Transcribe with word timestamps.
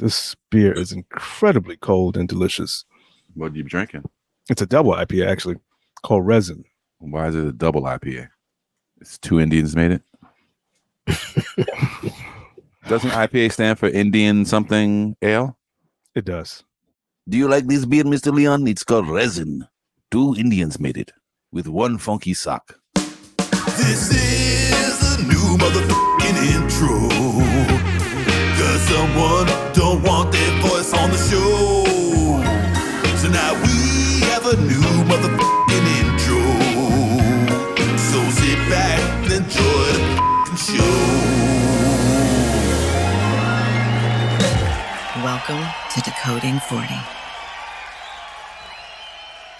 This 0.00 0.34
beer 0.50 0.72
is 0.72 0.92
incredibly 0.92 1.76
cold 1.76 2.16
and 2.16 2.26
delicious. 2.26 2.86
What 3.34 3.52
are 3.52 3.56
you 3.56 3.64
drinking? 3.64 4.08
It's 4.48 4.62
a 4.62 4.66
double 4.66 4.92
IPA 4.92 5.26
actually, 5.26 5.56
called 6.02 6.26
Resin. 6.26 6.64
Why 7.00 7.28
is 7.28 7.34
it 7.34 7.44
a 7.44 7.52
double 7.52 7.82
IPA? 7.82 8.30
It's 9.02 9.18
two 9.18 9.38
Indians 9.38 9.76
made 9.76 9.90
it. 9.92 10.02
Doesn't 12.88 13.10
IPA 13.10 13.52
stand 13.52 13.78
for 13.78 13.90
Indian 13.90 14.46
something 14.46 15.16
ale? 15.20 15.58
It 16.14 16.24
does. 16.24 16.64
Do 17.28 17.36
you 17.36 17.46
like 17.46 17.66
this 17.66 17.84
beer, 17.84 18.04
Mr. 18.04 18.32
Leon? 18.32 18.66
It's 18.68 18.84
called 18.84 19.06
resin. 19.06 19.68
Two 20.10 20.34
Indians 20.38 20.80
made 20.80 20.96
it 20.96 21.12
with 21.52 21.68
one 21.68 21.98
funky 21.98 22.32
sock. 22.32 22.74
This 22.94 24.10
is 24.14 24.98
the 25.18 25.24
new 25.24 25.58
motherfucking 25.58 26.36
intro. 27.76 27.89
Cause 28.60 28.82
someone 28.82 29.46
don't 29.72 30.02
want 30.02 30.32
their 30.32 30.60
voice 30.60 30.92
on 30.92 31.10
the 31.10 31.16
show. 31.16 31.86
So 33.16 33.28
now 33.30 33.54
we 33.54 34.20
have 34.28 34.44
a 34.44 34.56
new 34.60 34.84
motherfucking 35.08 35.86
intro. 35.96 36.44
So 37.96 38.20
sit 38.38 38.58
back 38.68 39.00
and 39.24 39.32
enjoy 39.32 39.86
the 39.96 40.00
fucking 40.18 40.60
show. 40.68 40.94
Welcome 45.24 45.64
to 45.94 46.00
Decoding 46.02 46.60
40. 46.60 46.94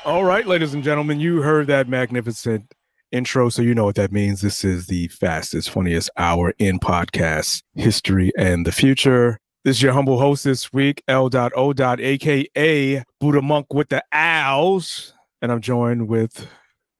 All 0.04 0.24
right, 0.24 0.46
ladies 0.46 0.74
and 0.74 0.84
gentlemen, 0.84 1.20
you 1.20 1.40
heard 1.40 1.68
that 1.68 1.88
magnificent 1.88 2.74
intro, 3.12 3.48
so 3.48 3.62
you 3.62 3.74
know 3.74 3.84
what 3.84 3.96
that 3.96 4.12
means. 4.12 4.40
This 4.40 4.64
is 4.64 4.86
the 4.86 5.08
fastest, 5.08 5.70
funniest 5.70 6.10
hour 6.16 6.54
in 6.58 6.78
podcast 6.78 7.62
history 7.74 8.32
and 8.36 8.66
the 8.66 8.72
future. 8.72 9.38
This 9.64 9.76
is 9.76 9.82
your 9.82 9.92
humble 9.92 10.18
host 10.18 10.44
this 10.44 10.72
week, 10.72 11.02
L.O. 11.06 11.74
aka 11.78 13.04
Buddha 13.20 13.42
Monk 13.42 13.74
with 13.74 13.90
the 13.90 14.02
Owls. 14.12 15.12
And 15.42 15.52
I'm 15.52 15.60
joined 15.60 16.08
with 16.08 16.46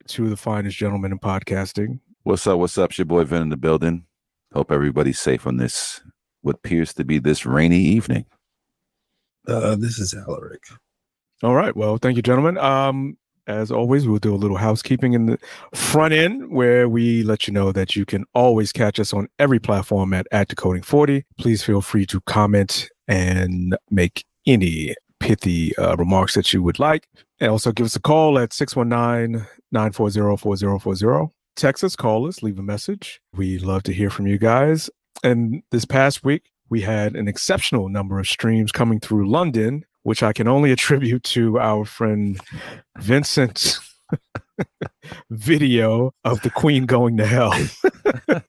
two 0.07 0.25
of 0.25 0.31
the 0.31 0.37
finest 0.37 0.77
gentlemen 0.77 1.13
in 1.13 1.19
podcasting. 1.19 2.01
What's 2.25 2.47
up? 2.47 2.59
What's 2.59 2.77
up? 2.77 2.91
It's 2.91 2.99
your 2.99 3.07
boy 3.07 3.25
Vin 3.25 3.43
in 3.43 3.49
the 3.49 3.57
building. 3.57 4.05
Hope 4.53 4.73
everybody's 4.73 5.19
safe 5.19 5.47
on 5.47 5.57
this, 5.57 6.03
what 6.43 6.57
appears 6.57 6.93
to 6.95 7.05
be 7.05 7.19
this 7.19 7.47
rainy 7.47 7.79
evening. 7.79 8.27
Uh, 9.47 9.77
this 9.77 9.99
is 9.99 10.15
Alaric. 10.15 10.65
All 11.43 11.55
right. 11.55 11.75
Well, 11.75 11.97
thank 11.97 12.17
you, 12.17 12.23
gentlemen. 12.23 12.59
Um, 12.59 13.17
as 13.47 13.71
always, 13.71 14.07
we'll 14.07 14.19
do 14.19 14.35
a 14.35 14.37
little 14.37 14.57
housekeeping 14.57 15.13
in 15.13 15.27
the 15.27 15.39
front 15.75 16.15
end 16.15 16.51
where 16.51 16.89
we 16.89 17.23
let 17.23 17.47
you 17.47 17.53
know 17.53 17.73
that 17.73 17.97
you 17.97 18.05
can 18.05 18.25
always 18.35 18.73
catch 18.73 18.99
us 19.01 19.13
on 19.13 19.29
every 19.39 19.59
platform 19.59 20.13
at, 20.13 20.27
at 20.33 20.49
Decoding 20.49 20.83
40. 20.83 21.25
Please 21.39 21.63
feel 21.63 21.81
free 21.81 22.07
to 22.07 22.21
comment 22.23 22.89
and 23.09 23.77
make 23.91 24.25
any 24.47 24.95
pithy 25.19 25.77
uh, 25.77 25.97
remarks 25.97 26.35
that 26.35 26.53
you 26.53 26.63
would 26.63 26.79
like. 26.79 27.07
And 27.39 27.51
also 27.51 27.73
give 27.73 27.87
us 27.87 27.97
a 27.97 28.01
call 28.01 28.39
at 28.39 28.53
619 28.53 29.47
940 29.73 30.37
4040. 30.37 31.33
Text 31.57 31.85
us, 31.85 31.97
call 31.97 32.27
us, 32.27 32.43
leave 32.43 32.59
a 32.59 32.63
message. 32.63 33.21
We 33.35 33.59
love 33.59 33.83
to 33.85 33.93
hear 33.93 34.11
from 34.11 34.27
you 34.27 34.39
guys. 34.39 34.89
And 35.23 35.63
this 35.71 35.85
past 35.85 36.25
week, 36.25 36.51
we 36.71 36.81
had 36.81 37.17
an 37.17 37.29
exceptional 37.29 37.89
number 37.89 38.19
of 38.19 38.29
streams 38.29 38.73
coming 38.73 39.01
through 39.01 39.29
London, 39.29 39.85
which 40.03 40.23
I 40.23 40.33
can 40.33 40.49
only 40.49 40.73
attribute 40.77 41.23
to 41.25 41.59
our 41.59 41.85
friend 41.85 42.41
Vincent's 42.99 43.81
video 45.31 46.13
of 46.25 46.41
the 46.43 46.51
Queen 46.51 46.87
going 46.87 47.17
to 47.17 47.27
hell. 47.27 47.53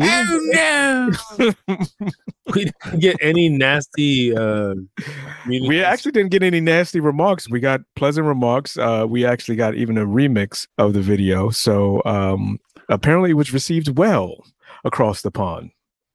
oh 0.00 0.40
no! 0.52 1.10
we 2.54 2.64
didn't 2.64 3.00
get 3.00 3.16
any 3.20 3.48
nasty. 3.48 4.36
Uh, 4.36 4.74
we 5.46 5.82
actually 5.82 6.12
didn't 6.12 6.30
get 6.30 6.42
any 6.42 6.60
nasty 6.60 7.00
remarks. 7.00 7.50
We 7.50 7.60
got 7.60 7.80
pleasant 7.96 8.26
remarks. 8.26 8.76
Uh, 8.76 9.06
we 9.08 9.24
actually 9.24 9.56
got 9.56 9.74
even 9.74 9.98
a 9.98 10.06
remix 10.06 10.66
of 10.78 10.92
the 10.92 11.02
video. 11.02 11.50
So 11.50 12.02
um, 12.04 12.58
apparently, 12.88 13.30
it 13.30 13.34
was 13.34 13.52
received 13.52 13.98
well 13.98 14.44
across 14.84 15.22
the 15.22 15.30
pond. 15.30 15.70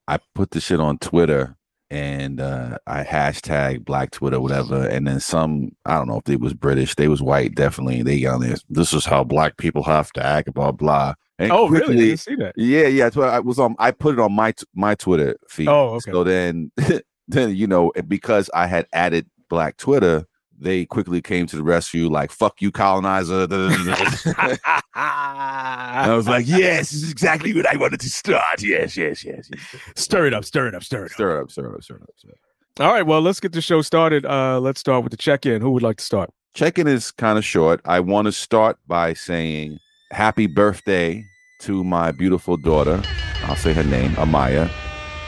I 0.07 0.19
put 0.35 0.51
the 0.51 0.59
shit 0.59 0.79
on 0.79 0.97
Twitter 0.97 1.55
and 1.93 2.41
uh, 2.41 2.79
I 2.87 3.03
hashtag 3.03 3.85
Black 3.85 4.09
Twitter, 4.09 4.41
whatever. 4.41 4.87
And 4.87 5.05
then 5.05 5.19
some, 5.19 5.73
I 5.85 5.93
don't 5.93 6.07
know 6.07 6.17
if 6.17 6.23
they 6.23 6.37
was 6.37 6.55
British, 6.55 6.95
they 6.95 7.07
was 7.07 7.21
white, 7.21 7.53
definitely. 7.53 8.01
They 8.01 8.19
got 8.19 8.35
on 8.35 8.41
there. 8.41 8.55
This 8.67 8.93
is 8.93 9.05
how 9.05 9.23
black 9.23 9.57
people 9.57 9.83
have 9.83 10.11
to 10.13 10.25
act, 10.25 10.51
blah 10.55 10.71
blah. 10.71 11.13
And 11.37 11.51
oh, 11.51 11.67
quickly, 11.67 11.95
really? 11.95 12.15
See 12.15 12.35
that. 12.37 12.53
Yeah, 12.57 12.87
yeah. 12.87 13.11
So 13.11 13.21
I 13.21 13.39
was 13.39 13.59
on. 13.59 13.75
I 13.77 13.91
put 13.91 14.15
it 14.15 14.19
on 14.19 14.33
my 14.33 14.55
my 14.73 14.95
Twitter 14.95 15.37
feed. 15.47 15.67
Oh, 15.67 15.89
okay. 15.95 16.11
So 16.11 16.23
then, 16.23 16.71
then 17.27 17.55
you 17.55 17.67
know, 17.67 17.91
because 18.07 18.49
I 18.55 18.65
had 18.65 18.87
added 18.91 19.27
Black 19.47 19.77
Twitter, 19.77 20.25
they 20.59 20.86
quickly 20.86 21.22
came 21.22 21.46
to 21.47 21.56
the 21.56 21.64
rescue, 21.64 22.09
like 22.09 22.31
"fuck 22.31 22.62
you, 22.62 22.72
colonizer." 22.72 23.47
I 24.96 26.14
was 26.16 26.28
like, 26.28 26.47
"Yes, 26.47 26.91
this 26.91 27.03
is 27.03 27.12
exactly 27.12 27.53
what 27.53 27.66
I 27.68 27.75
wanted 27.78 28.00
to 28.02 28.09
start." 28.09 28.62
Yes, 28.62 28.96
yes, 28.97 29.24
yes. 29.24 29.50
yes. 29.52 29.81
Stir 29.96 30.28
it 30.28 30.34
up, 30.34 30.46
stir 30.46 30.68
it 30.68 30.75
up, 30.75 30.84
stir 30.84 31.06
it 31.06 31.12
up, 31.12 31.12
stir 31.12 31.38
it 31.38 31.41
up, 31.41 31.52
stir 31.52 31.66
it 31.68 31.75
up, 31.75 31.84
stir 31.84 31.96
it 31.96 32.02
up. 32.03 32.09
Stir 32.18 32.30
it 32.30 32.34
up. 32.34 32.40
All 32.80 32.91
right, 32.91 33.06
well, 33.06 33.22
let's 33.22 33.40
get 33.40 33.52
the 33.52 33.62
show 33.62 33.84
started. 33.84 34.25
Uh, 34.25 34.59
let's 34.59 34.80
start 34.80 35.03
with 35.03 35.12
the 35.12 35.18
check-in. 35.18 35.62
Who 35.62 35.69
would 35.72 35.84
like 35.84 35.97
to 35.97 36.03
start? 36.03 36.31
Check-in 36.56 36.88
is 36.88 37.12
kind 37.12 37.38
of 37.38 37.46
short. 37.46 37.80
I 37.85 38.00
want 38.00 38.25
to 38.25 38.31
start 38.31 38.80
by 38.88 39.14
saying 39.14 39.78
happy 40.09 40.47
birthday 40.47 41.24
to 41.59 41.84
my 41.84 42.12
beautiful 42.12 42.58
daughter. 42.58 43.02
I'll 43.44 43.56
say 43.56 43.74
her 43.74 43.84
name, 43.84 44.12
Amaya. 44.12 44.72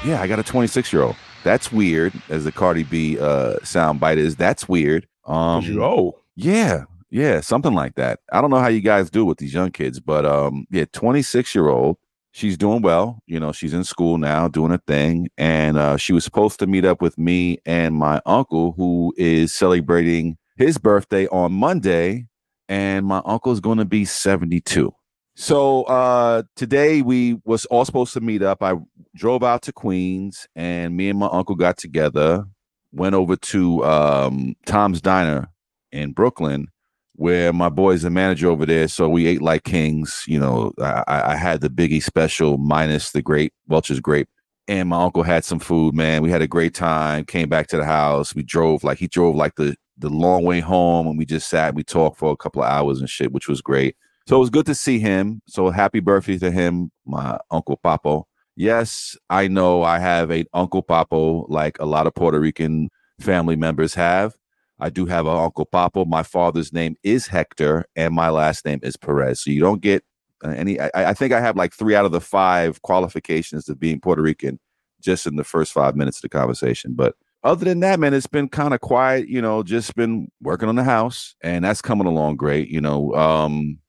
Yeah, 0.03 0.21
I 0.21 0.27
got 0.27 0.39
a 0.39 0.43
26 0.43 0.91
year 0.91 1.03
old. 1.03 1.15
That's 1.43 1.71
weird, 1.71 2.13
as 2.29 2.45
the 2.45 2.51
Cardi 2.51 2.81
B 2.83 3.19
uh, 3.19 3.57
sound 3.63 3.99
bite 3.99 4.17
is. 4.17 4.35
That's 4.35 4.67
weird. 4.67 5.07
Um, 5.25 5.79
oh, 5.81 6.19
yeah, 6.35 6.85
yeah, 7.09 7.41
something 7.41 7.73
like 7.73 7.95
that. 7.95 8.19
I 8.31 8.41
don't 8.41 8.49
know 8.49 8.59
how 8.59 8.67
you 8.67 8.81
guys 8.81 9.09
do 9.09 9.25
with 9.25 9.37
these 9.37 9.53
young 9.53 9.71
kids, 9.71 9.99
but 9.99 10.25
um, 10.25 10.67
yeah, 10.69 10.85
26 10.91 11.55
year 11.55 11.69
old. 11.69 11.97
She's 12.31 12.57
doing 12.57 12.81
well. 12.81 13.21
You 13.27 13.39
know, 13.39 13.53
she's 13.53 13.73
in 13.73 13.85
school 13.85 14.17
now, 14.17 14.49
doing 14.49 14.73
a 14.73 14.77
thing, 14.79 15.29
and 15.37 15.77
uh, 15.77 15.95
she 15.95 16.11
was 16.11 16.25
supposed 16.25 16.59
to 16.59 16.67
meet 16.67 16.83
up 16.83 17.01
with 17.01 17.17
me 17.17 17.59
and 17.65 17.95
my 17.95 18.21
uncle, 18.25 18.73
who 18.73 19.13
is 19.15 19.53
celebrating 19.53 20.37
his 20.57 20.77
birthday 20.77 21.27
on 21.27 21.53
Monday, 21.53 22.27
and 22.67 23.05
my 23.05 23.21
uncle's 23.25 23.61
going 23.61 23.77
to 23.77 23.85
be 23.85 24.03
72. 24.03 24.93
So 25.35 25.83
uh, 25.83 26.43
today 26.57 27.01
we 27.01 27.39
was 27.45 27.65
all 27.67 27.85
supposed 27.85 28.13
to 28.13 28.21
meet 28.21 28.41
up. 28.41 28.61
I 28.61 28.73
drove 29.15 29.43
out 29.43 29.61
to 29.63 29.73
Queens, 29.73 30.47
and 30.57 30.95
me 30.97 31.09
and 31.09 31.19
my 31.19 31.27
uncle 31.27 31.55
got 31.55 31.77
together 31.77 32.45
went 32.95 33.15
over 33.15 33.35
to 33.35 33.83
um, 33.83 34.55
Tom's 34.65 35.01
Diner 35.01 35.49
in 35.91 36.13
Brooklyn, 36.13 36.67
where 37.13 37.53
my 37.53 37.69
boy's 37.69 38.01
the 38.01 38.09
manager 38.09 38.49
over 38.49 38.65
there. 38.65 38.87
So 38.87 39.09
we 39.09 39.27
ate 39.27 39.41
like 39.41 39.63
kings. 39.63 40.23
You 40.27 40.39
know, 40.39 40.71
I, 40.79 41.03
I 41.07 41.35
had 41.35 41.61
the 41.61 41.69
Biggie 41.69 42.03
special 42.03 42.57
minus 42.57 43.11
the 43.11 43.21
grape, 43.21 43.53
Welch's 43.67 43.99
grape. 43.99 44.29
And 44.67 44.89
my 44.89 45.03
uncle 45.03 45.21
had 45.21 45.45
some 45.45 45.59
food, 45.59 45.93
man. 45.93 46.23
We 46.23 46.31
had 46.31 46.41
a 46.41 46.47
great 46.47 46.73
time. 46.73 47.25
Came 47.25 47.49
back 47.49 47.67
to 47.67 47.77
the 47.77 47.85
house. 47.85 48.33
We 48.33 48.41
drove 48.41 48.83
like 48.83 48.97
he 48.97 49.07
drove 49.07 49.35
like 49.35 49.55
the 49.55 49.75
the 49.97 50.09
long 50.09 50.43
way 50.43 50.59
home, 50.59 51.07
and 51.07 51.17
we 51.17 51.25
just 51.25 51.49
sat. 51.49 51.69
And 51.69 51.77
we 51.77 51.83
talked 51.83 52.17
for 52.17 52.31
a 52.31 52.37
couple 52.37 52.63
of 52.63 52.69
hours 52.69 52.99
and 52.99 53.09
shit, 53.09 53.31
which 53.31 53.47
was 53.47 53.61
great. 53.61 53.95
So 54.27 54.37
it 54.37 54.39
was 54.39 54.49
good 54.49 54.65
to 54.65 54.73
see 54.73 54.97
him. 54.97 55.41
So 55.47 55.69
happy 55.69 55.99
birthday 55.99 56.39
to 56.39 56.49
him, 56.49 56.91
my 57.05 57.37
uncle 57.51 57.79
Papo 57.83 58.23
yes, 58.55 59.17
I 59.29 59.47
know 59.47 59.83
I 59.83 59.99
have 59.99 60.31
a 60.31 60.45
Uncle 60.53 60.83
Papo 60.83 61.45
like 61.49 61.79
a 61.79 61.85
lot 61.85 62.07
of 62.07 62.15
Puerto 62.15 62.39
Rican 62.39 62.89
family 63.19 63.55
members 63.55 63.93
have. 63.95 64.35
I 64.79 64.89
do 64.89 65.05
have 65.05 65.25
an 65.25 65.37
Uncle 65.37 65.65
Papo. 65.65 66.05
My 66.05 66.23
father's 66.23 66.73
name 66.73 66.95
is 67.03 67.27
Hector, 67.27 67.85
and 67.95 68.13
my 68.13 68.29
last 68.29 68.65
name 68.65 68.79
is 68.83 68.97
Perez. 68.97 69.41
So 69.41 69.51
you 69.51 69.61
don't 69.61 69.81
get 69.81 70.03
uh, 70.43 70.49
any. 70.49 70.79
I, 70.79 70.89
I 70.93 71.13
think 71.13 71.33
I 71.33 71.39
have 71.39 71.55
like 71.55 71.73
three 71.73 71.95
out 71.95 72.05
of 72.05 72.11
the 72.11 72.21
five 72.21 72.81
qualifications 72.81 73.69
of 73.69 73.79
being 73.79 74.01
Puerto 74.01 74.21
Rican 74.21 74.59
just 75.01 75.27
in 75.27 75.37
the 75.37 75.43
first 75.43 75.71
five 75.71 75.95
minutes 75.95 76.17
of 76.17 76.23
the 76.23 76.29
conversation. 76.29 76.93
But 76.93 77.15
other 77.43 77.63
than 77.63 77.79
that, 77.81 77.99
man, 77.99 78.13
it's 78.13 78.27
been 78.27 78.49
kind 78.49 78.73
of 78.73 78.81
quiet. 78.81 79.29
You 79.29 79.41
know, 79.41 79.63
just 79.63 79.95
been 79.95 80.29
working 80.41 80.67
on 80.67 80.75
the 80.75 80.83
house, 80.83 81.35
and 81.41 81.63
that's 81.63 81.81
coming 81.81 82.07
along 82.07 82.35
great. 82.35 82.67
You 82.67 82.81
know, 82.81 83.13
um, 83.15 83.79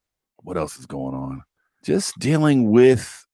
what 0.42 0.56
else 0.56 0.78
is 0.78 0.86
going 0.86 1.14
on? 1.14 1.42
Just 1.82 2.16
dealing 2.18 2.70
with 2.70 3.25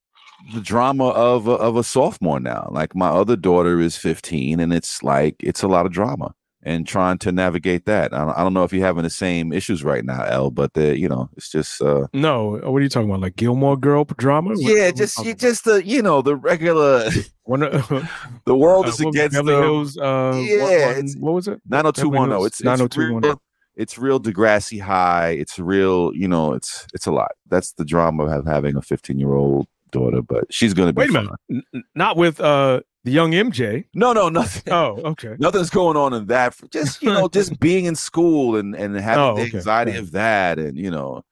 the 0.55 0.61
drama 0.61 1.09
of 1.09 1.47
a, 1.47 1.53
of 1.53 1.77
a 1.77 1.85
sophomore 1.85 2.41
now. 2.41 2.69
Like 2.71 2.95
my 2.95 3.09
other 3.09 3.37
daughter 3.37 3.81
is 3.81 3.97
15, 3.97 4.61
and 4.61 4.73
it's 4.73 5.03
like 5.03 5.37
it's 5.41 5.63
a 5.63 5.69
lot 5.69 5.87
of 5.87 5.93
drama 5.93 6.35
and 6.63 6.87
trying 6.87 7.19
to 7.19 7.33
navigate 7.33 7.87
that. 7.87 8.13
I 8.13 8.25
don't, 8.25 8.39
I 8.39 8.43
don't 8.43 8.55
know 8.55 8.63
if 8.63 8.73
you're 8.73 8.87
having 8.87 9.03
the 9.03 9.11
same 9.11 9.53
issues 9.53 9.83
right 9.83 10.05
now, 10.05 10.23
L, 10.25 10.51
but 10.51 10.75
the 10.75 10.97
you 10.99 11.09
know 11.09 11.29
it's 11.37 11.51
just 11.51 11.83
uh 11.83 12.07
no. 12.13 12.61
What 12.63 12.79
are 12.79 12.81
you 12.81 12.89
talking 12.89 13.09
about? 13.09 13.21
Like 13.21 13.37
Gilmore 13.37 13.77
Girl 13.77 14.05
drama? 14.05 14.55
Yeah, 14.57 14.87
what, 14.87 14.97
just 14.97 15.25
you 15.25 15.35
just 15.35 15.65
the 15.65 15.85
you 15.85 16.03
know 16.03 16.23
the 16.23 16.37
regular. 16.37 17.11
One, 17.45 17.61
the 18.45 18.55
world 18.55 18.87
uh, 18.87 18.91
is 18.91 19.01
against 19.01 19.35
Beverly 19.35 19.61
Hills. 19.61 19.99
Uh, 19.99 20.41
yeah, 20.47 20.95
what, 20.95 21.07
what 21.19 21.33
was 21.35 21.49
it? 21.49 21.61
Nine 21.69 21.85
hundred 21.85 22.01
two 22.01 22.09
one 22.09 22.29
zero. 22.29 22.45
It's 22.45 22.63
nine 22.63 22.79
hundred 22.79 22.93
two 22.93 23.13
one 23.15 23.23
zero. 23.25 23.41
It's 23.75 23.99
real 23.99 24.21
Degrassi 24.21 24.81
high. 24.81 25.31
It's 25.31 25.59
real, 25.59 26.13
you 26.15 26.29
know. 26.29 26.53
It's 26.53 26.87
it's 26.95 27.07
a 27.07 27.11
lot. 27.11 27.33
That's 27.49 27.73
the 27.73 27.85
drama 27.85 28.27
of 28.27 28.47
having 28.47 28.77
a 28.77 28.83
15 28.83 29.19
year 29.19 29.35
old 29.35 29.67
daughter, 29.93 30.21
but 30.23 30.53
she's 30.53 30.75
going 30.75 30.89
to 30.89 30.93
be. 30.93 31.01
Wait 31.01 31.11
a 31.11 31.13
minute, 31.13 31.31
N- 31.51 31.85
not 31.95 32.17
with 32.17 32.41
uh 32.41 32.81
The 33.05 33.11
young 33.13 33.31
MJ. 33.33 33.85
No, 33.95 34.13
no, 34.13 34.29
nothing. 34.29 34.73
Oh, 34.73 35.01
okay. 35.05 35.37
Nothing's 35.39 35.71
going 35.71 35.97
on 35.97 36.13
in 36.13 36.27
that. 36.27 36.57
Just 36.71 37.03
you 37.03 37.11
know, 37.11 37.29
just 37.29 37.59
being 37.61 37.85
in 37.85 37.95
school 37.95 38.57
and 38.57 38.75
and 38.75 38.97
having 38.97 39.25
Oh, 39.25 39.35
the 39.37 39.43
okay. 39.43 39.57
anxiety 39.59 39.97
of 39.97 40.11
that, 40.13 40.59
and 40.59 40.77
you 40.77 40.91
know. 40.91 41.23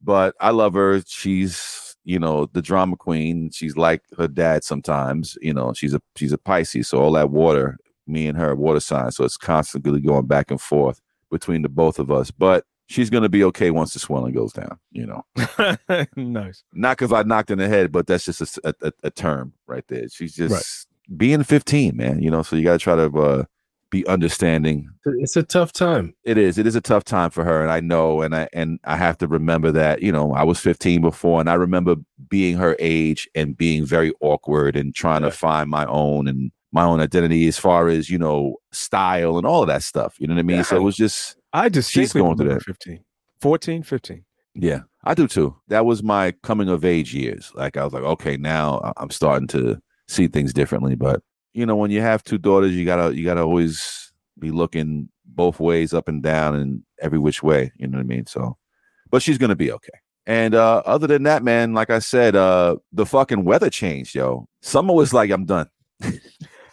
But 0.00 0.34
I 0.40 0.50
love 0.50 0.74
her. 0.74 1.02
She's 1.06 1.96
you 2.04 2.18
know 2.18 2.46
the 2.52 2.62
drama 2.62 2.96
queen. 2.96 3.50
She's 3.52 3.76
like 3.76 4.02
her 4.18 4.26
dad 4.28 4.64
sometimes. 4.64 5.36
You 5.40 5.54
know, 5.54 5.72
she's 5.74 5.94
a 5.94 6.00
she's 6.16 6.32
a 6.32 6.38
Pisces, 6.38 6.88
so 6.88 6.98
all 6.98 7.12
that 7.12 7.30
water, 7.30 7.78
me 8.06 8.26
and 8.26 8.36
her, 8.38 8.54
water 8.56 8.80
sign, 8.80 9.10
So 9.12 9.24
it's 9.24 9.36
constantly 9.36 10.00
going 10.00 10.26
back 10.26 10.50
and 10.50 10.60
forth 10.60 11.00
between 11.30 11.62
the 11.62 11.68
both 11.68 11.98
of 11.98 12.10
us. 12.10 12.30
But 12.30 12.64
she's 12.86 13.10
gonna 13.10 13.28
be 13.28 13.44
okay 13.44 13.70
once 13.70 13.92
the 13.92 13.98
swelling 13.98 14.34
goes 14.34 14.52
down. 14.52 14.78
You 14.90 15.06
know, 15.06 15.24
nice. 16.16 16.64
not 16.72 16.96
because 16.98 17.12
I 17.12 17.22
knocked 17.22 17.50
in 17.50 17.58
the 17.58 17.68
head, 17.68 17.92
but 17.92 18.06
that's 18.06 18.24
just 18.24 18.58
a 18.64 18.74
a 19.02 19.10
term 19.10 19.52
right 19.66 19.84
there. 19.88 20.08
She's 20.08 20.34
just 20.34 20.86
being 21.16 21.42
15, 21.42 21.96
man. 21.96 22.22
You 22.22 22.30
know, 22.30 22.42
so 22.42 22.56
you 22.56 22.64
got 22.64 22.72
to 22.72 22.78
try 22.78 22.94
to 22.96 23.06
uh, 23.18 23.44
be 23.90 24.06
understanding. 24.06 24.88
It's 25.04 25.36
a 25.36 25.42
tough 25.42 25.72
time. 25.72 26.14
It 26.24 26.38
is. 26.38 26.56
It 26.58 26.66
is 26.66 26.74
a 26.76 26.80
tough 26.80 27.04
time 27.04 27.30
for 27.30 27.44
her, 27.44 27.62
and 27.62 27.70
I 27.70 27.80
know, 27.80 28.22
and 28.22 28.34
I 28.34 28.48
and 28.52 28.78
I 28.84 28.96
have 28.96 29.18
to 29.18 29.26
remember 29.26 29.70
that. 29.72 30.02
You 30.02 30.12
know, 30.12 30.32
I 30.32 30.44
was 30.44 30.58
15 30.60 31.00
before, 31.02 31.40
and 31.40 31.50
I 31.50 31.54
remember 31.54 31.96
being 32.28 32.56
her 32.56 32.76
age 32.78 33.28
and 33.34 33.56
being 33.56 33.84
very 33.84 34.12
awkward 34.20 34.76
and 34.76 34.94
trying 34.94 35.22
Yeah. 35.22 35.30
to 35.30 35.36
find 35.36 35.68
my 35.70 35.84
own 35.86 36.28
and 36.28 36.50
my 36.74 36.84
own 36.84 37.00
identity 37.00 37.46
as 37.48 37.58
far 37.58 37.88
as 37.88 38.08
you 38.08 38.16
know 38.16 38.56
style 38.72 39.36
and 39.36 39.46
all 39.46 39.60
of 39.62 39.68
that 39.68 39.82
stuff. 39.82 40.14
You 40.18 40.26
know 40.26 40.34
what 40.34 40.40
I 40.40 40.44
mean? 40.44 40.64
So 40.64 40.76
it 40.76 40.82
was 40.82 40.96
just 40.96 41.36
I 41.52 41.68
distinctly 41.68 42.04
She's 42.04 42.12
going 42.12 42.36
through 42.36 42.48
that. 42.48 42.62
15. 42.62 43.04
14, 43.40 43.82
15. 43.82 44.24
Yeah, 44.54 44.80
I 45.04 45.14
do 45.14 45.26
too. 45.26 45.56
That 45.68 45.86
was 45.86 46.02
my 46.02 46.32
coming 46.42 46.68
of 46.68 46.84
age 46.84 47.14
years. 47.14 47.50
Like 47.54 47.76
I 47.76 47.84
was 47.84 47.92
like, 47.92 48.02
okay, 48.02 48.36
now 48.36 48.92
I'm 48.96 49.10
starting 49.10 49.48
to 49.48 49.80
see 50.08 50.28
things 50.28 50.52
differently. 50.52 50.94
But 50.94 51.22
you 51.54 51.64
know, 51.64 51.76
when 51.76 51.90
you 51.90 52.00
have 52.00 52.22
two 52.22 52.38
daughters, 52.38 52.72
you 52.72 52.84
gotta 52.84 53.16
you 53.16 53.24
gotta 53.24 53.42
always 53.42 54.12
be 54.38 54.50
looking 54.50 55.08
both 55.24 55.58
ways, 55.58 55.94
up 55.94 56.08
and 56.08 56.22
down, 56.22 56.54
and 56.54 56.82
every 57.00 57.18
which 57.18 57.42
way. 57.42 57.72
You 57.76 57.86
know 57.86 57.96
what 57.96 58.04
I 58.04 58.06
mean? 58.06 58.26
So, 58.26 58.58
but 59.10 59.22
she's 59.22 59.38
gonna 59.38 59.56
be 59.56 59.72
okay. 59.72 59.98
And 60.26 60.54
uh 60.54 60.82
other 60.84 61.06
than 61.06 61.22
that, 61.24 61.42
man, 61.42 61.72
like 61.72 61.90
I 61.90 61.98
said, 61.98 62.36
uh 62.36 62.76
the 62.92 63.06
fucking 63.06 63.44
weather 63.44 63.70
changed, 63.70 64.14
yo. 64.14 64.48
Summer 64.60 64.92
was 64.92 65.14
like, 65.14 65.30
I'm 65.30 65.46
done. 65.46 65.68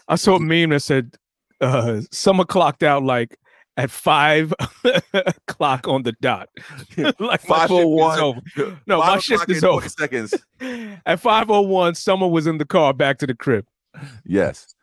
I 0.10 0.16
saw 0.16 0.36
a 0.36 0.40
meme 0.40 0.72
that 0.72 0.82
said 0.82 1.16
uh, 1.62 2.02
summer 2.12 2.44
clocked 2.44 2.84
out 2.84 3.04
like 3.04 3.38
at 3.80 3.90
five 3.90 4.54
o'clock 5.14 5.88
on 5.88 6.04
the 6.04 6.12
dot. 6.22 6.50
like 6.98 7.18
my 7.20 7.38
shift 7.38 7.72
5:01. 7.72 8.42
No, 8.58 8.66
Five 8.66 8.78
my 8.88 8.96
o'clock 8.96 9.22
shift 9.22 9.50
is 9.50 9.64
and 9.64 9.72
20 9.72 9.78
over. 9.78 9.90
Seconds. 9.90 10.34
At 11.06 11.22
501, 11.22 11.96
Summer 11.96 12.28
was 12.28 12.46
in 12.46 12.58
the 12.58 12.66
car 12.66 12.94
back 12.94 13.18
to 13.20 13.28
the 13.28 13.34
crib. 13.34 13.66
Yes. 14.26 14.76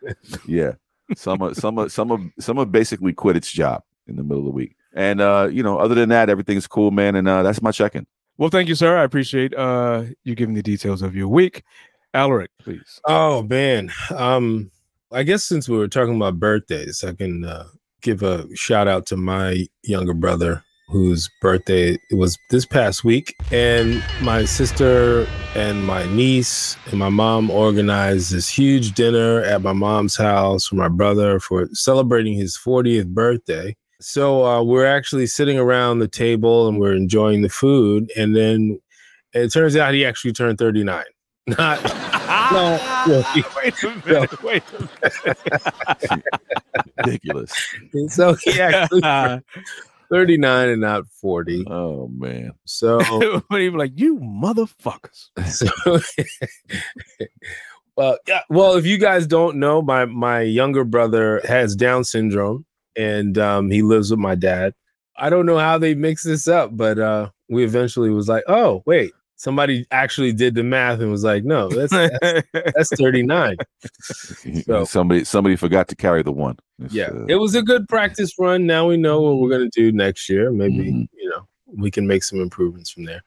Yeah. 0.47 0.73
Summer, 1.15 1.53
summer, 1.55 1.89
summer, 1.91 2.17
summer 2.41 2.65
basically 2.65 3.13
quit 3.13 3.37
its 3.37 3.53
job 3.53 3.83
in 4.07 4.17
the 4.17 4.23
middle 4.23 4.39
of 4.39 4.45
the 4.47 4.51
week. 4.51 4.75
And 4.95 5.21
uh, 5.21 5.49
you 5.53 5.63
know, 5.63 5.79
other 5.79 5.95
than 5.95 6.09
that, 6.09 6.31
everything's 6.31 6.67
cool, 6.67 6.91
man. 6.91 7.15
And 7.17 7.29
uh 7.29 7.43
that's 7.43 7.61
my 7.61 7.71
check-in. 7.73 8.07
Well, 8.39 8.49
thank 8.49 8.69
you, 8.69 8.75
sir. 8.75 8.97
I 8.97 9.05
appreciate 9.05 9.55
uh, 9.55 10.05
you 10.25 10.35
giving 10.35 10.55
the 10.55 10.63
details 10.63 11.03
of 11.03 11.15
your 11.15 11.29
week. 11.29 11.63
Alaric, 12.15 12.51
please. 12.59 12.99
Oh 13.07 13.43
man. 13.43 13.93
Um 14.15 14.71
I 15.13 15.23
guess 15.23 15.45
since 15.45 15.69
we 15.69 15.77
were 15.77 15.87
talking 15.89 16.17
about 16.17 16.41
birthdays, 16.41 17.05
I 17.05 17.13
can 17.13 17.45
uh, 17.45 17.67
give 18.03 18.23
a 18.23 18.47
shout 18.55 18.89
out 18.89 19.07
to 19.07 19.17
my 19.17 19.67
younger 19.83 20.15
brother 20.15 20.63
whose 20.89 21.29
birthday 21.41 21.99
it 22.11 22.15
was 22.17 22.39
this 22.51 22.65
past 22.65 23.03
week 23.03 23.35
and 23.51 24.03
my 24.23 24.45
sister 24.45 25.27
and 25.57 25.85
my 25.85 26.07
niece 26.15 26.77
and 26.87 26.99
my 26.99 27.09
mom 27.09 27.51
organized 27.51 28.33
this 28.33 28.49
huge 28.49 28.93
dinner 28.93 29.41
at 29.43 29.63
my 29.63 29.73
mom's 29.73 30.17
house 30.17 30.67
for 30.67 30.77
my 30.77 30.89
brother 30.89 31.41
for 31.41 31.67
celebrating 31.73 32.35
his 32.35 32.57
40th 32.57 33.09
birthday. 33.09 33.75
So 34.01 34.45
uh, 34.45 34.63
we're 34.63 34.87
actually 34.87 35.27
sitting 35.27 35.59
around 35.59 35.99
the 35.99 36.09
table 36.09 36.69
and 36.69 36.79
we're 36.79 36.95
enjoying 36.95 37.43
the 37.43 37.49
food 37.49 38.11
and 38.17 38.37
then 38.37 38.79
it 39.33 39.53
turns 39.53 39.77
out 39.77 39.93
he 39.93 40.05
actually 40.05 40.33
turned 40.33 40.59
39. 40.59 41.05
Not 41.59 41.83
no, 42.53 43.05
really. 43.07 43.45
wait 43.57 43.83
a 43.83 44.07
minute. 44.07 44.43
Wait 44.43 44.63
a 44.73 46.23
Ridiculous. 47.05 47.53
so 48.09 48.35
he 48.35 48.61
actually 48.61 49.03
39 50.11 50.69
and 50.69 50.81
not 50.81 51.05
40. 51.21 51.65
oh 51.69 52.09
man. 52.17 52.53
So, 52.65 52.99
but 53.51 53.61
he 53.61 53.69
was 53.69 53.79
like, 53.79 53.93
you 53.97 54.19
motherfuckers. 54.19 55.31
so 55.51 56.01
well, 57.97 58.19
yeah, 58.29 58.43
well, 58.51 58.75
if 58.75 58.87
you 58.87 58.99
guys 58.99 59.27
don't 59.27 59.57
know, 59.57 59.83
my 59.83 60.05
my 60.05 60.43
younger 60.43 60.85
brother 60.85 61.41
has 61.45 61.75
Down 61.75 62.05
syndrome 62.05 62.65
and 62.97 63.39
um, 63.39 63.71
he 63.71 63.83
lives 63.83 64.11
with 64.11 64.21
my 64.21 64.35
dad. 64.35 64.75
I 65.19 65.31
don't 65.31 65.47
know 65.47 65.59
how 65.59 65.79
they 65.79 65.95
mix 65.95 66.25
this 66.25 66.47
up, 66.47 66.77
but 66.77 66.99
uh, 66.99 67.31
we 67.49 67.65
eventually 67.65 68.11
was 68.11 68.29
like, 68.29 68.45
oh, 68.49 68.83
wait, 68.85 69.13
somebody 69.37 69.87
actually 69.91 70.33
did 70.33 70.55
the 70.55 70.63
math 70.63 71.01
and 71.01 71.11
was 71.11 71.25
like, 71.25 71.45
no, 71.45 71.69
that's 71.69 71.93
that's, 71.93 72.49
that's 72.53 72.97
39. 72.97 73.57
So- 74.65 74.85
somebody 74.85 75.25
somebody 75.25 75.57
forgot 75.57 75.89
to 75.89 75.97
carry 75.97 76.23
the 76.23 76.33
one. 76.33 76.57
It's, 76.79 76.93
Yeah, 76.95 77.09
uh, 77.09 77.27
it 77.29 77.37
was 77.37 77.55
a 77.55 77.63
good 77.63 77.89
practice 77.89 78.33
run. 78.39 78.67
Now 78.67 78.89
we 78.89 78.97
know 78.97 79.21
what 79.21 79.39
we're 79.39 79.51
gonna 79.51 79.71
do 79.71 79.93
next 79.93 80.29
year. 80.29 80.51
Maybe 80.51 80.91
Mhm. 80.91 81.09
you 81.13 81.29
know 81.31 81.47
we 81.67 81.91
can 81.91 82.07
make 82.07 82.23
some 82.25 82.41
improvements 82.41 82.91
from 82.91 83.05
there. 83.05 83.23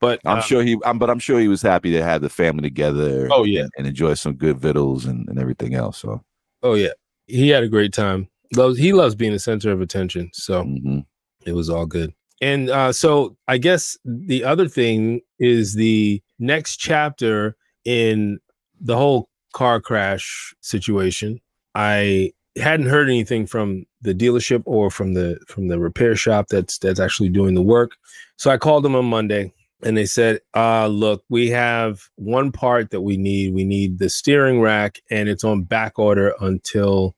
But 0.00 0.20
I'm 0.24 0.38
uh, 0.38 0.42
sure 0.42 0.62
he 0.62 0.76
I'm, 0.84 0.98
but 0.98 1.10
I'm 1.10 1.18
sure 1.18 1.38
he 1.40 1.48
was 1.48 1.62
happy 1.62 1.92
to 1.92 2.02
have 2.02 2.20
the 2.22 2.28
family 2.28 2.62
together 2.62 3.28
Oh 3.30 3.44
yeah, 3.44 3.66
and 3.76 3.86
enjoy 3.86 4.14
some 4.14 4.34
good 4.34 4.58
victuals 4.58 5.06
and, 5.06 5.28
and 5.28 5.38
everything 5.38 5.74
else. 5.74 5.98
So 5.98 6.22
oh 6.62 6.74
yeah, 6.74 6.92
he 7.26 7.48
had 7.48 7.62
a 7.62 7.68
great 7.68 7.92
time. 7.92 8.28
Loves 8.54 8.78
he 8.78 8.92
loves 8.92 9.14
being 9.14 9.32
the 9.32 9.38
center 9.38 9.70
of 9.70 9.80
attention. 9.80 10.30
So 10.32 10.64
mhm. 10.64 11.04
it 11.46 11.52
was 11.52 11.70
all 11.70 11.86
good. 11.86 12.12
And 12.40 12.68
uh, 12.70 12.92
so 12.92 13.36
I 13.48 13.58
guess 13.58 13.96
the 14.04 14.44
other 14.44 14.68
thing 14.68 15.20
is 15.38 15.74
the 15.74 16.22
next 16.38 16.76
chapter 16.76 17.56
in 17.84 18.38
the 18.80 18.96
whole 18.96 19.28
car 19.52 19.80
crash 19.80 20.54
situation. 20.60 21.40
I 21.74 22.32
hadn't 22.56 22.86
heard 22.86 23.08
anything 23.08 23.46
from 23.46 23.84
the 24.02 24.14
dealership 24.14 24.62
or 24.66 24.90
from 24.90 25.14
the 25.14 25.38
from 25.48 25.68
the 25.68 25.78
repair 25.78 26.14
shop 26.16 26.48
that's 26.48 26.78
that's 26.78 27.00
actually 27.00 27.28
doing 27.30 27.54
the 27.54 27.62
work. 27.62 27.96
So 28.36 28.50
I 28.50 28.58
called 28.58 28.84
them 28.84 28.94
on 28.96 29.06
Monday 29.06 29.52
and 29.82 29.96
they 29.96 30.06
said, 30.06 30.40
uh, 30.54 30.86
look, 30.86 31.24
we 31.28 31.48
have 31.50 32.08
one 32.16 32.52
part 32.52 32.90
that 32.90 33.00
we 33.00 33.16
need. 33.16 33.54
We 33.54 33.64
need 33.64 33.98
the 33.98 34.08
steering 34.08 34.60
rack 34.60 35.00
and 35.10 35.28
it's 35.28 35.44
on 35.44 35.62
back 35.62 35.98
order 35.98 36.34
until 36.40 37.14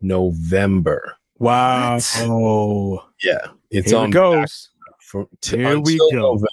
November. 0.00 1.16
wow. 1.38 1.98
Oh, 2.16 3.04
Yeah. 3.22 3.46
It's 3.70 3.90
here 3.90 3.98
on 3.98 4.10
it 4.10 4.12
goes. 4.12 4.70
for 5.00 5.28
t- 5.40 5.58
Here 5.58 5.78
we 5.78 5.98
go. 5.98 6.08
November. 6.12 6.48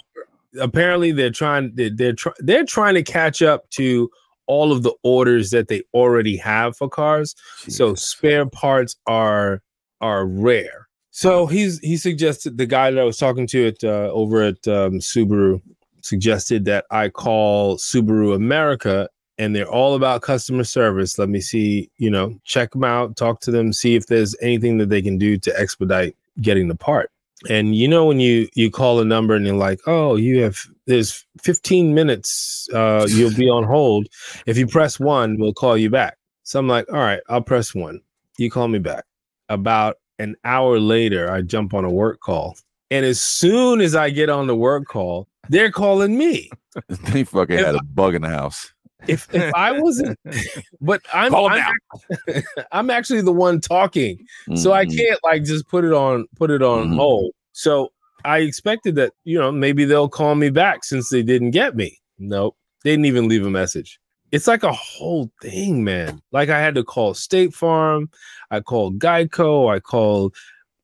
Apparently, 0.60 1.12
they're 1.12 1.30
trying. 1.30 1.72
They're 1.74 1.90
they're, 1.90 2.12
try, 2.12 2.32
they're 2.38 2.64
trying 2.64 2.94
to 2.94 3.02
catch 3.02 3.42
up 3.42 3.68
to 3.70 4.10
all 4.46 4.72
of 4.72 4.82
the 4.82 4.94
orders 5.02 5.50
that 5.50 5.68
they 5.68 5.82
already 5.94 6.36
have 6.36 6.76
for 6.76 6.88
cars. 6.88 7.34
So 7.68 7.94
spare 7.94 8.46
parts 8.46 8.96
are 9.06 9.62
are 10.00 10.26
rare. 10.26 10.88
So 11.10 11.46
he's 11.46 11.78
he 11.80 11.96
suggested 11.96 12.58
the 12.58 12.66
guy 12.66 12.90
that 12.90 13.00
I 13.00 13.04
was 13.04 13.18
talking 13.18 13.46
to 13.48 13.68
at 13.68 13.84
uh, 13.84 14.10
over 14.12 14.42
at 14.42 14.66
um, 14.66 15.00
Subaru 15.00 15.60
suggested 16.02 16.64
that 16.64 16.86
I 16.90 17.08
call 17.08 17.76
Subaru 17.76 18.34
America 18.34 19.08
and 19.38 19.54
they're 19.54 19.68
all 19.68 19.94
about 19.94 20.22
customer 20.22 20.64
service. 20.64 21.18
Let 21.18 21.28
me 21.28 21.40
see, 21.40 21.90
you 21.96 22.10
know, 22.10 22.38
check 22.44 22.72
them 22.72 22.84
out, 22.84 23.16
talk 23.16 23.40
to 23.40 23.50
them, 23.50 23.72
see 23.72 23.94
if 23.94 24.06
there's 24.06 24.34
anything 24.40 24.78
that 24.78 24.88
they 24.88 25.02
can 25.02 25.18
do 25.18 25.38
to 25.38 25.60
expedite 25.60 26.16
getting 26.40 26.68
the 26.68 26.74
part. 26.74 27.10
And 27.48 27.76
you 27.76 27.86
know 27.86 28.04
when 28.04 28.18
you 28.18 28.48
you 28.54 28.70
call 28.70 28.98
a 28.98 29.04
number 29.04 29.34
and 29.34 29.46
you're 29.46 29.54
like, 29.54 29.80
"Oh, 29.86 30.16
you 30.16 30.42
have 30.42 30.58
there's 30.86 31.24
15 31.42 31.94
minutes 31.94 32.68
uh 32.74 33.06
you'll 33.08 33.34
be 33.34 33.48
on 33.48 33.64
hold. 33.64 34.08
If 34.46 34.58
you 34.58 34.66
press 34.66 34.98
1, 34.98 35.38
we'll 35.38 35.52
call 35.52 35.76
you 35.76 35.88
back." 35.88 36.16
So 36.42 36.58
I'm 36.58 36.66
like, 36.66 36.86
"All 36.92 36.98
right, 36.98 37.20
I'll 37.28 37.42
press 37.42 37.74
1." 37.74 38.00
You 38.38 38.50
call 38.50 38.68
me 38.68 38.78
back. 38.80 39.04
About 39.48 39.96
an 40.18 40.34
hour 40.44 40.80
later, 40.80 41.30
I 41.30 41.42
jump 41.42 41.74
on 41.74 41.84
a 41.84 41.90
work 41.90 42.20
call. 42.20 42.56
And 42.90 43.04
as 43.04 43.20
soon 43.20 43.80
as 43.80 43.94
I 43.94 44.10
get 44.10 44.30
on 44.30 44.46
the 44.46 44.56
work 44.56 44.86
call, 44.86 45.28
they're 45.48 45.70
calling 45.70 46.16
me. 46.16 46.50
they 46.88 47.24
fucking 47.24 47.58
If 47.58 47.66
had 47.66 47.74
a 47.74 47.82
bug 47.82 48.14
in 48.14 48.22
the 48.22 48.28
house. 48.28 48.72
If 49.06 49.28
if 49.32 49.54
I 49.54 49.72
wasn't 49.72 50.18
but 50.80 51.00
I'm 51.14 51.34
I'm, 51.34 51.62
I'm 52.72 52.90
actually 52.90 53.20
the 53.22 53.32
one 53.32 53.60
talking. 53.60 54.18
So 54.54 54.72
I 54.72 54.84
Mhm. 54.86 54.96
can't 54.96 55.20
like 55.24 55.44
just 55.44 55.68
put 55.68 55.84
it 55.84 55.92
on 55.92 56.26
put 56.36 56.50
it 56.50 56.62
on 56.62 56.88
Mhm. 56.90 56.96
hold. 56.96 57.32
So 57.52 57.92
I 58.24 58.38
expected 58.38 58.96
that, 58.96 59.12
you 59.24 59.38
know, 59.38 59.52
maybe 59.52 59.84
they'll 59.84 60.08
call 60.08 60.34
me 60.34 60.50
back 60.50 60.84
since 60.84 61.08
they 61.08 61.22
didn't 61.22 61.52
get 61.52 61.76
me. 61.76 61.98
Nope. 62.18 62.56
They 62.82 62.90
didn't 62.90 63.06
even 63.06 63.28
leave 63.28 63.46
a 63.46 63.50
message. 63.50 64.00
It's 64.32 64.46
like 64.46 64.62
a 64.62 64.72
whole 64.72 65.30
thing, 65.40 65.84
man. 65.84 66.20
Like 66.32 66.48
I 66.50 66.58
had 66.60 66.74
to 66.74 66.84
call 66.84 67.14
State 67.14 67.54
Farm, 67.54 68.10
I 68.50 68.60
called 68.60 68.98
Geico, 68.98 69.72
I 69.74 69.80
called 69.80 70.34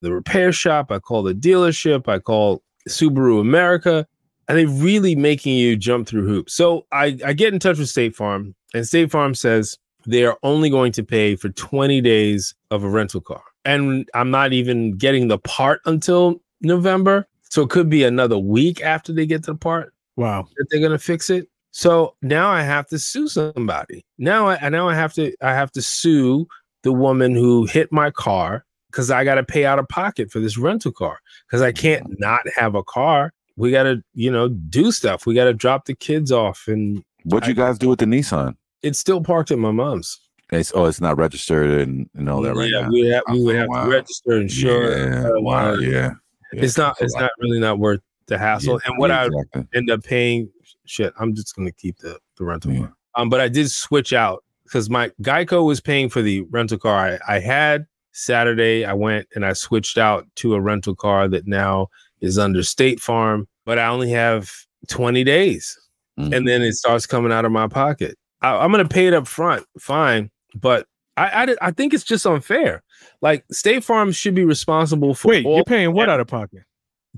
the 0.00 0.12
repair 0.12 0.52
shop, 0.52 0.90
I 0.90 0.98
called 0.98 1.26
the 1.26 1.34
dealership, 1.34 2.08
I 2.08 2.20
called 2.20 2.62
Subaru 2.88 3.40
America. 3.40 4.06
And 4.48 4.58
they 4.58 4.66
really 4.66 5.14
making 5.14 5.56
you 5.56 5.76
jump 5.76 6.06
through 6.06 6.26
hoops. 6.26 6.54
So 6.54 6.86
I, 6.92 7.18
I 7.24 7.32
get 7.32 7.52
in 7.52 7.58
touch 7.60 7.78
with 7.78 7.88
State 7.88 8.14
Farm, 8.14 8.54
and 8.74 8.86
State 8.86 9.10
Farm 9.10 9.34
says, 9.34 9.78
they 10.06 10.24
are 10.24 10.36
only 10.42 10.68
going 10.68 10.92
to 10.92 11.02
pay 11.02 11.34
for 11.36 11.48
20 11.50 12.00
days 12.02 12.54
of 12.70 12.84
a 12.84 12.88
rental 12.88 13.20
car. 13.22 13.42
And 13.64 14.06
I'm 14.14 14.30
not 14.30 14.52
even 14.52 14.96
getting 14.98 15.28
the 15.28 15.38
part 15.38 15.80
until 15.86 16.42
November. 16.60 17.26
So 17.48 17.62
it 17.62 17.70
could 17.70 17.88
be 17.88 18.04
another 18.04 18.36
week 18.38 18.82
after 18.82 19.12
they 19.12 19.26
get 19.26 19.44
the 19.44 19.54
part 19.54 19.94
Wow. 20.16 20.46
that 20.56 20.66
they're 20.70 20.80
gonna 20.80 20.98
fix 20.98 21.30
it. 21.30 21.48
So 21.70 22.14
now 22.22 22.50
I 22.50 22.62
have 22.62 22.86
to 22.88 22.98
sue 22.98 23.28
somebody. 23.28 24.04
Now 24.18 24.48
I 24.48 24.68
now 24.68 24.88
I 24.88 24.94
have 24.94 25.12
to 25.14 25.34
I 25.40 25.54
have 25.54 25.72
to 25.72 25.82
sue 25.82 26.46
the 26.82 26.92
woman 26.92 27.34
who 27.34 27.64
hit 27.66 27.90
my 27.90 28.10
car 28.10 28.64
because 28.90 29.10
I 29.10 29.24
got 29.24 29.36
to 29.36 29.42
pay 29.42 29.64
out 29.64 29.80
of 29.80 29.88
pocket 29.88 30.30
for 30.30 30.38
this 30.38 30.56
rental 30.56 30.92
car 30.92 31.18
because 31.46 31.62
I 31.62 31.72
can't 31.72 32.06
not 32.20 32.42
have 32.56 32.74
a 32.76 32.84
car. 32.84 33.32
We 33.56 33.70
got 33.70 33.84
to 33.84 34.02
you 34.14 34.30
know 34.30 34.48
do 34.48 34.90
stuff. 34.92 35.26
We 35.26 35.34
got 35.34 35.44
to 35.44 35.54
drop 35.54 35.84
the 35.86 35.94
kids 35.94 36.32
off, 36.32 36.64
and 36.66 37.02
What'd 37.24 37.48
you 37.48 37.54
guys 37.54 37.78
do 37.78 37.88
with 37.88 37.98
the 38.00 38.06
Nissan? 38.06 38.54
it's 38.82 38.98
still 38.98 39.22
parked 39.22 39.50
at 39.50 39.58
my 39.58 39.70
mom's. 39.70 40.20
It's 40.52 40.72
oh, 40.74 40.84
it's 40.84 41.00
not 41.00 41.16
registered 41.16 41.70
and, 41.70 42.08
and 42.14 42.28
all 42.28 42.42
that 42.42 42.54
right 42.54 42.70
yeah, 42.70 42.82
now. 42.82 42.88
we, 42.90 43.06
have, 43.08 43.22
we 43.30 43.42
would 43.42 43.56
Oh, 43.56 43.58
have 43.60 43.68
wow. 43.68 43.84
to 43.84 43.90
register 43.90 44.32
insurance. 44.40 45.24
Yeah, 45.24 45.30
uh, 45.30 45.40
wow, 45.40 45.72
uh, 45.72 45.76
yeah. 45.78 46.10
It's 46.52 46.76
not. 46.76 46.96
It's 47.00 47.16
not 47.16 47.30
really 47.40 47.58
not 47.58 47.78
worth 47.78 48.00
the 48.26 48.36
hassle. 48.38 48.80
and 48.86 48.98
what 48.98 49.10
I 49.10 49.26
exactly. 49.26 49.64
end 49.74 49.90
up 49.90 50.02
paying 50.02 50.50
shit 50.86 51.12
i'm 51.18 51.34
just 51.34 51.56
going 51.56 51.66
to 51.66 51.72
keep 51.72 51.96
the, 51.98 52.18
the 52.36 52.44
rental 52.44 52.70
Yeah. 52.72 52.78
car 52.80 52.92
um 53.16 53.30
but 53.30 53.40
i 53.40 53.48
did 53.48 53.70
switch 53.70 54.12
out 54.12 54.44
because 54.64 54.90
my 54.90 55.10
geico 55.22 55.64
was 55.64 55.80
paying 55.80 56.10
for 56.10 56.20
the 56.20 56.42
rental 56.50 56.76
car 56.78 57.18
I, 57.26 57.36
I 57.36 57.38
had 57.40 57.86
saturday 58.12 58.84
i 58.84 58.92
went 58.92 59.26
and 59.34 59.44
i 59.46 59.52
switched 59.54 59.96
out 59.98 60.26
to 60.36 60.54
a 60.54 60.60
rental 60.60 60.94
car 60.94 61.26
that 61.28 61.46
now 61.46 61.88
is 62.20 62.38
under 62.38 62.62
state 62.62 63.00
farm 63.00 63.46
but 63.64 63.78
i 63.78 63.86
only 63.86 64.10
have 64.10 64.50
20 64.88 65.24
days 65.24 65.78
Mhm. 66.18 66.32
and 66.36 66.46
then 66.48 66.62
it 66.62 66.74
starts 66.74 67.06
coming 67.06 67.32
out 67.32 67.44
of 67.44 67.50
my 67.52 67.66
pocket 67.66 68.16
I, 68.40 68.56
i'm 68.56 68.70
going 68.72 68.86
to 68.86 68.92
pay 68.94 69.06
it 69.08 69.14
up 69.14 69.26
front 69.26 69.64
fine 69.80 70.30
but 70.54 70.86
I, 71.16 71.44
I, 71.44 71.56
I 71.62 71.70
think 71.70 71.94
it's 71.94 72.04
just 72.04 72.24
unfair 72.26 72.82
like 73.20 73.44
state 73.50 73.82
farm 73.84 74.12
should 74.12 74.34
be 74.34 74.44
responsible 74.44 75.14
for 75.14 75.28
Wait, 75.28 75.44
all- 75.46 75.56
you're 75.56 75.64
paying 75.64 75.92
what 75.92 76.08
out 76.08 76.20
of 76.20 76.26
pocket? 76.28 76.62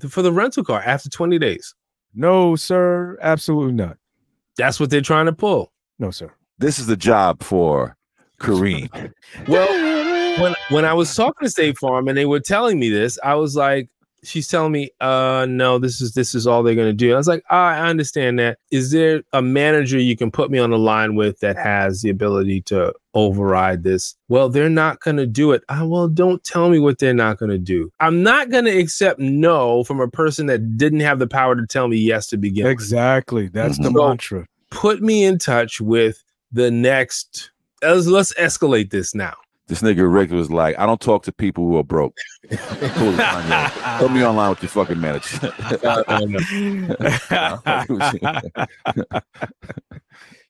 for 0.09 0.23
the 0.23 0.33
rental 0.33 0.65
car 0.65 0.83
after 0.83 1.09
20 1.11 1.39
days 1.39 1.75
No, 2.15 2.57
sir. 2.57 3.19
Absolutely 3.23 3.73
not. 3.75 3.97
that's 4.57 4.79
what 4.81 4.89
they're 4.91 5.01
trying 5.03 5.27
to 5.27 5.33
pull 5.33 5.73
No, 5.99 6.11
sir. 6.11 6.31
This 6.59 6.79
is 6.79 6.87
the 6.87 6.97
job 6.97 7.43
for 7.43 7.97
Kareem. 8.41 8.89
Well, 9.49 9.69
when 10.43 10.55
when 10.71 10.85
I 10.85 10.93
was 10.95 11.15
talking 11.15 11.47
to 11.47 11.51
State 11.51 11.77
Farm 11.79 12.09
and 12.09 12.17
they 12.17 12.27
were 12.27 12.41
telling 12.41 12.79
me 12.79 12.89
this, 12.91 13.19
I 13.25 13.35
was 13.35 13.57
like, 13.57 13.89
she's 14.27 14.49
telling 14.49 14.73
me, 14.73 14.91
uh, 15.01 15.47
no, 15.49 15.79
this 15.79 16.01
is 16.01 16.13
this 16.15 16.35
is 16.35 16.47
all 16.47 16.63
they're 16.63 16.75
gonna 16.75 16.93
do. 16.93 17.13
I 17.15 17.17
was 17.17 17.29
like, 17.29 17.45
ah, 17.51 17.69
I 17.69 17.89
understand 17.89 18.39
that. 18.39 18.59
Is 18.71 18.91
there 18.91 19.23
a 19.33 19.41
manager 19.43 19.99
you 19.99 20.17
can 20.17 20.31
put 20.31 20.51
me 20.51 20.59
on 20.59 20.71
the 20.71 20.79
line 20.79 21.15
with 21.15 21.41
that 21.41 21.57
has 21.57 22.03
the 22.03 22.11
ability 22.11 22.63
to 22.63 22.93
override 23.15 23.83
this? 23.83 24.15
Well, 24.29 24.49
they're 24.49 24.69
not 24.69 25.01
gonna 25.01 25.27
do 25.27 25.53
it. 25.53 25.63
Ah, 25.69 25.85
well, 25.85 26.09
don't 26.09 26.43
tell 26.45 26.69
me 26.71 26.79
what 26.79 26.99
they're 26.99 27.15
not 27.15 27.39
gonna 27.39 27.59
do. 27.59 27.91
I'm 28.01 28.23
not 28.23 28.51
gonna 28.51 28.71
accept 28.73 29.19
no 29.21 29.85
from 29.85 30.01
a 30.01 30.09
person 30.09 30.47
that 30.47 30.77
didn't 30.77 31.01
have 31.01 31.19
the 31.19 31.27
power 31.27 31.55
to 31.57 31.67
tell 31.67 31.89
me 31.89 31.97
yes 31.97 32.27
to 32.29 32.37
begin 32.37 32.65
with 32.65 32.73
Exactly. 32.73 33.49
That's 33.49 33.79
the 33.79 33.91
Mhm. 33.91 33.95
So- 33.95 34.09
mantra. 34.09 34.47
put 34.71 35.01
me 35.01 35.25
in 35.25 35.39
touch 35.39 35.81
with 35.81 36.23
the 36.53 36.71
next 36.71 37.51
let's, 37.83 38.07
let's 38.07 38.35
escalate 38.35 38.91
this 38.91 39.15
now 39.15 39.35
This 39.69 39.83
nigga 39.83 40.11
Rick 40.13 40.31
was 40.31 40.49
like, 40.51 40.79
I 40.79 40.87
don't 40.87 41.01
talk 41.01 41.25
to 41.25 41.33
people 41.33 41.65
who 41.67 41.77
are 41.77 41.83
broke. 41.85 42.17
Cool 42.51 43.13
Kanye. 43.15 43.99
Put 43.99 44.13
me 44.13 44.25
online 44.25 44.51
with 44.51 44.63
your 44.63 44.69
fucking 44.71 45.01
manager. 45.01 45.53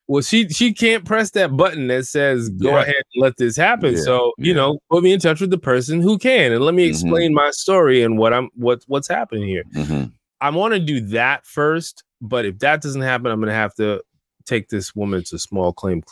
well 0.09 0.23
she 0.23 0.49
she 0.51 0.73
can't 0.73 1.05
press 1.05 1.31
that 1.33 1.57
button 1.57 1.89
that 1.89 2.07
says 2.07 2.49
go 2.51 2.71
Yeah. 2.71 2.83
ahead 2.83 2.95
and 3.15 3.23
let 3.23 3.37
this 3.39 3.57
happen 3.57 3.95
Yeah, 3.95 4.03
so 4.03 4.33
you 4.39 4.53
yeah. 4.53 4.55
know 4.55 4.79
put 4.91 5.03
me 5.03 5.13
in 5.13 5.19
touch 5.21 5.41
with 5.41 5.51
the 5.51 5.59
person 5.59 6.01
who 6.01 6.17
can 6.19 6.53
and 6.53 6.63
let 6.65 6.75
me 6.75 6.87
Mhm. 6.87 6.91
explain 6.91 7.35
my 7.35 7.51
story 7.51 8.03
and 8.03 8.17
what 8.19 8.33
i'm 8.33 8.49
what 8.55 8.83
what's 8.87 9.09
happening 9.09 9.49
here 9.49 9.65
Mhm. 9.75 10.13
i 10.41 10.51
want 10.51 10.75
to 10.75 10.81
do 10.81 11.01
that 11.09 11.45
first 11.45 12.05
but 12.21 12.45
if 12.45 12.59
that 12.61 12.83
doesn't 12.83 13.03
happen 13.03 13.33
i'm 13.33 13.41
gonna 13.41 13.53
have 13.53 13.75
to 13.77 14.01
take 14.45 14.69
this 14.69 14.95
woman 14.95 15.25
to 15.25 15.39
small 15.41 15.73
claim 15.73 16.03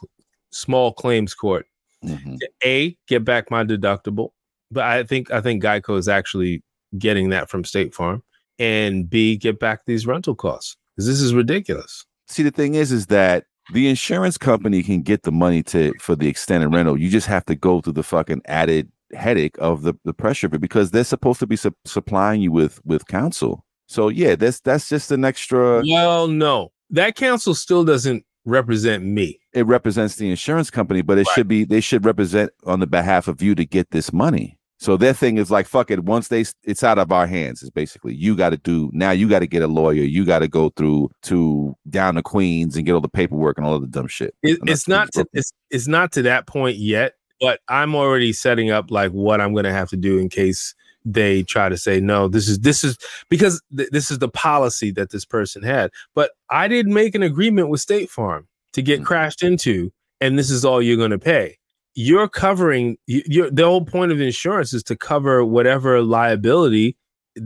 small 0.50 0.92
claims 0.92 1.34
court 1.34 1.66
Mhm. 2.04 2.38
to 2.38 2.48
a 2.64 2.96
get 3.08 3.24
back 3.24 3.50
my 3.50 3.64
deductible 3.64 4.30
but 4.70 4.84
i 4.84 5.02
think 5.02 5.30
i 5.30 5.40
think 5.40 5.62
geico 5.62 5.98
is 5.98 6.08
actually 6.08 6.62
getting 6.98 7.30
that 7.30 7.48
from 7.50 7.64
state 7.64 7.94
farm 7.94 8.22
and 8.58 9.08
b 9.10 9.36
get 9.36 9.58
back 9.58 9.80
these 9.86 10.06
rental 10.06 10.34
costs 10.34 10.76
because 10.96 11.06
this 11.06 11.20
is 11.20 11.34
ridiculous 11.34 12.04
See, 12.26 12.42
the 12.42 12.50
thing 12.50 12.74
is, 12.74 12.90
is 12.90 13.06
that 13.08 13.44
the 13.74 13.86
insurance 13.86 14.38
company 14.38 14.82
can 14.82 15.02
get 15.02 15.24
the 15.24 15.30
money 15.30 15.62
to 15.64 15.92
for 16.00 16.16
the 16.16 16.26
extended 16.26 16.68
rental. 16.68 16.98
You 16.98 17.10
just 17.10 17.26
have 17.26 17.44
to 17.46 17.54
go 17.54 17.82
through 17.82 17.92
the 17.92 18.02
fucking 18.02 18.40
added 18.46 18.90
headache 19.12 19.56
of 19.58 19.82
the, 19.82 19.92
the 20.04 20.14
pressure 20.14 20.46
of 20.46 20.54
it 20.54 20.60
because 20.62 20.90
they're 20.90 21.04
supposed 21.04 21.38
to 21.40 21.46
be 21.46 21.56
su- 21.56 21.76
supplying 21.84 22.40
you 22.40 22.50
with 22.50 22.80
with 22.86 23.06
counsel. 23.08 23.62
So 23.88 24.08
yeah, 24.08 24.36
that's 24.36 24.60
that's 24.60 24.88
just 24.88 25.10
an 25.12 25.22
extra. 25.24 25.82
well 25.86 26.26
no 26.28 26.72
that 26.90 27.14
council 27.14 27.54
still 27.54 27.84
doesn't 27.84 28.24
represent 28.44 29.04
me 29.04 29.38
It 29.52 29.66
represents 29.66 30.16
the 30.16 30.30
insurance 30.30 30.70
company, 30.70 31.02
but 31.02 31.18
it 31.18 31.26
should 31.28 31.48
be 31.48 31.64
they 31.64 31.80
should 31.80 32.04
represent 32.04 32.50
on 32.64 32.80
the 32.80 32.86
behalf 32.86 33.28
of 33.28 33.42
you 33.42 33.54
to 33.54 33.64
get 33.64 33.90
this 33.90 34.12
money. 34.12 34.58
So 34.78 34.96
their 34.96 35.14
thing 35.14 35.38
is 35.38 35.50
like 35.50 35.66
fuck 35.66 35.90
it. 35.90 36.04
Once 36.04 36.28
they 36.28 36.44
it's 36.62 36.82
out 36.82 36.98
of 36.98 37.10
our 37.10 37.26
hands, 37.26 37.62
is 37.62 37.70
basically 37.70 38.14
you 38.14 38.36
got 38.36 38.50
to 38.50 38.58
do 38.58 38.90
now. 38.92 39.12
You 39.12 39.28
got 39.28 39.38
to 39.38 39.46
get 39.46 39.62
a 39.62 39.66
lawyer. 39.66 40.02
You 40.02 40.24
got 40.24 40.40
to 40.40 40.48
go 40.48 40.70
through 40.70 41.10
to 41.22 41.74
down 41.88 42.16
to 42.16 42.22
Queens 42.22 42.76
and 42.76 42.84
get 42.84 42.92
all 42.92 43.00
the 43.00 43.08
paperwork 43.08 43.56
and 43.56 43.66
all 43.66 43.74
of 43.74 43.82
the 43.82 43.88
dumb 43.88 44.08
shit. 44.08 44.34
It, 44.42 44.58
it's 44.64 44.86
not 44.86 45.10
to, 45.12 45.24
it's 45.32 45.52
it's 45.70 45.88
not 45.88 46.12
to 46.12 46.22
that 46.22 46.46
point 46.46 46.76
yet, 46.76 47.14
but 47.40 47.60
I'm 47.68 47.94
already 47.94 48.32
setting 48.32 48.70
up 48.70 48.90
like 48.90 49.12
what 49.12 49.40
I'm 49.40 49.52
going 49.52 49.64
to 49.64 49.72
have 49.72 49.88
to 49.90 49.96
do 49.96 50.18
in 50.18 50.28
case 50.28 50.74
they 51.04 51.42
try 51.42 51.68
to 51.68 51.76
say 51.76 52.00
no. 52.00 52.28
This 52.28 52.48
is 52.48 52.60
this 52.60 52.82
is 52.84 52.96
because 53.28 53.60
th- 53.76 53.90
this 53.90 54.10
is 54.10 54.18
the 54.18 54.28
policy 54.28 54.90
that 54.92 55.10
this 55.10 55.24
person 55.24 55.62
had. 55.62 55.90
But 56.14 56.30
I 56.50 56.68
didn't 56.68 56.94
make 56.94 57.14
an 57.14 57.22
agreement 57.22 57.68
with 57.68 57.80
State 57.80 58.10
Farm 58.10 58.46
to 58.72 58.82
get 58.82 59.00
Mhm. 59.00 59.04
crashed 59.04 59.42
into, 59.42 59.92
and 60.20 60.38
this 60.38 60.50
is 60.50 60.64
all 60.64 60.80
you're 60.82 60.96
going 60.96 61.10
to 61.10 61.18
pay. 61.18 61.58
You're 61.94 62.28
covering 62.28 62.96
you, 63.06 63.22
you're, 63.26 63.50
the 63.50 63.64
whole 63.64 63.84
point 63.84 64.12
of 64.12 64.20
insurance 64.20 64.72
is 64.72 64.82
to 64.84 64.96
cover 64.96 65.44
whatever 65.44 66.02
liability, 66.02 66.96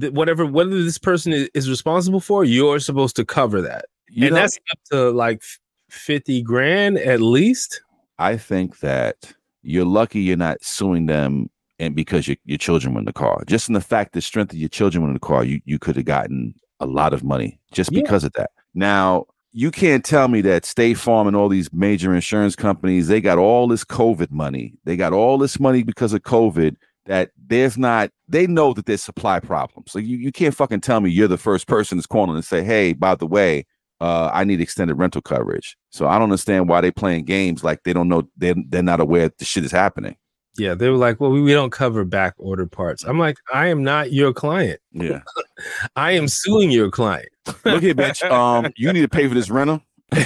th- 0.00 0.12
whatever 0.12 0.46
whether 0.46 0.82
this 0.82 0.98
person 0.98 1.32
is, 1.32 1.50
is 1.54 1.68
responsible 1.68 2.20
for. 2.20 2.44
You're 2.44 2.78
supposed 2.80 3.16
to 3.16 3.24
cover 3.24 3.60
that, 3.62 3.86
You 4.08 4.26
and 4.26 4.34
know- 4.34 4.40
that's 4.40 4.56
up 4.72 4.78
to 4.92 5.10
like 5.10 5.42
fifty 5.90 6.42
grand 6.42 6.96
at 6.98 7.20
least. 7.20 7.82
I 8.18 8.36
think 8.36 8.80
that 8.80 9.32
you're 9.62 9.84
lucky 9.84 10.20
you're 10.20 10.36
not 10.36 10.62
suing 10.64 11.06
them 11.06 11.50
and 11.78 11.94
because 11.94 12.26
your, 12.28 12.36
your 12.44 12.58
children 12.58 12.94
were 12.94 13.00
in 13.00 13.06
the 13.06 13.12
car. 13.12 13.42
Just 13.46 13.68
in 13.68 13.74
the 13.74 13.80
fact 13.80 14.12
the 14.12 14.20
strength 14.20 14.52
of 14.52 14.58
your 14.58 14.68
children 14.68 15.02
were 15.02 15.08
in 15.08 15.14
the 15.14 15.20
car, 15.20 15.44
you, 15.44 15.60
you 15.64 15.78
could 15.78 15.96
have 15.96 16.04
gotten 16.04 16.54
a 16.80 16.86
lot 16.86 17.12
of 17.12 17.24
money 17.24 17.58
just 17.72 17.92
Yeah. 17.92 18.02
because 18.02 18.24
of 18.24 18.32
that. 18.34 18.50
Now, 18.74 19.26
you 19.52 19.70
can't 19.70 20.04
tell 20.04 20.28
me 20.28 20.40
that 20.42 20.64
State 20.64 20.98
Farm 20.98 21.26
and 21.26 21.34
all 21.36 21.48
these 21.48 21.72
major 21.72 22.14
insurance 22.14 22.54
companies, 22.54 23.08
they 23.08 23.20
got 23.20 23.38
all 23.38 23.66
this 23.66 23.84
COVID 23.84 24.30
money. 24.30 24.74
They 24.84 24.96
got 24.96 25.12
all 25.12 25.38
this 25.38 25.58
money 25.58 25.82
because 25.82 26.12
of 26.12 26.22
COVID 26.22 26.76
that 27.06 27.30
there's 27.46 27.78
not, 27.78 28.10
they 28.28 28.46
know 28.46 28.74
that 28.74 28.84
there's 28.86 29.02
supply 29.02 29.40
problems. 29.40 29.90
So 29.90 29.98
you, 29.98 30.18
you 30.18 30.30
can't 30.30 30.54
fucking 30.54 30.82
tell 30.82 31.00
me 31.00 31.10
you're 31.10 31.26
the 31.28 31.38
first 31.38 31.66
person 31.66 31.96
that's 31.96 32.06
calling 32.06 32.36
and 32.36 32.44
say, 32.44 32.62
hey, 32.62 32.92
by 32.92 33.14
the 33.14 33.26
way, 33.26 33.64
uh, 34.00 34.30
I 34.32 34.44
need 34.44 34.60
extended 34.60 34.94
rental 34.94 35.22
coverage. 35.22 35.76
So 35.90 36.06
I 36.06 36.14
don't 36.14 36.24
understand 36.24 36.68
why 36.68 36.80
they 36.80 36.90
playing 36.90 37.24
games 37.24 37.64
like 37.64 37.82
they 37.82 37.92
don't 37.92 38.08
know 38.08 38.28
they're 38.36 38.54
they're 38.68 38.82
not 38.82 39.00
aware 39.00 39.22
that 39.22 39.38
the 39.38 39.44
shit 39.44 39.64
is 39.64 39.72
happening. 39.72 40.16
Yeah, 40.58 40.74
they 40.74 40.88
were 40.88 40.96
like, 40.96 41.20
"Well, 41.20 41.30
we, 41.30 41.40
we 41.40 41.52
don't 41.52 41.70
cover 41.70 42.04
back 42.04 42.34
order 42.36 42.66
parts." 42.66 43.04
I'm 43.04 43.18
like, 43.18 43.38
"I 43.54 43.68
am 43.68 43.82
not 43.84 44.12
your 44.12 44.32
client. 44.32 44.80
Yeah. 44.92 45.20
I 45.96 46.12
am 46.12 46.26
suing 46.28 46.70
your 46.70 46.90
client." 46.90 47.28
Look 47.64 47.82
here, 47.82 47.94
bitch. 47.94 48.28
Um, 48.30 48.72
you 48.76 48.92
need 48.92 49.02
to 49.02 49.08
pay 49.08 49.28
for 49.28 49.34
this 49.34 49.50
rental. 49.50 49.80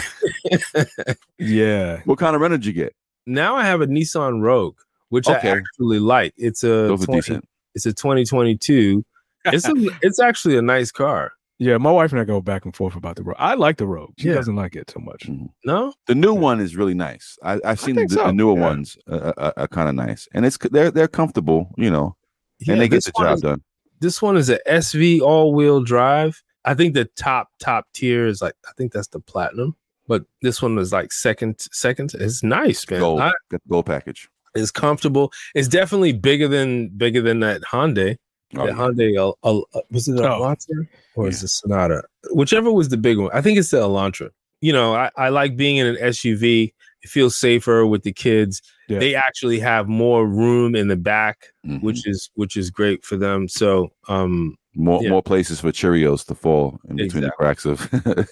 Yeah. 1.39 2.01
What 2.05 2.19
kind 2.19 2.35
of 2.35 2.41
rental 2.43 2.59
did 2.59 2.67
you 2.67 2.73
get? 2.73 2.95
Now 3.27 3.57
I 3.57 3.65
have 3.65 3.81
a 3.81 3.87
Nissan 3.87 4.41
Rogue, 4.43 4.77
which 5.09 5.29
I 5.29 5.39
Okay. 5.39 5.51
actually 5.51 5.99
like. 5.99 6.35
It's 6.37 6.63
a 6.65 6.89
20 6.89 7.07
decent. 7.07 7.49
it's 7.75 7.87
a 7.87 7.93
2022. 7.93 9.05
It's 9.47 9.67
a, 9.69 9.73
it's 10.03 10.21
actually 10.21 10.57
a 10.57 10.63
nice 10.63 10.91
car. 10.93 11.33
Yeah, 11.63 11.79
my 11.79 11.93
wife 11.93 12.11
and 12.13 12.21
I 12.21 12.25
go 12.25 12.41
back 12.41 12.65
and 12.65 12.75
forth 12.75 12.97
about 12.97 13.15
the 13.17 13.23
rogue. 13.23 13.37
I 13.39 13.55
like 13.55 13.77
the 13.77 13.87
rogue. 13.87 14.15
She 14.19 14.29
Yeah. 14.29 14.35
doesn't 14.35 14.57
like 14.57 14.75
it 14.75 14.91
so 14.91 14.99
much. 15.01 15.23
Mm-hmm. 15.29 15.47
No, 15.65 15.93
The 16.07 16.15
new 16.15 16.35
one 16.35 16.59
is 16.61 16.75
really 16.77 16.95
nice. 16.95 17.39
I, 17.43 17.61
I've 17.65 17.79
seen 17.81 17.95
the, 17.95 18.01
think 18.07 18.13
the 18.13 18.33
newer 18.33 18.55
yeah. 18.59 18.69
ones 18.71 18.97
uh, 19.09 19.33
are, 19.37 19.53
are 19.57 19.69
kind 19.69 19.89
of 19.89 19.95
nice, 19.95 20.27
and 20.35 20.45
it's 20.47 20.59
they're 20.71 20.91
they're 20.91 21.09
comfortable, 21.21 21.71
you 21.77 21.91
know, 21.91 22.17
Yeah, 22.59 22.73
and 22.73 22.81
they 22.81 22.89
get 22.89 23.05
the 23.05 23.13
job 23.17 23.35
is- 23.37 23.41
done. 23.43 23.63
This 24.01 24.21
one 24.21 24.37
is 24.37 24.51
a 24.51 24.59
SV 24.69 25.21
all 25.21 25.55
wheel 25.55 25.81
drive. 25.85 26.43
I 26.65 26.75
think 26.75 26.95
the 26.95 27.05
top 27.17 27.49
top 27.61 27.87
tier 27.95 28.27
is 28.27 28.43
like 28.43 28.55
I 28.69 28.73
think 28.77 28.93
that's 28.93 29.09
the 29.09 29.21
platinum, 29.21 29.77
but 30.09 30.25
this 30.43 30.61
one 30.61 30.75
was 30.75 30.93
like 30.93 31.13
second 31.13 31.61
second. 31.71 32.13
It's 32.15 32.43
nice, 32.43 32.89
man. 32.91 32.99
Gold, 33.01 33.21
I- 33.21 33.31
got 33.51 33.63
the 33.63 33.69
gold 33.69 33.87
package. 33.87 34.29
it's 34.57 34.73
comfortable. 34.73 35.33
It's 35.55 35.69
definitely 35.69 36.13
bigger 36.13 36.49
than 36.49 36.89
bigger 36.97 37.23
than 37.23 37.39
that 37.41 37.63
Hyundai. 37.63 38.17
Oh, 38.57 38.67
the 38.67 38.73
yeah. 38.73 38.77
Hyundai 38.79 39.17
El- 39.17 39.39
El- 39.45 39.67
uh, 39.75 39.81
was 39.91 40.09
it 40.09 40.19
Oh. 40.21 40.25
Elantra 40.41 40.87
or 41.15 41.29
is 41.29 41.43
it 41.43 41.49
Sonata? 41.49 42.03
Whichever 42.33 42.71
was 42.73 42.89
the 42.91 42.97
big 42.97 43.19
one. 43.19 43.31
I 43.33 43.41
think 43.41 43.59
it's 43.59 43.71
the 43.71 43.79
Elantra. 43.79 44.31
You 44.61 44.73
know, 44.73 44.95
I, 44.95 45.11
I 45.17 45.29
like 45.31 45.57
being 45.57 45.77
in 45.77 45.87
an 45.87 45.97
SUV 45.97 46.73
it 47.05 47.09
feels 47.11 47.35
safer 47.35 47.85
with 47.85 48.05
the 48.05 48.13
kids. 48.13 48.63
Yeah. 48.89 49.01
They 49.01 49.15
actually 49.17 49.59
have 49.59 49.89
more 49.89 50.25
room 50.25 50.77
in 50.77 50.87
the 50.87 50.95
back, 50.97 51.47
Mhm. 51.67 51.83
which 51.83 52.07
is 52.07 52.31
which 52.35 52.57
is 52.57 52.71
great 52.71 53.05
for 53.05 53.17
them. 53.17 53.49
So 53.49 53.91
um 54.09 54.57
more 54.77 55.03
yeah. 55.03 55.11
more 55.11 55.23
places 55.23 55.61
for 55.61 55.73
Cheerios 55.73 56.25
to 56.27 56.35
fall 56.37 56.79
in 56.89 56.97
between 56.97 57.25
the 57.25 57.31
cracks 57.33 57.65
of. 57.65 57.81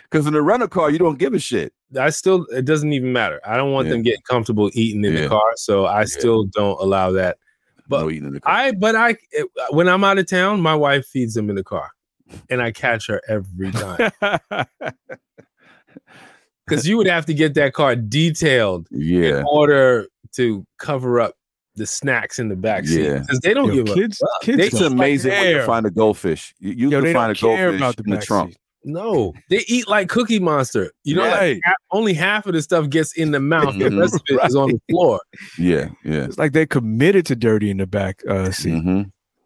Because 0.09 0.27
in 0.27 0.35
a 0.35 0.41
rental 0.41 0.67
car, 0.67 0.89
you 0.89 0.97
don't 0.99 1.17
give 1.19 1.33
a 1.33 1.39
shit. 1.39 1.73
I 1.99 2.09
still 2.11 2.45
it 2.51 2.65
doesn't 2.65 2.93
even 2.93 3.11
matter. 3.13 3.41
I 3.45 3.57
don't 3.57 3.71
want 3.71 3.87
Yeah. 3.87 3.93
them 3.93 4.03
getting 4.03 4.21
comfortable 4.29 4.69
eating 4.73 5.03
in 5.03 5.13
Yeah. 5.13 5.21
the 5.23 5.27
car, 5.29 5.51
so 5.55 5.85
I 5.85 6.05
still 6.05 6.45
don't 6.45 6.79
allow 6.79 7.11
that. 7.13 7.37
But 7.87 8.01
no 8.01 8.09
eating 8.09 8.27
in 8.27 8.33
the 8.33 8.41
car. 8.41 8.53
I 8.53 8.71
but 8.71 8.95
I 8.95 9.15
when 9.71 9.87
I'm 9.87 10.03
out 10.03 10.17
of 10.17 10.27
town, 10.27 10.61
my 10.61 10.75
wife 10.75 11.05
feeds 11.05 11.33
them 11.33 11.49
in 11.49 11.55
the 11.55 11.63
car, 11.63 11.89
and 12.49 12.61
I 12.61 12.71
catch 12.71 13.07
her 13.07 13.21
every 13.27 13.71
time 13.71 14.11
because 16.67 16.87
you 16.87 16.97
would 16.97 17.07
have 17.07 17.25
to 17.25 17.33
get 17.33 17.53
that 17.55 17.73
car 17.73 17.95
detailed 17.95 18.87
yeah, 18.91 19.39
in 19.39 19.45
order 19.45 20.07
to 20.33 20.65
cover 20.77 21.19
up 21.19 21.35
the 21.75 21.85
snacks 21.85 22.37
in 22.39 22.49
the 22.49 22.55
back 22.55 22.85
seat 22.85 23.03
Yeah. 23.03 23.19
because 23.19 23.39
they 23.39 23.53
don't 23.53 23.73
Yo, 23.73 23.83
give 23.83 23.95
kids, 23.95 24.21
a 24.21 24.45
kids 24.45 24.59
it's 24.65 24.79
don't 24.79 24.91
amazing 24.93 25.31
when 25.31 25.47
you 25.47 25.55
care. 25.55 25.65
find 25.65 25.85
a 25.85 25.89
goldfish. 25.91 26.53
You, 26.59 26.71
you 26.73 26.89
Yo, 26.91 27.01
can 27.01 27.13
find 27.13 27.31
a 27.31 27.39
goldfish 27.39 27.95
the 27.95 28.03
in 28.05 28.09
the 28.11 28.17
trunk. 28.17 28.49
seat. 28.51 28.57
No. 28.83 29.33
They 29.49 29.63
eat 29.67 29.87
like 29.87 30.09
Cookie 30.09 30.39
Monster. 30.39 30.91
You 31.03 31.15
know, 31.15 31.21
like 31.23 31.31
Right. 31.33 31.59
half, 31.63 31.75
only 31.91 32.13
half 32.13 32.45
of 32.47 32.53
the 32.53 32.61
stuff 32.61 32.89
gets 32.89 33.13
in 33.13 33.31
the 33.31 33.39
mouth. 33.39 33.77
The 33.77 33.89
rest 33.97 34.15
of 34.15 34.21
it 34.27 34.45
is 34.47 34.55
on 34.55 34.69
the 34.71 34.79
floor. 34.89 35.19
Yeah, 35.57 35.89
yeah. 36.03 36.25
It's 36.25 36.37
like 36.37 36.53
they're 36.53 36.65
committed 36.65 37.25
to 37.27 37.35
dirty 37.35 37.69
in 37.69 37.77
the 37.77 37.87
back 37.87 38.21
uh, 38.27 38.51
seat. 38.51 38.81
hmm 38.81 39.03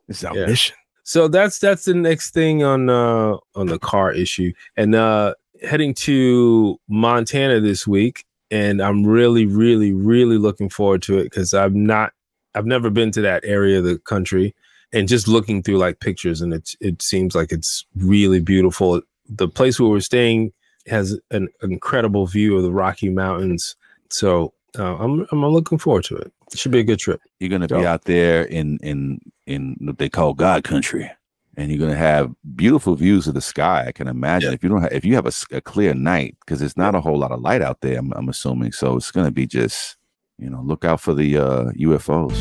It's 0.07 0.23
our 0.23 0.35
Yeah. 0.35 0.45
mission. 0.47 0.75
So 1.03 1.27
that's 1.27 1.59
that's 1.59 1.85
the 1.85 1.93
next 1.93 2.33
thing 2.33 2.63
on 2.63 2.89
uh 2.89 3.35
on 3.55 3.67
the 3.67 3.77
car 3.77 4.11
issue. 4.11 4.51
And 4.75 4.95
uh 4.95 5.35
heading 5.61 5.93
to 5.93 6.77
Montana 6.89 7.59
this 7.61 7.85
week 7.87 8.25
and 8.51 8.81
I'm 8.81 9.05
really 9.05 9.45
really 9.45 9.93
really 9.93 10.37
looking 10.37 10.67
forward 10.69 11.01
to 11.03 11.17
it 11.19 11.31
cuz 11.31 11.53
I'm 11.53 11.85
not 11.85 12.13
I've 12.55 12.65
never 12.65 12.89
been 12.89 13.11
to 13.11 13.21
that 13.21 13.43
area 13.45 13.77
of 13.79 13.83
the 13.85 13.99
country 13.99 14.55
and 14.93 15.07
just 15.07 15.27
looking 15.27 15.61
through 15.61 15.77
like 15.77 15.99
pictures 15.99 16.41
and 16.41 16.53
it 16.53 16.71
it 16.81 17.01
seems 17.03 17.35
like 17.35 17.51
it's 17.51 17.85
really 17.97 18.39
beautiful. 18.39 19.01
The 19.27 19.47
place 19.47 19.79
where 19.79 19.89
we're 19.89 19.99
staying 19.99 20.53
has 20.87 21.19
an 21.31 21.47
incredible 21.61 22.27
view 22.27 22.57
of 22.57 22.63
the 22.63 22.71
Rocky 22.71 23.09
Mountains. 23.09 23.75
So 24.09 24.53
uh, 24.77 24.95
I'm 24.97 25.25
I'm 25.31 25.45
looking 25.45 25.77
forward 25.77 26.03
to 26.05 26.15
it. 26.17 26.31
It 26.51 26.59
should 26.59 26.71
be 26.71 26.79
a 26.79 26.83
good 26.83 26.99
trip. 26.99 27.21
You're 27.39 27.49
gonna 27.49 27.67
Dope. 27.67 27.81
be 27.81 27.87
out 27.87 28.03
there 28.03 28.43
in 28.43 28.77
in 28.83 29.19
in 29.47 29.77
what 29.79 29.97
they 29.97 30.09
call 30.09 30.33
God 30.33 30.63
country, 30.63 31.09
and 31.57 31.71
you're 31.71 31.79
gonna 31.79 31.97
have 31.97 32.31
beautiful 32.55 32.95
views 32.95 33.27
of 33.27 33.33
the 33.33 33.41
sky. 33.41 33.85
I 33.87 33.91
can 33.91 34.07
imagine 34.07 34.53
if 34.53 34.63
you 34.63 34.69
don't 34.69 34.81
have, 34.81 34.93
if 34.93 35.05
you 35.05 35.15
have 35.15 35.25
a 35.51 35.61
clear 35.61 35.93
night 35.93 36.37
because 36.41 36.61
it's 36.61 36.77
not 36.77 36.95
a 36.95 37.01
whole 37.01 37.17
lot 37.17 37.31
of 37.31 37.41
light 37.41 37.61
out 37.61 37.81
there. 37.81 37.97
I'm, 37.97 38.11
I'm 38.13 38.29
assuming 38.29 38.71
so. 38.71 38.95
It's 38.95 39.11
gonna 39.11 39.31
be 39.31 39.47
just 39.47 39.97
you 40.37 40.49
know 40.49 40.61
look 40.61 40.85
out 40.85 41.01
for 41.01 41.13
the 41.13 41.37
uh, 41.37 41.71
UFOs. 41.71 42.35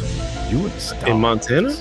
You 0.51 0.71
In 1.11 1.21
Montana? 1.21 1.75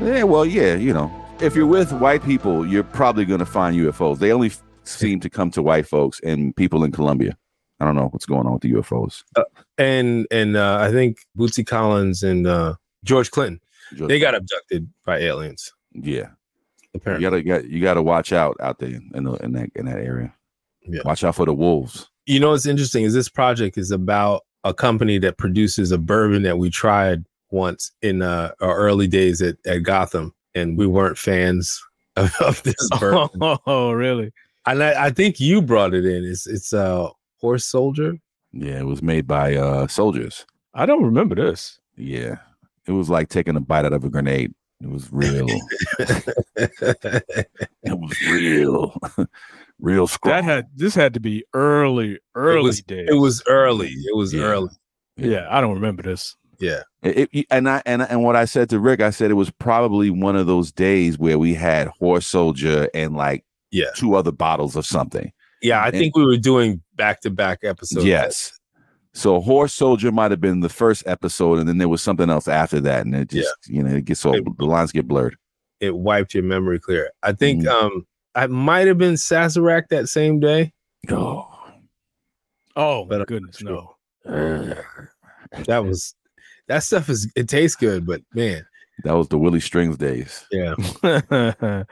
Yeah, 0.00 0.22
well, 0.22 0.46
yeah, 0.46 0.76
you 0.76 0.92
know, 0.92 1.10
if 1.40 1.54
you're 1.54 1.66
with 1.66 1.92
white 1.92 2.24
people, 2.24 2.66
you're 2.66 2.82
probably 2.84 3.24
gonna 3.24 3.46
find 3.46 3.76
UFOs. 3.76 4.18
They 4.18 4.32
only 4.32 4.48
f- 4.48 4.62
seem 4.84 5.20
to 5.20 5.30
come 5.30 5.50
to 5.52 5.62
white 5.62 5.86
folks 5.86 6.20
and 6.24 6.54
people 6.56 6.84
in 6.84 6.92
Colombia. 6.92 7.36
I 7.80 7.84
don't 7.84 7.94
know 7.94 8.08
what's 8.10 8.26
going 8.26 8.46
on 8.46 8.54
with 8.54 8.62
the 8.62 8.72
UFOs. 8.72 9.22
and 9.76 10.26
and 10.30 10.56
uh, 10.56 10.78
I 10.80 10.90
think 10.90 11.18
Bootsy 11.36 11.64
Collins 11.66 12.22
and 12.22 12.46
uh, 12.46 12.74
George 13.04 13.30
Clinton 13.30 13.60
Just- 13.94 14.08
they 14.08 14.18
got 14.18 14.34
abducted 14.34 14.88
by 15.04 15.18
aliens. 15.18 15.72
yeah. 15.92 16.30
apparently 16.94 17.22
You 17.24 17.28
Apparently, 17.28 17.42
gotta 17.42 17.70
you 17.72 17.80
gotta 17.82 18.02
watch 18.02 18.32
out 18.32 18.56
out 18.60 18.78
there 18.80 18.90
in 19.14 19.24
the, 19.24 19.32
in 19.34 19.52
that 19.52 19.70
in 19.76 19.86
that 19.86 19.98
area. 19.98 20.34
Yeah. 20.82 21.00
Watch 21.04 21.22
out 21.22 21.36
for 21.36 21.46
the 21.46 21.54
wolves. 21.54 22.08
you 22.26 22.40
know 22.40 22.50
what's 22.50 22.66
interesting 22.66 23.04
is 23.04 23.14
this 23.14 23.28
project 23.28 23.76
is 23.78 23.90
about 23.90 24.42
a 24.64 24.74
company 24.74 25.18
that 25.18 25.38
produces 25.38 25.92
a 25.92 25.98
bourbon 25.98 26.42
that 26.42 26.58
we 26.58 26.68
tried 26.70 27.24
once 27.50 27.92
in 28.02 28.22
uh, 28.22 28.50
our 28.60 28.76
early 28.76 29.06
days 29.06 29.40
at, 29.40 29.56
at 29.66 29.78
Gotham, 29.82 30.34
and 30.58 30.76
we 30.78 30.86
weren't 30.86 31.16
fans 31.18 31.82
of, 32.16 32.34
of 32.40 32.62
this 32.64 32.88
bourbon. 33.00 33.40
Oh, 33.66 33.92
really? 33.92 34.32
and 34.66 34.82
I, 34.82 35.06
I 35.06 35.10
think 35.10 35.40
you 35.40 35.62
brought 35.62 35.94
it 35.94 36.04
in. 36.04 36.24
It's 36.24 36.46
it's 36.46 36.72
a 36.72 37.10
horse 37.40 37.64
soldier. 37.64 38.18
Yeah, 38.52 38.80
it 38.80 38.86
was 38.86 39.02
made 39.02 39.26
by 39.26 39.54
uh 39.56 39.86
soldiers. 39.86 40.44
I 40.74 40.84
don't 40.86 41.04
remember 41.04 41.34
this. 41.34 41.78
Yeah. 41.96 42.36
It 42.86 42.92
was 42.92 43.10
like 43.10 43.28
taking 43.28 43.56
a 43.56 43.60
bite 43.60 43.84
out 43.84 43.92
of 43.92 44.04
a 44.04 44.08
grenade. 44.10 44.54
It 44.80 44.88
was 44.88 45.08
real. 45.12 45.46
it 46.58 47.66
was 47.84 48.16
real. 48.30 48.96
real 49.80 50.06
strong. 50.06 50.34
That 50.34 50.44
had 50.44 50.66
this 50.74 50.94
had 50.94 51.14
to 51.14 51.20
be 51.20 51.44
early, 51.54 52.18
early 52.34 52.62
was- 52.62 52.82
days. 52.82 53.08
it 53.10 53.14
was 53.14 53.42
early. 53.46 53.88
It 53.88 54.16
was 54.16 54.32
Yeah. 54.32 54.42
early. 54.44 54.70
yeah, 55.16 55.46
I 55.50 55.60
don't 55.60 55.74
remember 55.74 56.02
this. 56.02 56.36
Yeah. 56.58 56.82
It- 57.02 57.28
it- 57.32 57.46
and 57.50 57.68
I 57.68 57.82
and 57.86 58.02
and 58.02 58.22
what 58.24 58.34
I 58.36 58.44
said 58.44 58.68
to 58.70 58.80
Rick, 58.80 59.00
I 59.00 59.10
said 59.10 59.30
it 59.30 59.34
was 59.34 59.50
probably 59.50 60.10
one 60.10 60.36
of 60.36 60.46
those 60.46 60.72
days 60.72 61.18
where 61.18 61.38
we 61.38 61.54
had 61.54 61.88
horse 61.98 62.26
soldier 62.26 62.88
and 62.94 63.14
like 63.16 63.44
Yeah. 63.70 63.86
two 63.96 64.14
other 64.14 64.32
bottles 64.32 64.74
of 64.76 64.84
something. 64.86 65.32
Yeah, 65.62 65.80
I 65.82 65.88
And- 65.88 65.96
think 65.96 66.16
we 66.16 66.24
were 66.24 66.36
doing 66.36 66.82
back 66.96 67.20
to 67.22 67.30
back 67.30 67.60
episodes. 67.62 68.04
yes. 68.06 68.52
So 69.14 69.40
horse 69.40 69.72
soldier 69.74 70.12
might 70.12 70.30
have 70.30 70.40
been 70.40 70.60
the 70.60 70.68
first 70.68 71.02
episode, 71.06 71.58
and 71.58 71.68
then 71.68 71.78
there 71.78 71.88
was 71.88 72.02
something 72.02 72.30
else 72.30 72.46
after 72.46 72.78
that, 72.80 73.04
and 73.06 73.14
it 73.16 73.30
just 73.30 73.54
yeah. 73.68 73.76
you 73.76 73.82
know 73.82 73.94
it 73.96 74.04
gets 74.04 74.20
so 74.20 74.34
It- 74.34 74.44
the 74.58 74.64
lines 74.66 74.92
get 74.92 75.06
blurred. 75.08 75.36
it 75.80 75.96
wiped 75.96 76.34
your 76.34 76.42
memory 76.42 76.78
clear. 76.80 77.10
I 77.22 77.32
think 77.32 77.64
Mhm. 77.64 77.68
um 77.68 78.06
I 78.34 78.46
might 78.46 78.86
have 78.86 78.98
been 78.98 79.14
Sazerac 79.14 79.88
that 79.90 80.08
same 80.08 80.38
day. 80.40 80.72
Oh, 81.10 81.48
Oh 82.76 83.04
But 83.06 83.20
my 83.20 83.24
goodness, 83.24 83.60
not 83.62 83.72
no. 83.72 84.74
That 85.66 85.84
was 85.84 86.14
that 86.68 86.82
stuff 86.84 87.08
is 87.08 87.30
it 87.34 87.48
tastes 87.48 87.76
good, 87.76 88.06
but 88.06 88.22
man, 88.34 88.64
that 89.04 89.12
was 89.14 89.28
the 89.28 89.38
Willie 89.38 89.60
Strings 89.60 89.96
days. 89.96 90.46
yeah. 90.50 90.74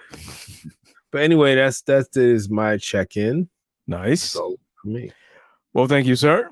But 1.12 1.22
anyway, 1.22 1.54
that's 1.54 1.80
that 1.82 2.08
is 2.14 2.50
my 2.50 2.76
check-in. 2.76 3.48
nice. 3.86 4.22
So 4.22 4.56
for 4.82 4.88
me. 4.88 5.12
Well, 5.72 5.86
thank 5.86 6.06
you, 6.06 6.14
sir. 6.16 6.50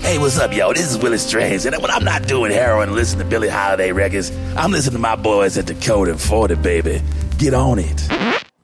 Hey, 0.00 0.18
what's 0.18 0.38
up, 0.38 0.54
yo? 0.54 0.72
This 0.72 0.90
is 0.92 0.98
Willie 0.98 1.18
Strange, 1.18 1.64
and 1.66 1.74
when 1.82 1.90
I'm 1.90 2.04
not 2.04 2.28
doing 2.28 2.52
heroin 2.52 2.88
and 2.90 2.94
listening 2.96 3.24
to 3.24 3.30
Billie 3.30 3.48
Holiday 3.48 3.90
records, 3.90 4.30
I'm 4.56 4.70
listening 4.70 4.92
to 4.94 4.98
my 5.00 5.16
boys 5.16 5.56
at 5.58 5.66
Dakota 5.66 6.16
40, 6.16 6.56
baby. 6.56 7.02
Get 7.38 7.54
on 7.54 7.78
it 7.80 8.08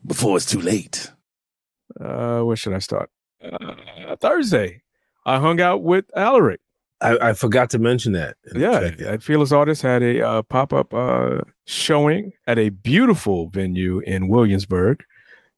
before 0.06 0.36
it's 0.36 0.46
too 0.46 0.60
late. 0.60 1.10
Uh, 1.98 2.42
where 2.42 2.54
should 2.56 2.74
I 2.74 2.78
start? 2.78 3.10
Uh, 3.42 4.14
Thursday, 4.20 4.82
I 5.24 5.38
hung 5.40 5.60
out 5.60 5.82
with 5.82 6.04
Alaric. 6.14 6.60
I, 7.00 7.28
I 7.28 7.32
forgot 7.32 7.70
to 7.70 7.78
mention 7.78 8.12
that. 8.12 8.36
Yeah, 8.54 8.90
at 9.00 9.22
Fearless 9.22 9.52
Artists 9.52 9.82
had 9.82 10.02
a 10.02 10.26
uh, 10.26 10.42
pop 10.42 10.72
up 10.72 10.92
uh, 10.92 11.40
showing 11.66 12.32
at 12.46 12.58
a 12.58 12.70
beautiful 12.70 13.48
venue 13.48 14.00
in 14.00 14.28
Williamsburg. 14.28 15.04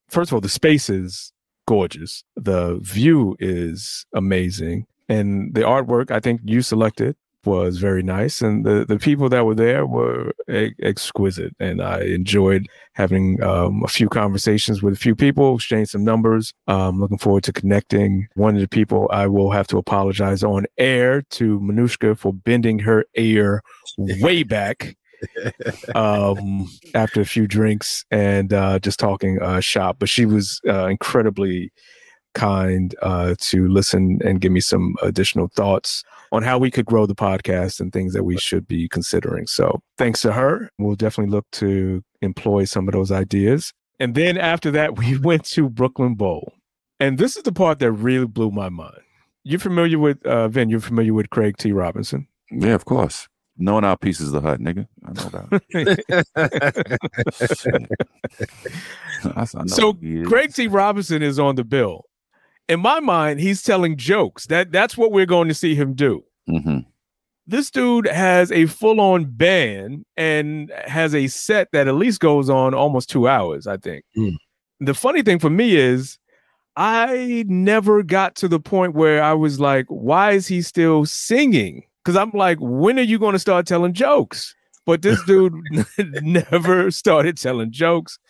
First 0.09 0.31
of 0.31 0.35
all, 0.35 0.41
the 0.41 0.49
space 0.49 0.91
is 0.91 1.33
gorgeous. 1.67 2.25
The 2.37 2.79
view 2.83 3.37
is 3.39 4.07
amazing, 4.15 4.87
and 5.09 5.55
the 5.55 5.63
artwork 5.63 6.11
I 6.11 6.21
think 6.21 6.43
you 6.45 6.63
selected 6.63 7.17
was 7.45 7.79
very 7.79 8.03
nice, 8.03 8.43
and 8.43 8.65
the 8.65 8.85
the 8.87 8.99
people 8.99 9.29
that 9.29 9.45
were 9.45 9.55
there 9.55 9.87
were 9.87 10.33
e- 10.51 10.75
exquisite, 10.83 11.55
and 11.59 11.83
I 11.83 12.03
enjoyed 12.03 12.67
having 12.95 13.43
um, 13.43 13.83
a 13.85 13.89
few 13.89 14.09
conversations 14.09 14.83
with 14.83 14.95
a 14.95 14.99
few 14.99 15.15
people, 15.15 15.57
exchange 15.57 15.89
some 15.89 16.05
numbers. 16.05 16.53
Um, 16.69 17.01
looking 17.01 17.19
forward 17.19 17.45
to 17.45 17.53
connecting. 17.53 18.29
One 18.35 18.55
of 18.55 18.61
the 18.61 18.69
people 18.69 19.09
I 19.13 19.27
will 19.27 19.51
have 19.51 19.67
to 19.69 19.79
apologize 19.79 20.43
on 20.43 20.67
air 20.79 21.23
to 21.31 21.61
Manushka 21.61 22.19
for 22.19 22.33
bending 22.33 22.79
her 22.81 23.05
ear 23.17 23.63
way 23.99 24.43
back 24.43 24.97
um, 25.95 26.69
after 26.95 27.21
a 27.21 27.27
few 27.27 27.47
drinks 27.47 28.05
and 28.11 28.53
uh, 28.53 28.79
just 28.79 28.99
talking 28.99 29.41
uh, 29.41 29.61
shop. 29.61 29.97
But 29.99 30.09
she 30.09 30.27
was 30.27 30.61
uh, 30.69 30.87
incredibly 30.87 31.73
kind 32.35 32.95
uh, 33.03 33.35
to 33.39 33.69
listen 33.69 34.19
and 34.25 34.41
give 34.41 34.53
me 34.53 34.61
some 34.61 34.97
additional 35.03 35.49
thoughts 35.49 36.05
on 36.33 36.43
how 36.43 36.59
we 36.59 36.71
could 36.71 36.87
grow 36.87 37.07
the 37.07 37.15
podcast 37.15 37.81
and 37.81 37.93
things 37.93 38.13
that 38.13 38.25
we 38.25 38.39
should 38.39 38.67
be 38.69 38.89
considering. 38.89 39.47
So 39.47 39.83
thanks 39.99 40.21
to 40.23 40.33
her, 40.33 40.71
we'll 40.79 40.95
definitely 40.97 41.33
look 41.33 41.47
to 41.53 42.03
employ 42.23 42.65
some 42.65 42.87
of 42.89 42.93
those 42.95 43.11
ideas. 43.11 43.73
And 43.99 44.15
then 44.15 44.39
after 44.39 44.71
that, 44.71 44.97
we 44.99 45.19
went 45.19 45.45
to 45.47 45.69
Brooklyn 45.69 46.15
Bowl. 46.15 46.53
And 46.99 47.19
this 47.19 47.37
is 47.37 47.43
the 47.43 47.53
part 47.53 47.79
that 47.81 47.93
really 47.93 48.27
blew 48.27 48.51
my 48.51 48.69
mind. 48.69 49.01
You're 49.43 49.59
familiar 49.59 49.99
with 49.99 50.25
uh 50.27 50.49
Vin, 50.49 50.69
you're 50.69 50.81
familiar 50.81 51.15
with 51.15 51.31
Craig 51.31 51.57
T. 51.57 51.73
Robinson. 51.73 52.29
Yeah, 52.51 52.75
of 52.75 52.85
course. 52.85 53.27
Knowing 53.57 53.85
our 53.85 53.97
pieces 53.97 54.33
of 54.33 54.43
the 54.43 54.49
hut, 54.49 54.61
nigga. 54.61 54.87
I 55.07 55.13
know 55.13 55.29
that. 55.31 55.63
I- 59.25 59.47
know 59.59 59.67
So. 59.67 59.95
Craig 60.27 60.55
T. 60.55 60.67
Robinson 60.67 61.23
is 61.23 61.39
on 61.39 61.57
the 61.57 61.65
bill. 61.65 62.05
In 62.71 62.79
my 62.79 63.01
mind, 63.01 63.41
he's 63.41 63.63
telling 63.65 63.97
jokes. 63.97 64.47
That 64.47 64.71
that's 64.71 64.97
what 64.97 65.11
we're 65.11 65.27
going 65.27 65.49
to 65.49 65.55
see 65.55 65.75
him 65.75 65.95
do. 65.95 66.23
Mhm. 66.49 66.87
This 67.47 67.69
dude 67.69 68.07
has 68.07 68.53
a 68.53 68.67
full-on 68.67 69.25
band 69.25 70.05
and 70.17 70.73
has 70.87 71.13
a 71.17 71.27
set 71.27 71.73
that 71.73 71.89
at 71.89 71.97
least 71.97 72.21
goes 72.21 72.49
on 72.49 72.75
almost 72.75 73.11
two 73.11 73.27
hours, 73.27 73.67
I 73.67 73.77
think. 73.77 74.05
Mm. 74.17 74.37
The 74.79 74.95
funny 74.95 75.23
thing 75.23 75.41
for 75.41 75.51
me 75.51 75.75
is 75.75 76.17
I 76.77 77.45
never 77.49 78.05
got 78.05 78.37
to 78.37 78.47
the 78.47 78.61
point 78.61 78.95
where 78.95 79.21
I 79.21 79.33
was 79.33 79.59
like, 79.59 79.87
why 79.89 80.31
is 80.31 80.47
he 80.47 80.63
still 80.63 81.05
singing? 81.07 81.83
Because 82.05 82.17
I'm 82.17 82.31
like, 82.31 82.59
when 82.61 83.01
are 83.01 83.03
you 83.03 83.19
going 83.19 83.33
to 83.33 83.41
start 83.41 83.67
telling 83.67 83.95
jokes? 83.95 84.55
But 84.87 85.03
this 85.03 85.21
dude 85.25 85.55
never 86.23 86.93
started 86.93 87.37
telling 87.37 87.73
jokes. 87.73 88.21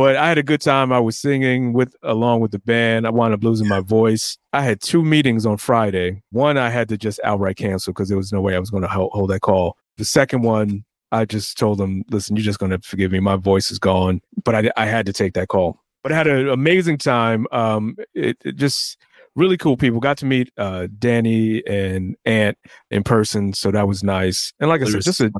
But 0.00 0.16
I 0.16 0.28
had 0.28 0.38
a 0.38 0.42
good 0.42 0.62
time. 0.62 0.94
I 0.94 0.98
was 0.98 1.18
singing 1.18 1.74
with 1.74 1.94
along 2.02 2.40
with 2.40 2.52
the 2.52 2.58
band. 2.58 3.06
I 3.06 3.10
wound 3.10 3.34
up 3.34 3.44
losing 3.44 3.68
my 3.68 3.80
voice. 3.80 4.38
I 4.54 4.62
had 4.62 4.80
two 4.80 5.04
meetings 5.04 5.44
on 5.44 5.58
Friday. 5.58 6.22
One 6.30 6.56
I 6.56 6.70
had 6.70 6.88
to 6.88 6.96
just 6.96 7.20
outright 7.22 7.58
cancel 7.58 7.92
because 7.92 8.08
there 8.08 8.16
was 8.16 8.32
no 8.32 8.40
way 8.40 8.56
I 8.56 8.58
was 8.60 8.70
going 8.70 8.82
to 8.82 8.88
hold, 8.88 9.12
hold 9.12 9.28
that 9.28 9.40
call. 9.42 9.76
The 9.98 10.06
second 10.06 10.40
one, 10.40 10.86
I 11.12 11.26
just 11.26 11.58
told 11.58 11.76
them, 11.76 12.02
"Listen, 12.10 12.34
you're 12.34 12.42
just 12.42 12.58
going 12.58 12.70
to 12.70 12.78
forgive 12.78 13.12
me. 13.12 13.20
My 13.20 13.36
voice 13.36 13.70
is 13.70 13.78
gone." 13.78 14.22
But 14.42 14.54
I, 14.54 14.70
I 14.78 14.86
had 14.86 15.04
to 15.04 15.12
take 15.12 15.34
that 15.34 15.48
call. 15.48 15.78
But 16.02 16.12
I 16.12 16.16
had 16.16 16.28
an 16.28 16.48
amazing 16.48 16.96
time. 16.96 17.46
Um, 17.52 17.94
it, 18.14 18.38
it 18.42 18.56
just 18.56 18.96
really 19.36 19.58
cool 19.58 19.76
people. 19.76 20.00
Got 20.00 20.16
to 20.16 20.24
meet 20.24 20.50
uh, 20.56 20.88
Danny 20.98 21.62
and 21.66 22.16
Ant 22.24 22.56
in 22.90 23.02
person, 23.02 23.52
so 23.52 23.70
that 23.70 23.86
was 23.86 24.02
nice. 24.02 24.54
And 24.60 24.70
like 24.70 24.80
I 24.80 24.86
said, 24.86 25.02
just 25.02 25.20
a 25.20 25.30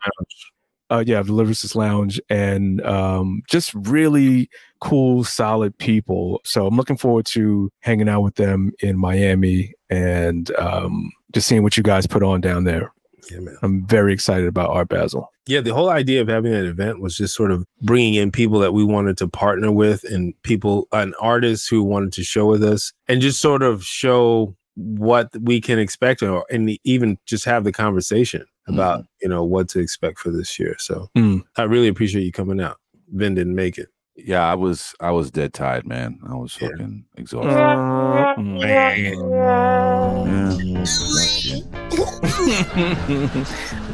uh, 0.90 1.04
yeah, 1.06 1.22
the 1.22 1.32
Lyricist 1.32 1.74
Lounge, 1.74 2.20
and 2.28 2.84
um, 2.84 3.42
just 3.48 3.72
really 3.74 4.50
cool, 4.80 5.24
solid 5.24 5.76
people. 5.78 6.40
So 6.44 6.66
I'm 6.66 6.76
looking 6.76 6.96
forward 6.96 7.26
to 7.26 7.70
hanging 7.80 8.08
out 8.08 8.22
with 8.22 8.34
them 8.34 8.72
in 8.80 8.98
Miami 8.98 9.74
and 9.88 10.50
um, 10.56 11.10
just 11.32 11.46
seeing 11.46 11.62
what 11.62 11.76
you 11.76 11.82
guys 11.82 12.06
put 12.06 12.22
on 12.22 12.40
down 12.40 12.64
there. 12.64 12.92
Yeah, 13.30 13.40
man. 13.40 13.56
I'm 13.62 13.86
very 13.86 14.12
excited 14.12 14.48
about 14.48 14.70
Art 14.70 14.88
Basel. 14.88 15.30
Yeah, 15.46 15.60
the 15.60 15.74
whole 15.74 15.90
idea 15.90 16.20
of 16.20 16.28
having 16.28 16.52
that 16.52 16.64
event 16.64 17.00
was 17.00 17.16
just 17.16 17.34
sort 17.34 17.52
of 17.52 17.64
bringing 17.82 18.14
in 18.14 18.32
people 18.32 18.58
that 18.60 18.72
we 18.72 18.82
wanted 18.82 19.18
to 19.18 19.28
partner 19.28 19.70
with 19.70 20.04
and 20.04 20.34
people, 20.42 20.88
and 20.92 21.14
artists 21.20 21.68
who 21.68 21.82
wanted 21.82 22.12
to 22.14 22.24
show 22.24 22.46
with 22.46 22.64
us 22.64 22.92
and 23.08 23.20
just 23.20 23.40
sort 23.40 23.62
of 23.62 23.84
show 23.84 24.56
what 24.74 25.28
we 25.40 25.60
can 25.60 25.78
expect 25.78 26.22
or 26.22 26.46
and 26.50 26.78
even 26.84 27.18
just 27.26 27.44
have 27.44 27.64
the 27.64 27.72
conversation 27.72 28.44
about 28.68 29.04
you 29.20 29.28
know 29.28 29.44
what 29.44 29.68
to 29.70 29.78
expect 29.80 30.18
for 30.18 30.30
this 30.30 30.58
year. 30.58 30.76
So 30.78 31.08
Mm. 31.16 31.42
I 31.56 31.62
really 31.64 31.88
appreciate 31.88 32.22
you 32.24 32.32
coming 32.32 32.60
out. 32.60 32.78
Vin 33.08 33.34
didn't 33.34 33.54
make 33.54 33.78
it. 33.78 33.88
Yeah, 34.16 34.44
I 34.50 34.54
was 34.54 34.94
I 35.00 35.10
was 35.12 35.30
dead 35.30 35.52
tired, 35.54 35.86
man. 35.86 36.18
I 36.28 36.34
was 36.34 36.56
Yeah. 36.60 36.68
fucking 36.68 37.04
exhausted. 37.16 37.52
Uh, 37.52 38.34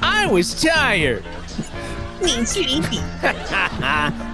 I 0.02 0.26
was 0.30 0.60
tired. 0.60 1.24
Me 2.22 2.44
sleepy. 2.44 2.98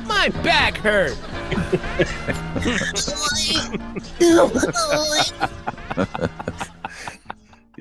My 0.07 0.31
back 0.43 0.77
hurt. 0.79 1.17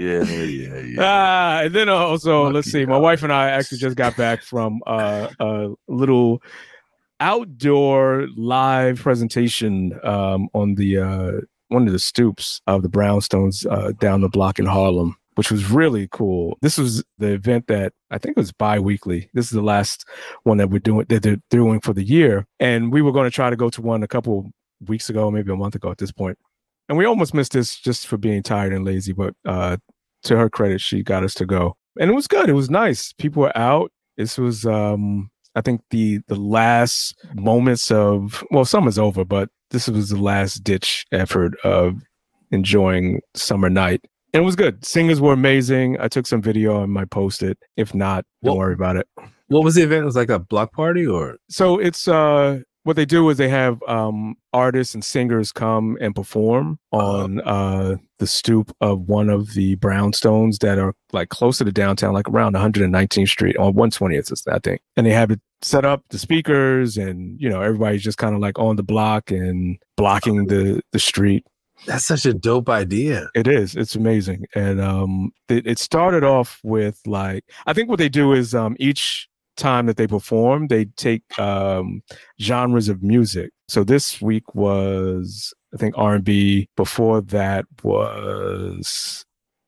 Yeah, 0.01 0.23
yeah, 0.23 0.79
yeah. 0.79 0.95
Ah, 0.99 1.61
and 1.63 1.75
then 1.75 1.89
also, 1.89 2.45
let's 2.45 2.67
Lucky 2.67 2.69
see. 2.71 2.85
My 2.85 2.97
wife 2.97 3.21
and 3.23 3.31
I 3.31 3.49
actually 3.49 3.77
just 3.77 3.95
got 3.95 4.17
back 4.17 4.41
from 4.41 4.81
uh, 4.87 5.27
a 5.39 5.69
little 5.87 6.41
outdoor 7.19 8.27
live 8.35 8.99
presentation 8.99 9.97
um, 10.03 10.49
on 10.53 10.75
the 10.75 10.97
uh, 10.97 11.31
one 11.67 11.85
of 11.85 11.93
the 11.93 11.99
stoops 11.99 12.61
of 12.67 12.81
the 12.81 12.89
Brownstones 12.89 13.65
uh, 13.71 13.91
down 13.93 14.21
the 14.21 14.29
block 14.29 14.57
in 14.57 14.65
Harlem, 14.65 15.15
which 15.35 15.51
was 15.51 15.69
really 15.69 16.07
cool. 16.11 16.57
This 16.61 16.79
was 16.79 17.03
the 17.19 17.33
event 17.33 17.67
that 17.67 17.93
I 18.09 18.17
think 18.17 18.37
was 18.37 18.51
bi-weekly. 18.51 19.29
This 19.33 19.45
is 19.45 19.51
the 19.51 19.61
last 19.61 20.05
one 20.43 20.57
that 20.57 20.71
we're 20.71 20.79
doing 20.79 21.05
that 21.09 21.21
they're 21.21 21.37
doing 21.51 21.79
for 21.79 21.93
the 21.93 22.03
year, 22.03 22.47
and 22.59 22.91
we 22.91 23.03
were 23.03 23.11
going 23.11 23.29
to 23.29 23.35
try 23.35 23.51
to 23.51 23.55
go 23.55 23.69
to 23.69 23.81
one 23.81 24.01
a 24.01 24.07
couple 24.07 24.51
weeks 24.87 25.11
ago, 25.11 25.29
maybe 25.29 25.51
a 25.51 25.55
month 25.55 25.75
ago 25.75 25.91
at 25.91 25.99
this 25.99 26.11
point. 26.11 26.39
And 26.89 26.97
we 26.97 27.05
almost 27.05 27.33
missed 27.33 27.53
this 27.53 27.77
just 27.77 28.07
for 28.07 28.17
being 28.17 28.43
tired 28.43 28.73
and 28.73 28.83
lazy, 28.83 29.13
but 29.13 29.33
uh, 29.45 29.77
to 30.23 30.37
her 30.37 30.49
credit, 30.49 30.81
she 30.81 31.03
got 31.03 31.23
us 31.23 31.33
to 31.35 31.45
go, 31.45 31.75
and 31.99 32.09
it 32.09 32.13
was 32.13 32.27
good. 32.27 32.49
It 32.49 32.53
was 32.53 32.69
nice. 32.69 33.13
People 33.13 33.43
were 33.43 33.57
out. 33.57 33.91
This 34.17 34.37
was, 34.37 34.65
um, 34.65 35.29
I 35.55 35.61
think, 35.61 35.81
the 35.89 36.19
the 36.27 36.35
last 36.35 37.15
moments 37.33 37.91
of 37.91 38.43
well, 38.51 38.65
summer's 38.65 38.99
over, 38.99 39.25
but 39.25 39.49
this 39.71 39.87
was 39.87 40.09
the 40.09 40.21
last 40.21 40.63
ditch 40.63 41.05
effort 41.11 41.57
of 41.63 42.01
enjoying 42.51 43.21
summer 43.33 43.69
night. 43.69 44.01
And 44.33 44.43
it 44.43 44.45
was 44.45 44.55
good. 44.55 44.85
Singers 44.85 45.19
were 45.19 45.33
amazing. 45.33 45.97
I 45.99 46.07
took 46.07 46.25
some 46.25 46.41
video 46.41 46.83
and 46.83 46.93
might 46.93 47.09
post 47.09 47.43
it. 47.43 47.57
If 47.75 47.93
not, 47.93 48.25
don't 48.43 48.57
worry 48.57 48.73
about 48.73 48.95
it. 48.95 49.07
What 49.47 49.63
was 49.63 49.75
the 49.75 49.81
event? 49.81 50.03
It 50.03 50.05
was 50.05 50.15
like 50.15 50.29
a 50.29 50.39
block 50.39 50.71
party 50.71 51.05
or 51.05 51.37
So 51.49 51.79
it's 51.79 52.07
uh 52.07 52.61
what 52.83 52.95
they 52.95 53.05
do 53.05 53.29
is 53.29 53.37
they 53.37 53.49
have 53.49 53.81
um 53.87 54.35
artists 54.53 54.93
and 54.93 55.03
singers 55.05 55.51
come 55.51 55.97
and 56.01 56.15
perform 56.15 56.79
on 56.91 57.39
uh 57.41 57.95
the 58.19 58.27
stoop 58.27 58.75
of 58.81 59.01
one 59.01 59.29
of 59.29 59.53
the 59.53 59.75
brownstones 59.77 60.59
that 60.59 60.77
are 60.77 60.93
like 61.13 61.29
closer 61.29 61.65
to 61.65 61.71
downtown, 61.71 62.13
like 62.13 62.29
around 62.29 62.53
119th 62.55 63.27
Street 63.29 63.57
on 63.57 63.73
120th, 63.73 64.31
is- 64.31 64.43
I 64.51 64.59
think. 64.59 64.81
And 64.95 65.05
they 65.07 65.11
have 65.11 65.31
it 65.31 65.39
set 65.63 65.85
up 65.85 66.03
the 66.09 66.17
speakers 66.17 66.97
and 66.97 67.39
you 67.39 67.47
know 67.49 67.61
everybody's 67.61 68.01
just 68.03 68.17
kind 68.17 68.33
of 68.35 68.41
like 68.41 68.57
on 68.57 68.75
the 68.77 68.83
block 68.83 69.29
and 69.31 69.77
blocking 69.97 70.47
the 70.47 70.81
the 70.91 70.99
street 70.99 71.45
that's 71.87 72.05
such 72.05 72.27
a 72.27 72.33
dope 72.33 72.69
idea. 72.69 73.27
it 73.33 73.47
is. 73.47 73.75
It's 73.75 73.95
amazing. 73.95 74.45
And 74.53 74.79
um 74.79 75.31
it, 75.49 75.65
it 75.65 75.79
started 75.79 76.23
off 76.23 76.59
with 76.63 76.99
like 77.07 77.43
I 77.65 77.73
think 77.73 77.89
what 77.89 77.97
they 77.97 78.09
do 78.09 78.33
is 78.33 78.53
um 78.53 78.75
each 78.79 79.27
time 79.57 79.85
that 79.85 79.97
they 79.97 80.07
perform, 80.07 80.67
they 80.67 80.85
take 80.85 81.23
um 81.39 82.01
genres 82.39 82.89
of 82.89 83.03
music. 83.03 83.51
So 83.67 83.83
this 83.83 84.21
week 84.21 84.55
was 84.55 85.53
I 85.73 85.77
think 85.77 85.97
R&B. 85.97 86.67
Before 86.75 87.21
that 87.21 87.65
was 87.83 89.25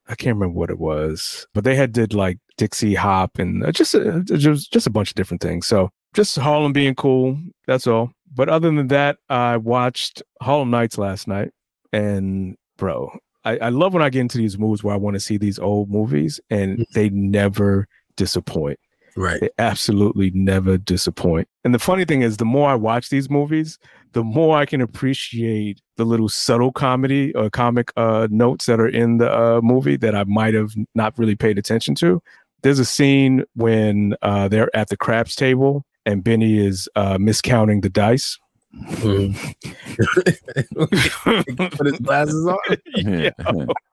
I 0.08 0.16
can't 0.16 0.36
remember 0.36 0.60
what 0.60 0.70
it 0.70 0.80
was, 0.80 1.48
but 1.54 1.64
they 1.64 1.76
had 1.76 1.94
did 1.94 2.14
like 2.14 2.38
Dixie 2.58 2.96
Hop 2.96 3.40
and 3.40 3.64
uh, 3.66 3.72
just 3.72 3.96
uh, 3.96 4.20
just 4.20 4.72
just 4.72 4.88
a 4.88 4.92
bunch 4.92 5.10
of 5.10 5.16
different 5.16 5.42
things. 5.42 5.66
So 5.68 5.90
just 6.14 6.38
Harlem 6.38 6.74
being 6.74 6.96
cool. 6.96 7.38
That's 7.68 7.88
all. 7.88 8.12
But 8.36 8.50
other 8.50 8.72
than 8.72 8.88
that, 8.88 9.18
I 9.30 9.58
watched 9.58 10.22
Harlem 10.42 10.72
Nights 10.72 10.98
last 10.98 11.28
night, 11.28 11.52
and 11.92 12.56
bro, 12.78 13.12
I, 13.46 13.58
I 13.58 13.70
love 13.70 13.94
when 13.94 14.04
I 14.04 14.10
get 14.10 14.22
into 14.22 14.38
these 14.38 14.58
moods 14.58 14.84
where 14.84 14.94
I 14.94 14.98
want 14.98 15.16
to 15.16 15.20
see 15.20 15.38
these 15.38 15.60
old 15.60 15.90
movies, 15.90 16.40
and 16.50 16.86
they 16.94 17.10
never 17.10 17.88
disappoint. 18.16 18.80
Right. 19.16 19.42
They 19.42 19.50
absolutely 19.60 20.32
never 20.32 20.78
disappoint. 20.78 21.48
And 21.64 21.74
the 21.74 21.80
funny 21.80 22.06
thing 22.06 22.22
is, 22.22 22.38
the 22.38 22.46
more 22.46 22.70
I 22.70 22.76
watch 22.76 23.10
these 23.10 23.30
movies, 23.30 23.78
the 24.14 24.24
more 24.24 24.58
I 24.58 24.66
can 24.66 24.82
appreciate 24.82 25.82
the 25.98 26.06
little 26.06 26.30
subtle 26.30 26.72
comedy 26.72 27.34
or 27.36 27.50
comic 27.50 27.92
uh, 27.96 28.28
notes 28.32 28.66
that 28.66 28.80
are 28.80 28.88
in 28.88 29.18
the 29.18 29.32
uh, 29.32 29.62
movie 29.62 29.98
that 29.98 30.16
I 30.16 30.24
might 30.26 30.54
have 30.54 30.74
not 30.96 31.18
really 31.18 31.36
paid 31.36 31.58
attention 31.58 31.96
to. 31.96 32.22
There's 32.64 32.80
a 32.80 32.86
scene 32.86 33.44
when 33.56 34.16
uh, 34.22 34.48
they're 34.48 34.76
at 34.76 34.90
the 34.90 34.98
craps 34.98 35.36
table 35.36 35.86
and 36.06 36.24
Benny 36.24 36.58
is 36.58 36.90
uh, 36.96 37.18
miscounting 37.18 37.82
the 37.82 37.90
dice. 37.90 38.40
Put 40.74 41.86
his 41.86 42.00
glasses 42.00 42.46
on. 42.48 42.58
yeah. 42.96 43.30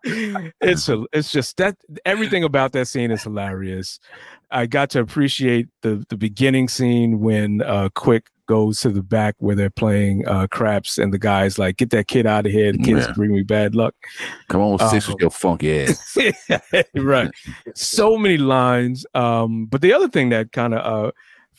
it's 0.60 0.88
a, 0.88 1.04
it's 1.12 1.30
just 1.30 1.56
that 1.58 1.76
everything 2.04 2.44
about 2.44 2.72
that 2.72 2.88
scene 2.88 3.10
is 3.10 3.22
hilarious. 3.22 4.00
I 4.50 4.66
got 4.66 4.90
to 4.90 5.00
appreciate 5.00 5.68
the 5.82 6.04
the 6.08 6.16
beginning 6.16 6.68
scene 6.68 7.20
when 7.20 7.62
uh 7.62 7.88
Quick 7.94 8.26
goes 8.46 8.80
to 8.80 8.88
the 8.90 9.02
back 9.02 9.36
where 9.38 9.54
they're 9.54 9.70
playing 9.70 10.26
uh 10.26 10.48
craps 10.48 10.98
and 10.98 11.12
the 11.14 11.18
guy's 11.18 11.56
like, 11.58 11.76
"Get 11.76 11.90
that 11.90 12.08
kid 12.08 12.26
out 12.26 12.46
of 12.46 12.52
here! 12.52 12.72
The 12.72 12.78
kid's 12.78 13.06
Yeah. 13.06 13.12
bring 13.12 13.32
me 13.32 13.42
bad 13.42 13.74
luck." 13.76 13.94
Come 14.48 14.60
on, 14.60 14.78
six 14.90 15.06
Um, 15.08 15.14
with 15.14 15.20
your 15.20 15.30
funky 15.30 15.82
ass. 15.82 16.16
right. 16.96 17.30
So 17.76 18.16
many 18.18 18.38
lines. 18.38 19.06
Um, 19.14 19.66
but 19.66 19.82
the 19.82 19.92
other 19.92 20.08
thing 20.08 20.30
that 20.30 20.50
kind 20.52 20.74
of 20.74 20.80
uh 21.08 21.12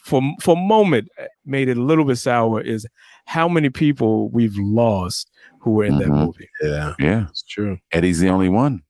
for 0.04 0.22
for 0.42 0.56
a 0.58 0.60
moment 0.60 1.08
uh, 1.20 1.26
made 1.46 1.70
it 1.70 1.78
a 1.78 1.82
little 1.82 2.06
bit 2.06 2.18
sour 2.18 2.62
is 2.62 2.86
how 3.26 3.48
many 3.48 3.70
people 3.70 4.30
we've 4.30 4.58
lost 4.58 5.30
who 5.60 5.72
were 5.72 5.86
in 5.86 5.98
that 6.00 6.08
Mhm. 6.08 6.26
movie. 6.26 6.50
Yeah, 6.62 6.94
Yeah, 7.00 7.28
it's 7.30 7.44
true. 7.44 7.78
Eddie's 7.92 8.20
the 8.20 8.30
only 8.30 8.50
one. 8.50 8.82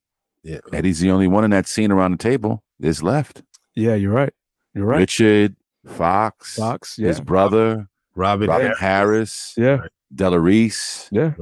Yeah. 0.43 0.59
Eddie's 0.73 0.99
the 0.99 1.11
only 1.11 1.27
one 1.27 1.43
in 1.43 1.51
that 1.51 1.67
scene 1.67 1.91
around 1.91 2.11
the 2.11 2.17
table. 2.17 2.63
There's 2.79 3.03
left. 3.03 3.43
Yeah, 3.75 3.95
you're 3.95 4.13
right. 4.13 4.33
You're 4.73 4.85
right. 4.85 4.99
Richard, 4.99 5.55
Foxx, 5.85 6.55
Foxx, 6.55 6.97
yeah. 6.97 7.09
his 7.09 7.19
brother, 7.19 7.87
Robert, 8.15 8.47
Robin 8.49 8.73
Harris, 8.79 9.53
Yeah. 9.57 9.81
Della 10.15 10.39
Reese, 10.39 11.07
Yeah. 11.11 11.33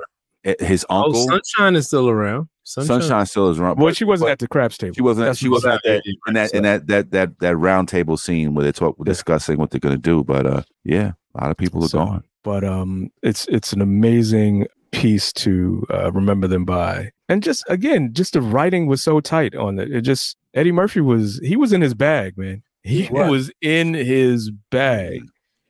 eh, 0.44 0.56
his 0.60 0.86
Oh. 0.90 1.14
Sunshine 1.28 1.76
is 1.76 1.88
still 1.88 2.10
around. 2.10 2.50
Sunshine. 2.70 3.02
Sunshine 3.02 3.26
still 3.26 3.50
is 3.50 3.60
around. 3.60 3.80
Well, 3.80 3.94
she 3.94 4.06
wasn't 4.06 4.28
but 4.28 4.32
at 4.34 4.40
the 4.40 4.48
craps 4.48 4.78
table. 4.78 4.94
She 4.94 5.02
wasn't. 5.02 5.26
That's 5.26 5.40
She 5.40 5.50
wasn't 5.50 5.74
at 5.76 5.82
that 5.84 6.02
Yeah, 6.06 6.14
in 6.28 6.34
that 6.36 6.54
in 6.54 6.64
that 6.64 6.88
that 6.88 7.12
that 7.12 7.40
that 7.40 7.56
round 7.58 7.88
table 7.90 8.16
scene 8.16 8.54
where 8.54 8.64
they 8.64 8.72
talk 8.72 8.96
discussing 9.06 9.58
what 9.58 9.72
they're 9.72 9.80
gonna 9.80 9.98
do. 9.98 10.24
But 10.24 10.46
uh, 10.46 10.62
yeah, 10.84 11.14
a 11.36 11.42
lot 11.42 11.52
of 11.52 11.58
people 11.58 11.84
are 11.84 11.88
So, 11.88 11.98
gone. 12.06 12.24
But 12.44 12.64
um, 12.64 13.10
it's 13.24 13.48
it's 13.48 13.74
an 13.74 13.82
amazing 13.82 14.68
piece 14.92 15.34
to 15.34 15.86
uh, 15.92 16.12
remember 16.12 16.48
them 16.48 16.64
by, 16.66 17.12
and 17.28 17.42
just 17.44 17.64
again, 17.70 18.14
just 18.14 18.34
the 18.34 18.42
writing 18.42 18.86
was 18.88 19.02
so 19.02 19.20
tight 19.20 19.56
on 19.56 19.80
it. 19.80 19.92
It 19.92 20.02
just 20.02 20.38
Eddie 20.54 20.72
Murphy 20.72 21.02
was 21.02 21.40
he 21.44 21.56
was 21.56 21.74
in 21.74 21.82
his 21.82 21.94
bag, 21.96 22.38
man. 22.38 22.62
He 22.84 23.04
He 23.04 23.14
was. 23.14 23.30
was 23.30 23.52
in 23.62 23.94
his 23.96 24.52
bag. 24.72 25.22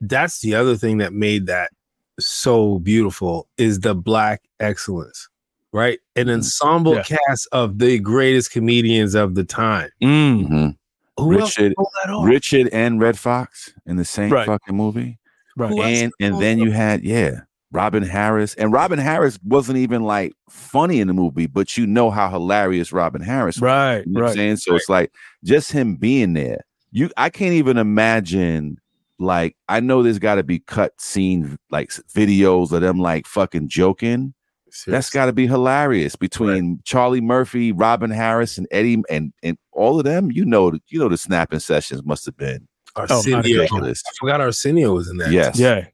That's 0.01 0.39
the 0.41 0.53
other 0.55 0.75
thing 0.75 0.97
that 0.99 1.11
made 1.13 1.45
that 1.47 1.71
so 2.19 2.79
beautiful 2.79 3.47
is 3.57 3.79
the 3.79 3.95
black 3.95 4.41
excellence, 4.59 5.27
right? 5.73 5.99
An 6.15 6.29
ensemble 6.29 6.95
Yeah. 6.95 7.03
cast 7.03 7.47
of 7.51 7.79
the 7.79 7.99
greatest 7.99 8.51
comedians 8.51 9.15
of 9.15 9.35
the 9.35 9.43
time. 9.43 9.89
Mm. 10.01 10.47
Mhm. 10.47 10.75
Who 11.17 11.29
Richard- 11.31 11.73
pulled 11.75 11.89
that 12.03 12.11
off? 12.11 12.25
Richard 12.27 12.69
and 12.71 12.99
Redd 13.01 13.17
Foxx 13.19 13.73
in 13.85 13.97
the 13.97 14.05
same 14.05 14.31
Right. 14.31 14.45
fucking 14.47 14.75
movie. 14.75 15.19
Right. 15.57 15.71
And 15.77 16.13
and 16.21 16.41
then 16.41 16.59
you 16.59 16.71
had 16.71 17.03
yeah 17.03 17.41
Robin 17.71 18.01
Harris 18.03 18.55
and 18.55 18.71
Robin 18.71 18.97
Harris 18.97 19.37
wasn't 19.43 19.77
even 19.77 20.03
like 20.03 20.31
funny 20.49 21.01
in 21.01 21.07
the 21.07 21.13
movie, 21.13 21.45
but 21.47 21.77
you 21.77 21.85
know 21.85 22.09
how 22.09 22.29
hilarious 22.29 22.91
Robin 22.93 23.21
Harris 23.21 23.57
was. 23.57 23.61
Right. 23.61 24.05
You 24.07 24.13
know 24.13 24.21
what 24.21 24.21
I'm 24.21 24.25
Right. 24.29 24.35
saying? 24.35 24.55
So 24.57 24.75
it's 24.75 24.89
like 24.89 25.11
just 25.43 25.71
him 25.71 25.95
being 25.95 26.33
there. 26.33 26.61
You 26.91 27.09
I 27.17 27.29
can't 27.29 27.53
even 27.53 27.77
imagine 27.77 28.77
like 29.19 29.57
I 29.67 29.81
know 29.81 30.01
there's 30.01 30.17
got 30.19 30.35
to 30.35 30.43
be 30.43 30.59
cut 30.59 30.99
scene 31.01 31.57
like 31.69 31.89
videos 32.15 32.71
of 32.71 32.79
them 32.81 32.97
like 32.99 33.27
fucking 33.27 33.67
joking. 33.67 34.33
That's 34.87 35.09
got 35.09 35.25
to 35.27 35.33
be 35.33 35.47
hilarious 35.47 36.15
between 36.15 36.79
Charlie 36.85 37.21
Murphy, 37.21 37.71
Robin 37.71 38.09
Harris, 38.11 38.57
and 38.57 38.67
Eddie, 38.71 39.01
and 39.09 39.33
and 39.43 39.57
all 39.71 39.97
of 39.99 40.05
them. 40.05 40.31
You 40.31 40.45
know, 40.45 40.71
the- 40.71 40.81
you 40.87 40.99
know 40.99 41.09
the 41.09 41.17
snapping 41.17 41.59
sessions 41.59 42.03
must 42.03 42.25
have 42.25 42.37
been 42.37 42.67
oh, 42.95 43.01
Arsenio. 43.09 43.37
ridiculous. 43.37 44.03
I 44.07 44.11
forgot 44.19 44.41
Arsenio 44.41 44.93
was 44.93 45.09
in 45.09 45.17
that. 45.17 45.31
Yes, 45.31 45.57
Yeah. 45.59 45.87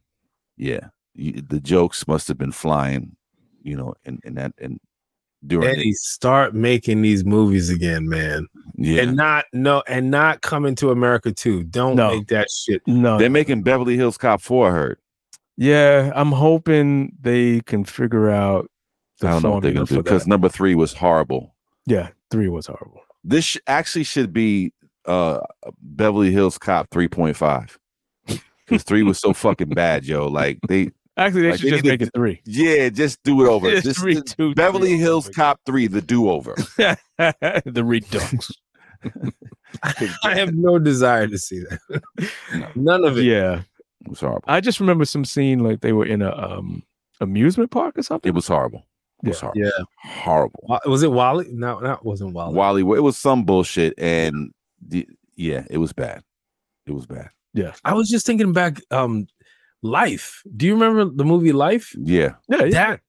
yeah. 0.56 0.80
You, 1.14 1.40
the 1.40 1.60
jokes 1.60 2.06
must 2.06 2.28
have 2.28 2.36
been 2.36 2.52
flying, 2.52 3.16
you 3.62 3.74
know, 3.76 3.94
in, 4.04 4.20
in 4.24 4.34
that 4.34 4.52
and 4.58 4.78
during 5.46 5.68
Eddie, 5.68 5.90
it. 5.90 5.96
start 5.96 6.54
making 6.54 7.02
these 7.02 7.24
movies 7.24 7.70
again, 7.70 8.08
man. 8.08 8.46
Yeah, 8.74 9.02
And 9.02 9.16
not 9.16 9.44
no 9.52 9.82
and 9.88 10.10
not 10.10 10.40
coming 10.42 10.74
to 10.76 10.90
America 10.90 11.32
too. 11.32 11.62
Don't 11.64 11.96
No. 11.96 12.16
make 12.16 12.26
that 12.28 12.48
shit. 12.50 12.82
No. 12.86 13.16
they're 13.18 13.30
making 13.30 13.62
Beverly 13.62 13.96
Hills 13.96 14.18
Cop 14.18 14.40
four. 14.42 14.68
I 14.68 14.72
heard. 14.72 14.98
Yeah, 15.56 16.12
I'm 16.14 16.32
hoping 16.32 17.16
they 17.20 17.60
can 17.62 17.84
figure 17.84 18.30
out. 18.30 18.70
The 19.20 19.28
I 19.28 19.30
don't 19.30 19.42
know 19.44 19.50
what 19.52 19.62
they're 19.62 19.72
gonna 19.72 19.86
do 19.86 19.96
for 19.96 20.02
because 20.02 20.26
number 20.26 20.48
three 20.50 20.74
was 20.74 20.92
horrible. 20.92 21.54
yeah, 21.86 22.10
three 22.30 22.48
was 22.48 22.66
horrible. 22.66 23.00
This 23.24 23.44
sh- 23.44 23.56
actually 23.66 24.04
should 24.04 24.32
be 24.32 24.72
uh 25.06 25.40
Beverly 25.80 26.30
Hills 26.32 26.58
Cop 26.58 26.90
three 26.90 27.08
point 27.08 27.36
five. 27.36 27.78
Because 28.68 28.82
three 28.82 29.04
was 29.04 29.20
so 29.20 29.32
fucking 29.32 29.68
bad, 29.68 30.04
yo. 30.04 30.26
Like 30.26 30.58
they, 30.68 30.90
Actually, 31.16 31.42
they 31.42 31.50
Like, 31.52 31.60
should 31.60 31.66
they 31.68 31.70
just 31.76 31.84
make 31.84 32.00
to- 32.00 32.06
it 32.06 32.12
three. 32.14 32.42
yeah, 32.44 32.88
just 32.90 33.22
do 33.22 33.42
it 33.44 33.48
over. 33.48 33.70
Just 33.80 33.84
Just, 33.84 34.00
redo 34.36 34.54
Beverly 34.56 34.88
three. 34.90 34.98
Hills 34.98 35.28
Cop 35.30 35.60
three, 35.64 35.86
the 35.86 36.02
do 36.02 36.28
over. 36.28 36.54
the 36.76 37.82
Redux. 37.86 38.50
I 40.22 40.34
have 40.34 40.52
no 40.54 40.78
desire 40.78 41.26
to 41.28 41.38
see 41.38 41.60
that. 41.60 42.02
No. 42.54 42.68
None 42.74 43.04
of 43.04 43.18
it. 43.18 43.22
yeah, 43.24 43.62
It 44.06 44.10
was 44.10 44.20
horrible. 44.20 44.44
I 44.46 44.60
just 44.60 44.80
remember 44.80 45.04
some 45.04 45.24
scene 45.24 45.60
like 45.60 45.80
they 45.80 45.92
were 45.92 46.06
in 46.06 46.22
a 46.22 46.34
um 46.36 46.82
amusement 47.20 47.70
park 47.70 47.98
or 47.98 48.02
something. 48.02 48.28
It 48.28 48.34
was 48.34 48.46
horrible. 48.48 48.86
It 49.24 49.28
was 49.30 49.42
Yeah. 49.42 49.50
horrible. 49.50 49.60
Yeah. 50.04 50.10
Horrible. 50.22 50.80
Was 50.86 51.02
it 51.02 51.10
Wally? 51.12 51.46
No, 51.52 51.80
that 51.80 52.04
wasn't 52.04 52.32
Wally. 52.34 52.54
Wally, 52.54 52.80
it 52.82 53.00
was 53.02 53.16
some 53.18 53.44
bullshit, 53.44 53.94
and 53.98 54.52
the, 54.86 55.08
yeah, 55.36 55.64
it 55.70 55.78
was 55.78 55.92
bad. 55.92 56.22
It 56.86 56.92
was 56.92 57.06
bad. 57.06 57.30
Yeah. 57.54 57.72
I 57.84 57.94
was 57.94 58.08
just 58.08 58.26
thinking 58.26 58.52
back. 58.52 58.80
Um, 58.90 59.26
Life. 59.82 60.42
Do 60.56 60.66
you 60.66 60.72
remember 60.74 61.04
the 61.04 61.24
movie 61.24 61.52
Life? 61.52 61.94
Yeah, 61.98 62.34
yeah, 62.48 62.64
yeah. 62.64 62.70
That 62.70 63.00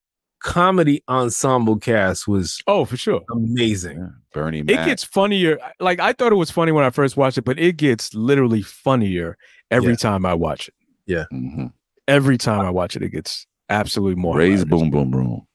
comedy 0.43 1.01
ensemble 1.09 1.77
cast 1.77 2.27
was 2.27 2.61
Oh, 2.67 2.85
for 2.85 2.97
sure. 2.97 3.21
amazing. 3.31 3.97
yeah. 3.97 4.07
Bernie 4.33 4.59
It 4.59 4.67
gets 4.85 5.03
funnier. 5.03 5.57
Like 5.79 5.99
I 5.99 6.13
thought 6.13 6.31
it 6.31 6.35
was 6.35 6.51
funny 6.51 6.71
when 6.71 6.83
I 6.83 6.89
first 6.91 7.17
watched 7.17 7.37
it, 7.39 7.45
but 7.45 7.57
it 7.57 7.77
gets 7.77 8.13
literally 8.13 8.61
funnier 8.61 9.37
every 9.71 9.91
Yeah. 9.93 9.97
time 9.97 10.25
I 10.25 10.33
watch 10.35 10.67
it. 10.67 10.73
Mhm. 11.07 11.71
Every 12.07 12.37
time 12.37 12.61
I 12.61 12.69
watch 12.69 12.95
it, 12.95 13.03
it 13.03 13.09
gets 13.09 13.45
absolutely 13.69 14.15
more. 14.15 14.37
Raise 14.37 14.63
boom 14.65 14.89
boom 14.89 15.11
boom. 15.11 15.47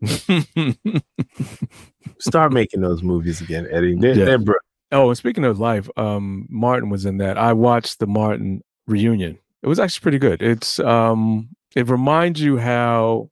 Start 2.18 2.52
making 2.52 2.80
those 2.80 3.02
movies 3.02 3.40
again, 3.40 3.66
Eddie. 3.70 3.96
They're, 3.96 4.14
Yeah. 4.14 4.24
they're 4.24 4.38
br- 4.38 4.52
oh, 4.92 5.08
and 5.08 5.16
speaking 5.18 5.44
of 5.44 5.58
life, 5.58 5.88
um, 5.96 6.46
Martin 6.50 6.90
was 6.90 7.04
in 7.06 7.16
that. 7.18 7.38
I 7.38 7.52
watched 7.52 7.98
the 7.98 8.06
Martin 8.06 8.62
reunion. 8.86 9.38
It 9.62 9.68
was 9.68 9.80
actually 9.80 10.02
pretty 10.02 10.18
good. 10.18 10.42
It's 10.42 10.78
um, 10.80 11.48
it 11.74 11.88
reminds 11.88 12.40
you 12.40 12.58
how 12.58 13.30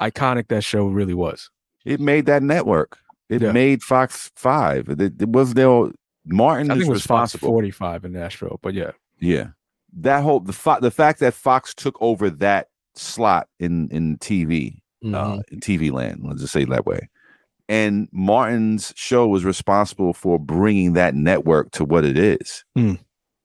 iconic 0.00 0.48
that 0.48 0.64
show 0.64 0.86
really 0.86 1.14
was. 1.14 1.50
It 1.84 2.00
made 2.00 2.26
that 2.26 2.42
network. 2.42 2.98
It 3.28 3.42
Yeah. 3.42 3.52
made 3.52 3.82
Fox 3.82 4.30
Five. 4.36 4.88
It, 4.88 5.00
it 5.22 5.28
was 5.28 5.54
there. 5.54 5.90
Martin 6.26 6.70
I 6.70 6.74
is 6.74 6.80
think 6.80 6.88
it 6.90 6.92
was 6.92 7.04
Fox 7.06 7.34
45 7.34 8.04
in 8.04 8.12
Nashville, 8.12 8.60
but 8.62 8.74
yeah, 8.74 8.92
Yeah, 9.18 9.48
that 9.98 10.22
whole 10.22 10.40
the 10.40 10.52
fo- 10.52 10.80
the 10.80 10.90
fact 10.90 11.20
that 11.20 11.34
Fox 11.34 11.74
took 11.74 11.96
over 12.00 12.30
that 12.30 12.68
slot 12.94 13.48
in 13.60 13.88
in 13.90 14.18
TV 14.18 14.78
Mm-hmm. 15.04 15.14
Mhm. 15.16 15.38
uh, 15.38 15.42
in 15.50 15.58
TV 15.60 15.90
land. 15.90 16.20
Let's 16.22 16.40
just 16.42 16.52
say 16.52 16.62
it 16.62 16.68
that 16.70 16.86
way. 16.86 17.08
And 17.68 18.08
Martin's 18.12 18.92
show 18.96 19.26
was 19.26 19.44
responsible 19.44 20.12
for 20.12 20.38
bringing 20.38 20.92
that 20.92 21.14
network 21.16 21.72
to 21.72 21.84
what 21.84 22.04
it 22.04 22.16
is. 22.16 22.64
Hmm. 22.76 22.94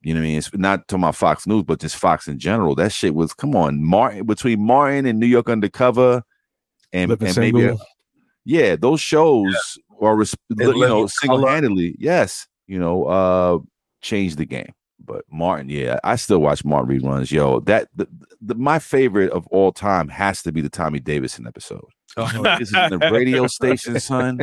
You 0.01 0.13
know 0.13 0.19
what 0.19 0.25
I 0.25 0.29
mean? 0.29 0.37
It's 0.37 0.53
not 0.53 0.87
talking 0.87 1.03
about 1.03 1.15
Fox 1.15 1.47
News, 1.47 1.63
but 1.63 1.79
just 1.79 1.95
Fox 1.95 2.27
in 2.27 2.37
general. 2.37 2.75
That 2.75 2.91
shit 2.91 3.15
was 3.15 3.33
come 3.33 3.55
on, 3.55 3.83
Martin 3.83 4.25
between 4.27 4.61
Martin 4.63 5.05
and 5.07 5.19
New 5.19 5.25
York 5.25 5.49
Undercover, 5.49 6.21
and, 6.93 7.09
Living 7.09 7.27
and 7.29 7.37
maybe 7.37 7.59
Single. 7.61 7.79
yeah, 8.45 8.75
those 8.75 9.01
shows 9.01 9.79
are 9.99 10.15
res- 10.15 10.35
you 10.49 10.79
know 10.87 11.07
single 11.07 11.45
handedly, 11.47 11.95
yes, 11.97 12.47
you 12.67 12.77
know, 12.77 13.05
uh, 13.05 13.57
changed 14.01 14.37
the 14.37 14.45
game. 14.45 14.71
But 15.07 15.23
Martin, 15.31 15.69
yeah, 15.69 15.99
I 16.03 16.17
still 16.17 16.39
watch 16.39 16.65
Martin 16.65 16.99
reruns. 16.99 17.31
Yo, 17.31 17.61
that 17.61 17.87
the, 17.95 18.07
the, 18.41 18.55
my 18.55 18.77
favorite 18.77 19.31
of 19.31 19.47
all 19.47 19.71
time 19.71 20.09
has 20.09 20.43
to 20.43 20.51
be 20.51 20.61
the 20.61 20.69
Tommy 20.69 20.99
Davidson 20.99 21.47
episode. 21.47 21.87
Oh, 22.17 22.57
this 22.59 22.69
is 22.69 22.89
the 22.89 23.09
radio 23.11 23.47
station, 23.47 23.99
son. 23.99 24.39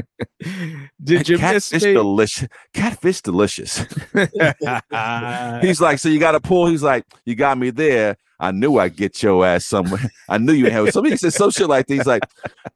Did 1.03 1.29
you 1.29 1.39
miss 1.39 1.71
Catfish 1.71 1.83
delicious? 1.83 2.49
Catfish 2.73 3.21
delicious. 3.21 3.79
He's 5.61 5.81
like, 5.81 5.99
so 5.99 6.09
you 6.09 6.19
got 6.19 6.33
to 6.33 6.41
pull. 6.41 6.67
He's 6.67 6.83
like, 6.83 7.05
you 7.27 7.35
got 7.35 7.59
me 7.59 7.71
there. 7.71 8.17
I 8.41 8.51
knew 8.51 8.79
I'd 8.79 8.97
get 8.97 9.23
your 9.23 9.45
ass 9.45 9.65
somewhere. 9.65 10.11
I 10.29 10.39
knew 10.39 10.53
you 10.53 10.71
had 10.71 10.93
somebody 10.93 11.17
said 11.17 11.33
some 11.33 11.51
shit 11.51 11.69
like 11.69 11.87
that. 11.87 11.95
He's 11.95 12.07
like, 12.07 12.23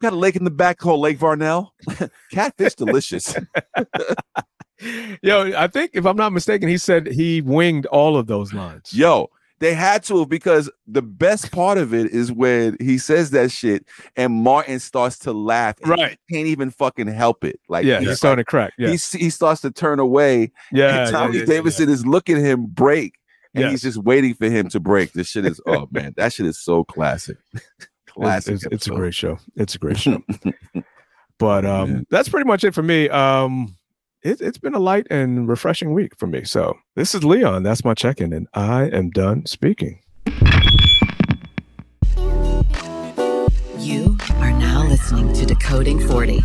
got 0.00 0.12
a 0.12 0.16
lake 0.16 0.36
in 0.36 0.44
the 0.44 0.50
back 0.50 0.78
called 0.78 1.00
Lake 1.00 1.18
Varnell. 1.18 1.70
Catfish 2.32 2.74
delicious. 2.74 3.34
Yo, 5.22 5.52
I 5.56 5.66
think 5.66 5.90
if 5.94 6.06
I'm 6.06 6.16
not 6.16 6.32
mistaken, 6.32 6.68
he 6.68 6.78
said 6.78 7.06
he 7.08 7.40
winged 7.40 7.86
all 7.86 8.16
of 8.16 8.26
those 8.26 8.52
lines. 8.52 8.92
Yo, 8.94 9.30
they 9.60 9.74
had 9.74 10.04
to 10.04 10.24
because 10.26 10.70
the 10.86 11.02
best 11.02 11.50
part 11.50 11.78
of 11.78 11.92
it 11.92 12.10
is 12.12 12.30
when 12.30 12.76
he 12.80 12.96
says 12.98 13.30
that 13.30 13.50
shit 13.50 13.84
and 14.16 14.32
Martin 14.32 14.78
starts 14.78 15.18
to 15.20 15.32
laugh. 15.32 15.74
Right. 15.84 16.18
can't 16.30 16.46
even 16.46 16.70
fucking 16.70 17.08
help 17.08 17.44
it. 17.44 17.58
Like, 17.68 17.84
yeah, 17.84 17.98
he's 17.98 18.08
he's 18.10 18.16
starting 18.18 18.44
to 18.44 18.48
crack. 18.48 18.72
Yeah, 18.78 18.88
he, 18.90 18.96
he 19.18 19.30
starts 19.30 19.60
to 19.62 19.70
turn 19.70 19.98
away. 19.98 20.52
yeah. 20.72 21.02
and 21.02 21.10
Tommy 21.10 21.34
yeah, 21.34 21.40
yeah, 21.40 21.46
Davidson 21.46 21.88
is 21.88 22.06
looking 22.06 22.36
at 22.36 22.42
him 22.44 22.66
break. 22.66 23.14
And 23.54 23.70
he's 23.70 23.82
just 23.82 23.98
waiting 23.98 24.34
for 24.34 24.48
him 24.48 24.68
to 24.68 24.78
break. 24.78 25.14
This 25.14 25.26
shit 25.28 25.44
is 25.44 25.60
oh 25.66 25.88
man, 25.90 26.14
that 26.16 26.32
shit 26.32 26.46
is 26.46 26.58
so 26.60 26.84
classic. 26.84 27.36
yeah. 27.54 27.60
It's, 28.06 28.12
classic. 28.14 28.54
it's, 28.54 28.66
it's 28.72 28.86
a 28.88 28.90
great 28.90 29.14
show. 29.14 29.38
It's 29.56 29.74
a 29.76 29.78
great 29.78 29.96
show. 30.00 30.20
but 31.38 31.64
um, 31.64 31.90
Yeah. 31.90 32.00
that's 32.10 32.28
pretty 32.28 32.46
much 32.48 32.64
it 32.64 32.74
for 32.74 32.82
me. 32.82 33.08
Um, 33.08 33.76
it, 34.22 34.40
it's 34.40 34.58
been 34.58 34.74
a 34.74 34.78
light 34.78 35.06
and 35.10 35.48
refreshing 35.48 35.92
week 35.92 36.16
for 36.16 36.26
me. 36.26 36.44
So 36.44 36.76
this 36.96 37.14
is 37.14 37.24
Leon. 37.24 37.62
That's 37.62 37.84
my 37.84 37.94
check-in, 37.94 38.32
and 38.32 38.48
I 38.54 38.84
am 38.84 39.10
done 39.10 39.46
speaking. 39.46 40.00
You 43.78 44.18
are 44.36 44.52
now 44.52 44.84
listening 44.86 45.32
to 45.34 45.46
Decoding 45.46 46.00
40. 46.00 46.40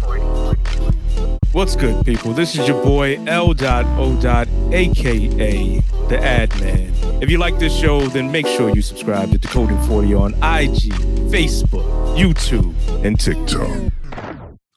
What's 1.51 1.75
good, 1.75 2.03
people? 2.05 2.33
This 2.33 2.55
is 2.55 2.67
your 2.67 2.81
boy 2.83 3.19
L. 3.27 3.53
O. 3.59 4.43
aka 4.71 5.79
the 6.09 6.19
Ad 6.19 6.59
Man. 6.59 6.91
If 7.21 7.29
you 7.29 7.37
like 7.37 7.59
this 7.59 7.75
show, 7.75 8.01
then 8.07 8.31
make 8.31 8.47
sure 8.47 8.69
you 8.75 8.81
subscribe 8.81 9.31
to 9.31 9.37
Decoding 9.37 9.79
40 9.83 10.13
on 10.15 10.33
IG, 10.35 10.93
Facebook, 11.29 11.85
YouTube, 12.17 12.75
and 13.05 13.19
TikTok. 13.19 13.91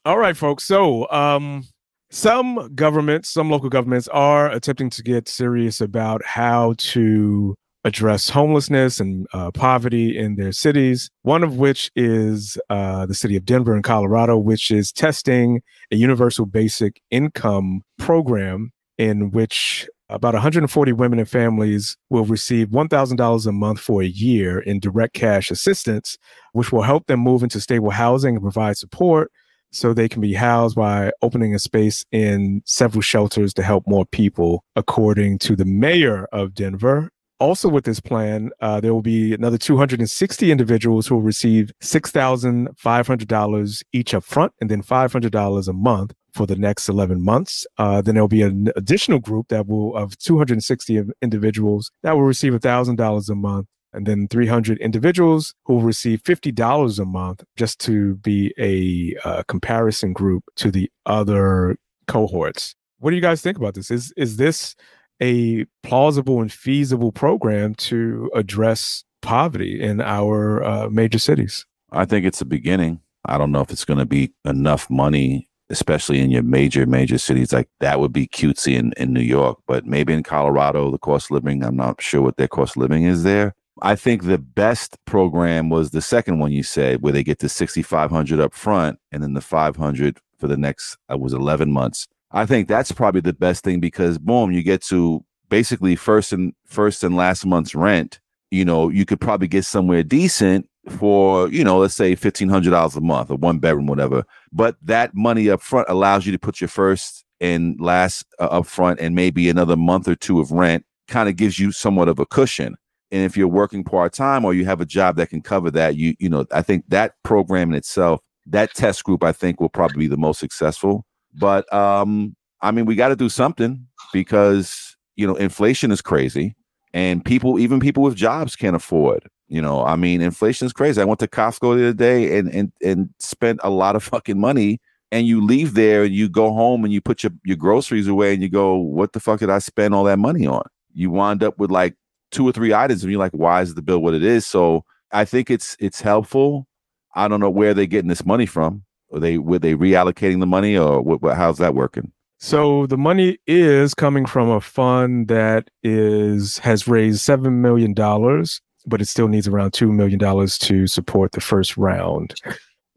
All 0.04 0.18
right, 0.18 0.36
folks. 0.36 0.64
So, 0.64 1.10
um, 1.10 1.64
some 2.10 2.70
governments, 2.74 3.30
some 3.30 3.50
local 3.50 3.68
governments 3.68 4.08
are 4.08 4.50
attempting 4.50 4.90
to 4.90 5.02
get 5.02 5.28
serious 5.28 5.80
about 5.80 6.24
how 6.24 6.74
to 6.78 7.56
address 7.84 8.28
homelessness 8.28 8.98
and 8.98 9.28
uh, 9.32 9.50
poverty 9.52 10.18
in 10.18 10.34
their 10.34 10.50
cities. 10.50 11.08
One 11.22 11.44
of 11.44 11.56
which 11.56 11.90
is 11.94 12.58
uh, 12.68 13.06
the 13.06 13.14
city 13.14 13.36
of 13.36 13.44
Denver 13.44 13.76
in 13.76 13.82
Colorado, 13.82 14.36
which 14.36 14.72
is 14.72 14.90
testing 14.90 15.62
a 15.92 15.96
universal 15.96 16.46
basic 16.46 17.00
income 17.12 17.82
program 17.98 18.72
in 18.98 19.30
which 19.30 19.88
about 20.08 20.34
140 20.34 20.92
women 20.92 21.18
and 21.18 21.28
families 21.28 21.96
will 22.10 22.24
receive 22.24 22.68
$1,000 22.68 23.46
a 23.46 23.52
month 23.52 23.80
for 23.80 24.02
a 24.02 24.06
year 24.06 24.60
in 24.60 24.80
direct 24.80 25.14
cash 25.14 25.50
assistance, 25.50 26.16
which 26.52 26.72
will 26.72 26.82
help 26.82 27.06
them 27.06 27.20
move 27.20 27.42
into 27.42 27.60
stable 27.60 27.90
housing 27.90 28.34
and 28.36 28.42
provide 28.42 28.76
support 28.76 29.30
so 29.76 29.92
they 29.92 30.08
can 30.08 30.20
be 30.20 30.34
housed 30.34 30.76
by 30.76 31.12
opening 31.22 31.54
a 31.54 31.58
space 31.58 32.04
in 32.10 32.62
several 32.64 33.02
shelters 33.02 33.52
to 33.54 33.62
help 33.62 33.84
more 33.86 34.06
people, 34.06 34.64
according 34.74 35.38
to 35.40 35.54
the 35.54 35.64
mayor 35.64 36.26
of 36.32 36.54
Denver, 36.54 37.10
Also, 37.38 37.68
with 37.68 37.84
this 37.84 38.00
plan, 38.00 38.48
uh, 38.62 38.80
there 38.80 38.94
will 38.94 39.02
be 39.02 39.34
another 39.34 39.58
260 39.58 40.50
individuals 40.50 41.06
who 41.06 41.16
will 41.16 41.22
receive 41.22 41.70
$6,500 41.82 43.82
each 43.92 44.14
up 44.14 44.24
front 44.24 44.52
and 44.58 44.70
then 44.70 44.82
$500 44.82 45.68
a 45.68 45.72
month 45.74 46.14
for 46.32 46.46
the 46.46 46.56
next 46.56 46.88
11 46.88 47.22
months. 47.22 47.66
Uh, 47.76 48.00
then 48.00 48.14
there'll 48.14 48.28
be 48.28 48.40
an 48.40 48.72
additional 48.74 49.18
group 49.18 49.48
that 49.48 49.66
will, 49.66 49.94
of 49.94 50.16
260 50.16 50.96
of 50.96 51.12
individuals 51.20 51.90
that 52.02 52.14
will 52.14 52.22
receive 52.22 52.54
$1,000 52.54 53.28
a 53.28 53.34
month. 53.34 53.66
And 53.92 54.06
then 54.06 54.28
300 54.28 54.78
individuals 54.78 55.54
who 55.64 55.74
will 55.74 55.82
receive 55.82 56.22
$50 56.22 56.98
a 56.98 57.04
month 57.04 57.44
just 57.56 57.80
to 57.80 58.16
be 58.16 58.52
a 58.58 59.16
uh, 59.26 59.42
comparison 59.48 60.12
group 60.12 60.44
to 60.56 60.70
the 60.70 60.90
other 61.06 61.76
cohorts. 62.06 62.74
What 62.98 63.10
do 63.10 63.16
you 63.16 63.22
guys 63.22 63.42
think 63.42 63.56
about 63.56 63.74
this? 63.74 63.90
Is 63.90 64.12
is 64.16 64.36
this 64.36 64.74
a 65.22 65.64
plausible 65.82 66.40
and 66.40 66.52
feasible 66.52 67.12
program 67.12 67.74
to 67.74 68.30
address 68.34 69.04
poverty 69.22 69.80
in 69.80 70.00
our 70.00 70.62
uh, 70.62 70.88
major 70.90 71.18
cities? 71.18 71.66
I 71.90 72.04
think 72.04 72.26
it's 72.26 72.40
a 72.40 72.46
beginning. 72.46 73.00
I 73.24 73.38
don't 73.38 73.52
know 73.52 73.60
if 73.60 73.70
it's 73.70 73.84
going 73.84 73.98
to 73.98 74.06
be 74.06 74.32
enough 74.44 74.88
money, 74.88 75.48
especially 75.70 76.20
in 76.20 76.30
your 76.30 76.42
major, 76.42 76.86
major 76.86 77.18
cities. 77.18 77.52
Like 77.52 77.68
that 77.80 78.00
would 78.00 78.12
be 78.12 78.28
cutesy 78.28 78.76
in, 78.76 78.92
in 78.96 79.12
New 79.12 79.20
York, 79.20 79.58
but 79.66 79.84
maybe 79.84 80.12
in 80.12 80.22
Colorado, 80.22 80.90
the 80.90 80.98
cost 80.98 81.26
of 81.26 81.32
living, 81.32 81.64
I'm 81.64 81.76
not 81.76 82.00
sure 82.00 82.22
what 82.22 82.36
their 82.36 82.48
cost 82.48 82.76
of 82.76 82.82
living 82.82 83.04
is 83.04 83.22
there. 83.24 83.54
I 83.82 83.94
think 83.94 84.24
the 84.24 84.38
best 84.38 84.96
program 85.04 85.68
was 85.68 85.90
the 85.90 86.00
second 86.00 86.38
one 86.38 86.52
you 86.52 86.62
said, 86.62 87.02
where 87.02 87.12
they 87.12 87.22
get 87.22 87.38
to 87.40 87.48
6,500 87.48 88.40
up 88.40 88.54
front 88.54 88.98
and 89.12 89.22
then 89.22 89.34
the 89.34 89.40
500 89.40 90.18
for 90.38 90.48
the 90.48 90.56
next, 90.56 90.96
uh, 91.12 91.18
was 91.18 91.32
11 91.32 91.70
months. 91.70 92.06
I 92.30 92.46
think 92.46 92.68
that's 92.68 92.92
probably 92.92 93.20
the 93.20 93.32
best 93.32 93.64
thing 93.64 93.80
because 93.80 94.18
boom, 94.18 94.50
you 94.52 94.62
get 94.62 94.82
to 94.84 95.24
basically 95.48 95.96
first 95.96 96.32
and 96.32 96.52
first 96.66 97.04
and 97.04 97.16
last 97.16 97.46
month's 97.46 97.74
rent. 97.74 98.20
You 98.50 98.64
know, 98.64 98.88
you 98.88 99.04
could 99.04 99.20
probably 99.20 99.48
get 99.48 99.64
somewhere 99.64 100.02
decent 100.02 100.68
for 100.88 101.48
you 101.48 101.64
know, 101.64 101.78
let's 101.78 101.94
say 101.94 102.14
fifteen 102.14 102.48
hundred 102.48 102.70
dollars 102.70 102.96
a 102.96 103.00
month 103.00 103.30
or 103.30 103.36
one 103.36 103.58
bedroom, 103.58 103.86
whatever. 103.86 104.24
But 104.52 104.76
that 104.82 105.14
money 105.14 105.50
up 105.50 105.62
front 105.62 105.88
allows 105.88 106.26
you 106.26 106.32
to 106.32 106.38
put 106.38 106.60
your 106.60 106.68
first 106.68 107.24
and 107.40 107.78
last 107.80 108.24
uh, 108.38 108.44
up 108.44 108.66
front, 108.66 109.00
and 109.00 109.14
maybe 109.14 109.48
another 109.48 109.76
month 109.76 110.08
or 110.08 110.14
two 110.14 110.40
of 110.40 110.52
rent. 110.52 110.84
Kind 111.08 111.28
of 111.28 111.36
gives 111.36 111.58
you 111.58 111.70
somewhat 111.70 112.08
of 112.08 112.18
a 112.18 112.26
cushion. 112.26 112.76
And 113.12 113.22
if 113.22 113.36
you're 113.36 113.48
working 113.48 113.84
part 113.84 114.12
time 114.12 114.44
or 114.44 114.52
you 114.52 114.64
have 114.64 114.80
a 114.80 114.86
job 114.86 115.16
that 115.16 115.30
can 115.30 115.40
cover 115.40 115.70
that, 115.72 115.96
you 115.96 116.14
you 116.18 116.28
know, 116.28 116.46
I 116.52 116.62
think 116.62 116.84
that 116.88 117.14
program 117.22 117.70
in 117.70 117.74
itself, 117.76 118.20
that 118.46 118.74
test 118.74 119.04
group, 119.04 119.22
I 119.22 119.32
think 119.32 119.60
will 119.60 119.68
probably 119.68 119.98
be 119.98 120.08
the 120.08 120.16
most 120.16 120.40
successful. 120.40 121.06
But 121.34 121.72
um, 121.72 122.34
I 122.62 122.70
mean, 122.70 122.86
we 122.86 122.94
got 122.94 123.08
to 123.08 123.16
do 123.16 123.28
something 123.28 123.86
because 124.12 124.96
you 125.16 125.26
know 125.26 125.36
inflation 125.36 125.90
is 125.92 126.02
crazy, 126.02 126.56
and 126.92 127.24
people, 127.24 127.58
even 127.58 127.80
people 127.80 128.02
with 128.02 128.16
jobs, 128.16 128.56
can't 128.56 128.76
afford. 128.76 129.28
You 129.48 129.62
know, 129.62 129.84
I 129.84 129.94
mean, 129.96 130.20
inflation 130.20 130.66
is 130.66 130.72
crazy. 130.72 131.00
I 131.00 131.04
went 131.04 131.20
to 131.20 131.28
Costco 131.28 131.76
the 131.76 131.84
other 131.84 131.92
day 131.92 132.38
and 132.38 132.52
and 132.52 132.72
and 132.82 133.10
spent 133.18 133.60
a 133.62 133.70
lot 133.70 133.96
of 133.96 134.02
fucking 134.02 134.40
money. 134.40 134.80
And 135.12 135.24
you 135.24 135.40
leave 135.40 135.74
there, 135.74 136.02
and 136.02 136.12
you 136.12 136.28
go 136.28 136.52
home, 136.52 136.82
and 136.82 136.92
you 136.92 137.00
put 137.00 137.22
your 137.22 137.32
your 137.44 137.56
groceries 137.56 138.08
away, 138.08 138.34
and 138.34 138.42
you 138.42 138.48
go, 138.48 138.74
"What 138.74 139.12
the 139.12 139.20
fuck 139.20 139.38
did 139.38 139.50
I 139.50 139.60
spend 139.60 139.94
all 139.94 140.02
that 140.04 140.18
money 140.18 140.48
on?" 140.48 140.64
You 140.94 141.10
wind 141.10 141.44
up 141.44 141.58
with 141.60 141.70
like 141.70 141.94
two 142.36 142.46
or 142.46 142.52
three 142.52 142.74
items, 142.74 143.02
and 143.02 143.10
you're 143.10 143.18
like, 143.18 143.32
"Why 143.32 143.62
is 143.62 143.74
the 143.74 143.82
bill 143.82 144.00
what 144.00 144.14
it 144.14 144.22
is?" 144.22 144.46
So 144.46 144.84
I 145.12 145.24
think 145.24 145.50
it's 145.50 145.76
it's 145.80 146.00
helpful. 146.00 146.66
I 147.14 147.28
don't 147.28 147.40
know 147.40 147.50
where 147.50 147.72
they're 147.72 147.86
getting 147.86 148.08
this 148.08 148.26
money 148.26 148.46
from. 148.46 148.84
Are 149.12 149.20
they 149.20 149.38
were 149.38 149.58
they 149.58 149.74
reallocating 149.74 150.40
the 150.40 150.46
money, 150.46 150.76
or 150.76 151.00
what, 151.00 151.22
what, 151.22 151.36
how's 151.36 151.58
that 151.58 151.74
working? 151.74 152.12
So 152.38 152.86
the 152.86 152.98
money 152.98 153.38
is 153.46 153.94
coming 153.94 154.26
from 154.26 154.50
a 154.50 154.60
fund 154.60 155.28
that 155.28 155.70
is 155.82 156.58
has 156.58 156.86
raised 156.86 157.20
seven 157.20 157.62
million 157.62 157.94
dollars, 157.94 158.60
but 158.86 159.00
it 159.00 159.06
still 159.06 159.28
needs 159.28 159.48
around 159.48 159.72
two 159.72 159.90
million 159.90 160.18
dollars 160.18 160.58
to 160.58 160.86
support 160.86 161.32
the 161.32 161.40
first 161.40 161.76
round. 161.76 162.34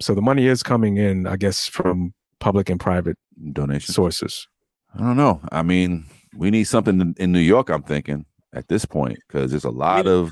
So 0.02 0.13
the 0.13 0.21
money 0.21 0.47
is 0.47 0.63
coming 0.63 0.97
in, 0.97 1.28
I 1.28 1.38
guess, 1.38 1.67
from 1.67 2.13
public 2.39 2.69
and 2.69 2.80
private 2.80 3.17
donation 3.54 3.93
sources. 3.93 4.47
I 4.95 4.99
don't 4.99 5.17
know. 5.17 5.41
I 5.52 5.62
mean, 5.62 6.06
we 6.36 6.49
need 6.52 6.65
something 6.65 6.99
in, 6.99 7.15
in 7.17 7.32
New 7.32 7.39
York. 7.39 7.69
I'm 7.69 7.84
thinking 7.84 8.25
at 8.53 8.67
this 8.67 8.85
point 8.85 9.19
because 9.27 9.51
there's 9.51 9.63
a 9.65 9.69
lot 9.69 10.05
mean, 10.05 10.13
of 10.13 10.31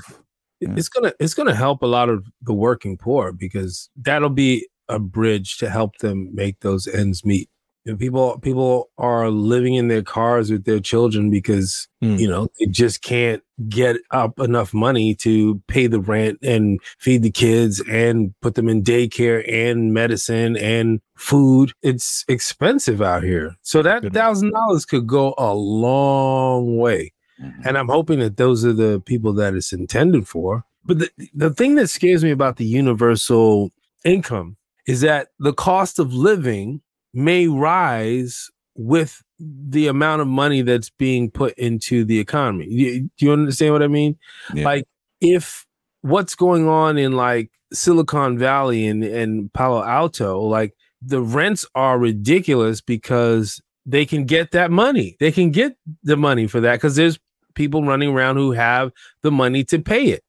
Yeah. 0.60 0.74
It's 0.76 0.88
gonna 0.88 1.12
it's 1.20 1.34
gonna 1.34 1.54
help 1.54 1.82
a 1.82 1.86
lot 1.86 2.08
of 2.08 2.26
the 2.42 2.52
working 2.54 2.96
poor 2.96 3.32
because 3.32 3.88
that'll 3.96 4.28
be 4.30 4.66
a 4.88 4.98
bridge 4.98 5.58
to 5.58 5.70
help 5.70 5.98
them 5.98 6.34
make 6.34 6.60
those 6.60 6.86
ends 6.88 7.24
meet. 7.24 7.48
You 7.84 7.92
know, 7.92 7.96
people 7.98 8.38
people 8.40 8.90
are 8.98 9.30
living 9.30 9.74
in 9.74 9.86
their 9.88 10.02
cars 10.02 10.50
with 10.50 10.64
their 10.64 10.80
children 10.80 11.30
because 11.30 11.86
Hmm. 12.02 12.16
you 12.16 12.28
know 12.28 12.48
they 12.58 12.66
just 12.66 13.02
can't 13.02 13.42
get 13.68 13.96
up 14.10 14.38
enough 14.40 14.72
money 14.74 15.14
to 15.16 15.60
pay 15.68 15.86
the 15.86 16.00
rent 16.00 16.38
and 16.42 16.80
feed 16.98 17.22
the 17.22 17.30
kids 17.30 17.80
and 17.88 18.34
put 18.42 18.54
them 18.56 18.68
in 18.68 18.82
daycare 18.82 19.44
and 19.52 19.92
medicine 19.94 20.56
and 20.56 21.00
food. 21.16 21.72
It's 21.82 22.24
expensive 22.28 23.00
out 23.00 23.22
here. 23.22 23.54
So 23.62 23.82
that 23.82 24.12
thousand 24.12 24.52
dollars 24.52 24.84
could 24.84 25.06
go 25.06 25.34
a 25.38 25.54
long 25.54 26.78
way 26.78 27.12
Mm-hmm. 27.42 27.62
and 27.68 27.78
I'm 27.78 27.88
hoping 27.88 28.18
that 28.20 28.36
those 28.36 28.64
are 28.64 28.72
the 28.72 29.00
people 29.00 29.32
that 29.34 29.54
it's 29.54 29.72
intended 29.72 30.26
for. 30.26 30.64
But 30.84 30.98
the, 31.00 31.10
the 31.34 31.50
thing 31.50 31.74
that 31.76 31.88
scares 31.88 32.24
me 32.24 32.30
about 32.30 32.56
the 32.56 32.64
universal 32.64 33.70
income 34.04 34.56
is 34.86 35.02
that 35.02 35.28
the 35.38 35.52
cost 35.52 35.98
of 35.98 36.12
living 36.14 36.80
may 37.14 37.46
rise 37.46 38.48
with 38.74 39.22
the 39.38 39.86
amount 39.86 40.22
of 40.22 40.26
money 40.28 40.62
that's 40.62 40.90
being 40.90 41.30
put 41.30 41.52
into 41.58 42.04
the 42.04 42.18
economy. 42.18 42.66
You- 42.68 43.10
Do 43.18 43.26
you 43.26 43.32
understand 43.32 43.72
what 43.72 43.82
I 43.82 43.88
mean? 43.88 44.16
Yeah. 44.54 44.64
Like 44.64 44.84
if 45.20 45.66
what's 46.02 46.34
going 46.34 46.66
on 46.68 46.96
in 46.98 47.12
like 47.12 47.50
Silicon 47.72 48.38
Valley 48.38 48.86
and, 48.86 49.04
and 49.04 49.52
Palo 49.52 49.84
Alto, 49.84 50.40
like 50.40 50.74
the 51.02 51.20
rents 51.20 51.66
are 51.74 51.98
ridiculous 51.98 52.80
because 52.80 53.60
they 53.84 54.04
can 54.06 54.24
get 54.24 54.50
that 54.52 54.70
money. 54.70 55.16
They 55.20 55.32
can 55.32 55.50
get 55.50 55.76
the 56.02 56.16
money 56.16 56.46
for 56.46 56.60
that 56.60 56.76
because 56.76 56.96
there's 56.96 57.18
people 57.58 57.82
running 57.84 58.08
around 58.10 58.36
who 58.36 58.52
have 58.52 58.92
the 59.22 59.32
money 59.32 59.64
to 59.64 59.80
pay 59.80 60.06
it. 60.06 60.22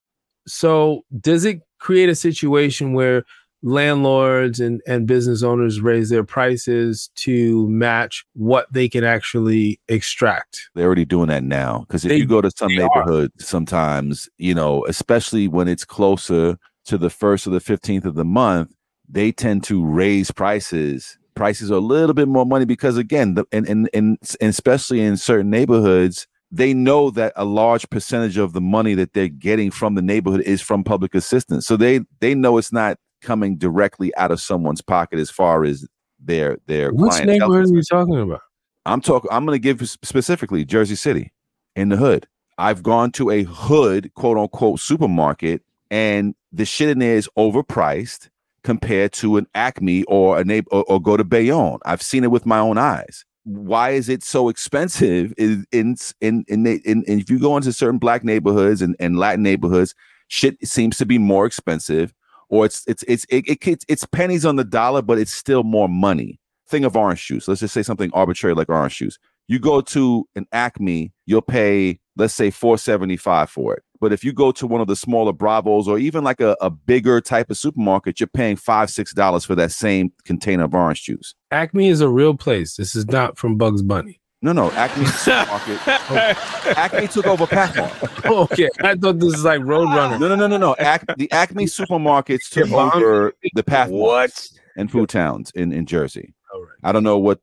So 0.48 1.04
does 1.22 1.46
it 1.46 1.62
create 1.80 2.10
a 2.10 2.16
situation 2.16 2.94
where 2.94 3.24
landlords 3.62 4.60
and, 4.60 4.82
and 4.88 5.06
business 5.06 5.44
owners 5.44 5.80
raise 5.80 6.10
their 6.10 6.24
prices 6.24 7.10
to 7.16 7.68
match 7.70 8.26
what 8.34 8.66
they 8.74 8.90
can 8.90 9.04
actually 9.04 9.80
extract? 9.90 10.70
they're 10.76 10.86
already 10.88 11.06
doing 11.06 11.28
that 11.28 11.44
now 11.44 11.86
because 11.88 12.04
if 12.04 12.10
They- 12.10 12.18
you 12.18 12.26
go 12.26 12.42
to 12.42 12.50
some 12.58 12.76
they 12.76 12.82
are. 12.82 12.90
neighborhoods 12.96 13.46
sometimes 13.46 14.28
you 14.38 14.56
know 14.56 14.84
especially 14.88 15.48
when 15.48 15.68
it's 15.68 15.86
closer 15.86 16.58
to 16.86 16.98
the 16.98 17.10
first 17.10 17.46
or 17.46 17.52
the 17.52 17.60
15th 17.60 18.06
of 18.06 18.16
the 18.16 18.26
month 18.26 18.72
they 19.08 19.32
tend 19.32 19.64
to 19.66 19.86
raise 19.86 20.32
prices 20.32 21.18
prices 21.36 21.70
are 21.70 21.76
a 21.76 21.80
little 21.80 22.14
bit 22.16 22.28
more 22.28 22.46
money 22.46 22.66
because 22.66 22.98
again 22.98 23.34
the, 23.36 23.46
and, 23.52 23.68
and, 23.70 23.90
and, 23.94 24.18
and 24.42 24.50
especially 24.50 25.00
in 25.02 25.16
certain 25.18 25.50
neighborhoods 25.50 26.28
they 26.52 26.74
know 26.74 27.12
that 27.12 27.34
a 27.36 27.46
large 27.46 27.90
percentage 27.90 28.38
of 28.38 28.54
the 28.54 28.62
money 28.62 28.96
that 28.96 29.14
they're 29.14 29.28
getting 29.28 29.70
from 29.70 29.96
the 29.96 30.02
neighborhood 30.02 30.42
is 30.42 30.62
from 30.62 30.84
public 30.84 31.14
assistance 31.14 31.66
so 31.68 31.78
they 31.78 32.00
they 32.20 32.34
know 32.34 32.58
it's 32.58 32.72
not 32.72 32.98
coming 33.22 33.58
directly 33.58 34.16
out 34.16 34.32
of 34.32 34.42
someone's 34.42 34.82
pocket 34.82 35.20
as 35.20 35.30
far 35.30 35.64
as 35.64 35.88
their 36.20 36.58
their 36.68 36.92
Which 36.92 37.24
neighborhood 37.24 37.70
are 37.70 37.74
you 37.74 37.82
talking 37.84 38.20
about? 38.20 38.42
I'm 38.86 39.02
talking. 39.02 39.30
I'm 39.32 39.46
going 39.46 39.56
to 39.56 39.60
give 39.60 39.88
specifically 39.90 40.66
Jersey 40.66 40.96
City, 40.96 41.32
in 41.76 41.90
the 41.90 41.98
hood. 41.98 42.28
I've 42.58 42.84
gone 42.84 43.12
to 43.14 43.30
a 43.30 43.44
hood, 43.44 44.14
quote 44.16 44.38
unquote, 44.38 44.80
supermarket, 44.80 45.62
and 45.90 46.36
the 46.52 46.66
shit 46.66 46.90
in 46.90 47.00
there 47.00 47.16
is 47.16 47.30
overpriced 47.38 48.30
compared 48.64 49.14
to 49.14 49.38
an 49.38 49.48
Acme 49.56 50.04
or 50.06 50.40
a 50.40 50.44
neighbor 50.44 50.68
or, 50.72 50.84
or 50.90 51.02
go 51.02 51.16
to 51.16 51.24
Bayonne. 51.24 51.80
I've 51.86 52.02
seen 52.02 52.24
it 52.24 52.32
with 52.32 52.46
my 52.46 52.60
own 52.60 52.78
eyes. 52.78 53.24
Why 53.50 53.92
is 53.92 54.10
it 54.10 54.24
so 54.24 54.48
expensive? 54.48 55.34
Is 55.38 55.66
in 55.72 55.96
in 56.22 56.46
in, 56.48 56.68
in, 56.68 57.04
in 57.04 57.20
if 57.20 57.32
you 57.32 57.40
go 57.40 57.58
into 57.58 57.74
certain 57.74 57.98
black 57.98 58.24
neighborhoods 58.24 58.82
and, 58.84 58.96
and 59.00 59.18
Latin 59.18 59.42
neighborhoods, 59.42 59.96
shit 60.28 60.56
seems 60.68 60.98
to 60.98 61.06
be 61.06 61.18
more 61.18 61.48
expensive, 61.48 62.14
or 62.50 62.66
it's 62.66 62.84
it's 62.88 63.04
it's 63.08 63.26
it, 63.30 63.48
it, 63.48 63.68
it's 63.68 63.86
it's 63.88 64.06
pennies 64.06 64.46
on 64.46 64.56
the 64.56 64.64
dollar, 64.64 65.02
but 65.02 65.18
it's 65.18 65.34
still 65.34 65.64
more 65.64 65.90
money 65.90 66.40
thing 66.68 66.86
of 66.86 66.96
orange 66.96 67.26
juice. 67.26 67.48
Let's 67.48 67.62
just 67.62 67.74
say 67.74 67.82
something 67.82 68.12
arbitrary 68.14 68.54
like 68.54 68.70
orange 68.70 68.98
juice. 68.98 69.18
You 69.48 69.58
go 69.58 69.82
to 69.82 70.28
an 70.36 70.46
Acme, 70.52 71.12
you'll 71.26 71.42
pay, 71.42 72.00
let's 72.18 72.36
say, 72.36 72.52
four 72.52 72.78
seventy 72.78 73.18
five 73.18 73.50
for 73.50 73.74
it. 73.74 73.84
But 74.02 74.14
if 74.14 74.24
you 74.24 74.32
go 74.34 74.52
to 74.54 74.66
one 74.66 74.80
of 74.82 74.88
the 74.88 74.96
smaller 74.96 75.34
Bravos 75.34 75.88
or 75.88 76.00
even 76.00 76.24
like 76.24 76.40
a, 76.40 76.56
a 76.62 76.70
bigger 76.70 77.20
type 77.22 77.50
of 77.50 77.58
supermarket, 77.58 78.20
you're 78.20 78.28
paying 78.28 78.56
five 78.56 78.90
six 78.90 79.14
dollars 79.14 79.44
for 79.46 79.56
that 79.56 79.72
same 79.72 80.12
container 80.26 80.64
of 80.64 80.74
orange 80.74 81.04
juice. 81.04 81.36
Acme 81.52 81.90
is 81.90 82.00
a 82.02 82.08
real 82.10 82.34
place. 82.36 82.76
This 82.78 82.96
is 82.96 83.06
not 83.08 83.38
from 83.38 83.58
Bugs 83.58 83.82
Bunny. 83.82 84.22
No, 84.42 84.54
no, 84.54 84.72
Acme 84.72 85.06
supermarket. 85.06 85.86
Acme 86.78 87.08
took 87.08 87.28
over 87.28 87.46
Pathmark. 87.46 88.26
okay, 88.52 88.70
I 88.82 88.96
thought 88.96 89.20
this 89.20 89.34
is 89.34 89.44
like 89.44 89.60
Roadrunner. 89.62 90.18
No, 90.20 90.30
no, 90.30 90.36
no, 90.36 90.48
no, 90.48 90.58
no. 90.58 90.76
Ac- 90.80 91.04
the 91.18 91.30
Acme 91.32 91.66
supermarkets 91.66 92.50
took 92.50 92.68
Yeah, 92.68 92.72
but 92.72 92.78
I'm- 92.78 92.98
over 93.04 93.34
the 93.54 93.64
Pathmark 93.64 93.90
What? 93.92 94.48
and 94.78 94.90
food 94.90 95.10
towns 95.10 95.52
in 95.56 95.74
in 95.74 95.86
Jersey. 95.86 96.34
All 96.54 96.62
right. 96.62 96.70
I 96.84 96.92
don't 96.94 97.04
know 97.04 97.18
what 97.18 97.42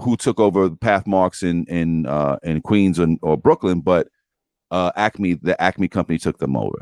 who 0.00 0.16
took 0.16 0.38
over 0.38 0.68
the 0.68 0.76
path 0.76 1.06
marks 1.06 1.42
in 1.42 1.64
in 1.64 2.04
uh 2.06 2.36
in 2.42 2.60
Queens 2.60 2.98
and 2.98 3.18
or 3.22 3.36
Brooklyn, 3.38 3.80
but 3.80 4.08
uh, 4.74 4.90
Acme, 4.96 5.34
the 5.34 5.60
Acme 5.62 5.86
company 5.86 6.18
took 6.18 6.38
them 6.38 6.56
over, 6.56 6.80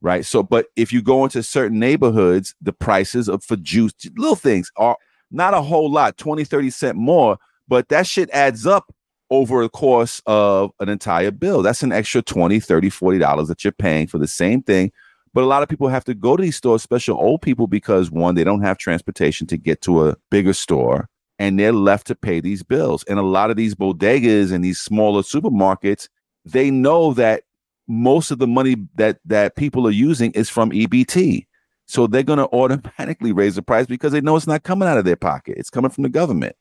right? 0.00 0.26
So, 0.26 0.42
but 0.42 0.66
if 0.74 0.92
you 0.92 1.00
go 1.00 1.22
into 1.22 1.40
certain 1.44 1.78
neighborhoods, 1.78 2.52
the 2.60 2.72
prices 2.72 3.28
of 3.28 3.44
for 3.44 3.54
juice, 3.56 3.92
little 4.16 4.34
things 4.34 4.72
are 4.76 4.96
not 5.30 5.54
a 5.54 5.62
whole 5.62 5.88
lot, 5.88 6.16
20, 6.18 6.42
30 6.42 6.70
cent 6.70 6.98
more, 6.98 7.38
but 7.68 7.88
that 7.90 8.08
shit 8.08 8.28
adds 8.30 8.66
up 8.66 8.92
over 9.30 9.62
the 9.62 9.68
course 9.68 10.20
of 10.26 10.72
an 10.80 10.88
entire 10.88 11.30
bill. 11.30 11.62
That's 11.62 11.84
an 11.84 11.92
extra 11.92 12.22
20, 12.22 12.58
30, 12.58 12.90
40 12.90 13.18
dollars 13.18 13.46
that 13.46 13.62
you're 13.62 13.72
paying 13.72 14.08
for 14.08 14.18
the 14.18 14.26
same 14.26 14.60
thing. 14.60 14.90
But 15.32 15.44
a 15.44 15.46
lot 15.46 15.62
of 15.62 15.68
people 15.68 15.86
have 15.86 16.04
to 16.06 16.14
go 16.14 16.36
to 16.36 16.42
these 16.42 16.56
stores, 16.56 16.80
especially 16.80 17.20
old 17.20 17.42
people, 17.42 17.68
because 17.68 18.10
one, 18.10 18.34
they 18.34 18.42
don't 18.42 18.62
have 18.62 18.78
transportation 18.78 19.46
to 19.46 19.56
get 19.56 19.80
to 19.82 20.08
a 20.08 20.16
bigger 20.30 20.54
store 20.54 21.08
and 21.38 21.56
they're 21.56 21.72
left 21.72 22.08
to 22.08 22.16
pay 22.16 22.40
these 22.40 22.64
bills. 22.64 23.04
And 23.04 23.20
a 23.20 23.22
lot 23.22 23.50
of 23.50 23.56
these 23.56 23.76
bodegas 23.76 24.50
and 24.50 24.64
these 24.64 24.80
smaller 24.80 25.22
supermarkets, 25.22 26.08
they 26.52 26.70
know 26.70 27.12
that 27.14 27.42
most 27.86 28.30
of 28.30 28.38
the 28.38 28.46
money 28.46 28.76
that 28.96 29.18
that 29.24 29.56
people 29.56 29.86
are 29.86 29.90
using 29.92 30.30
is 30.32 30.48
from 30.50 30.70
EBT. 30.70 31.46
So 31.86 32.06
they're 32.06 32.22
going 32.22 32.38
to 32.44 32.48
automatically 32.52 33.32
raise 33.32 33.54
the 33.54 33.62
price 33.62 33.86
because 33.86 34.12
they 34.12 34.20
know 34.20 34.36
it's 34.36 34.46
not 34.46 34.62
coming 34.62 34.88
out 34.88 34.98
of 34.98 35.04
their 35.04 35.16
pocket. 35.16 35.56
It's 35.58 35.70
coming 35.70 35.90
from 35.90 36.02
the 36.02 36.08
government. 36.10 36.54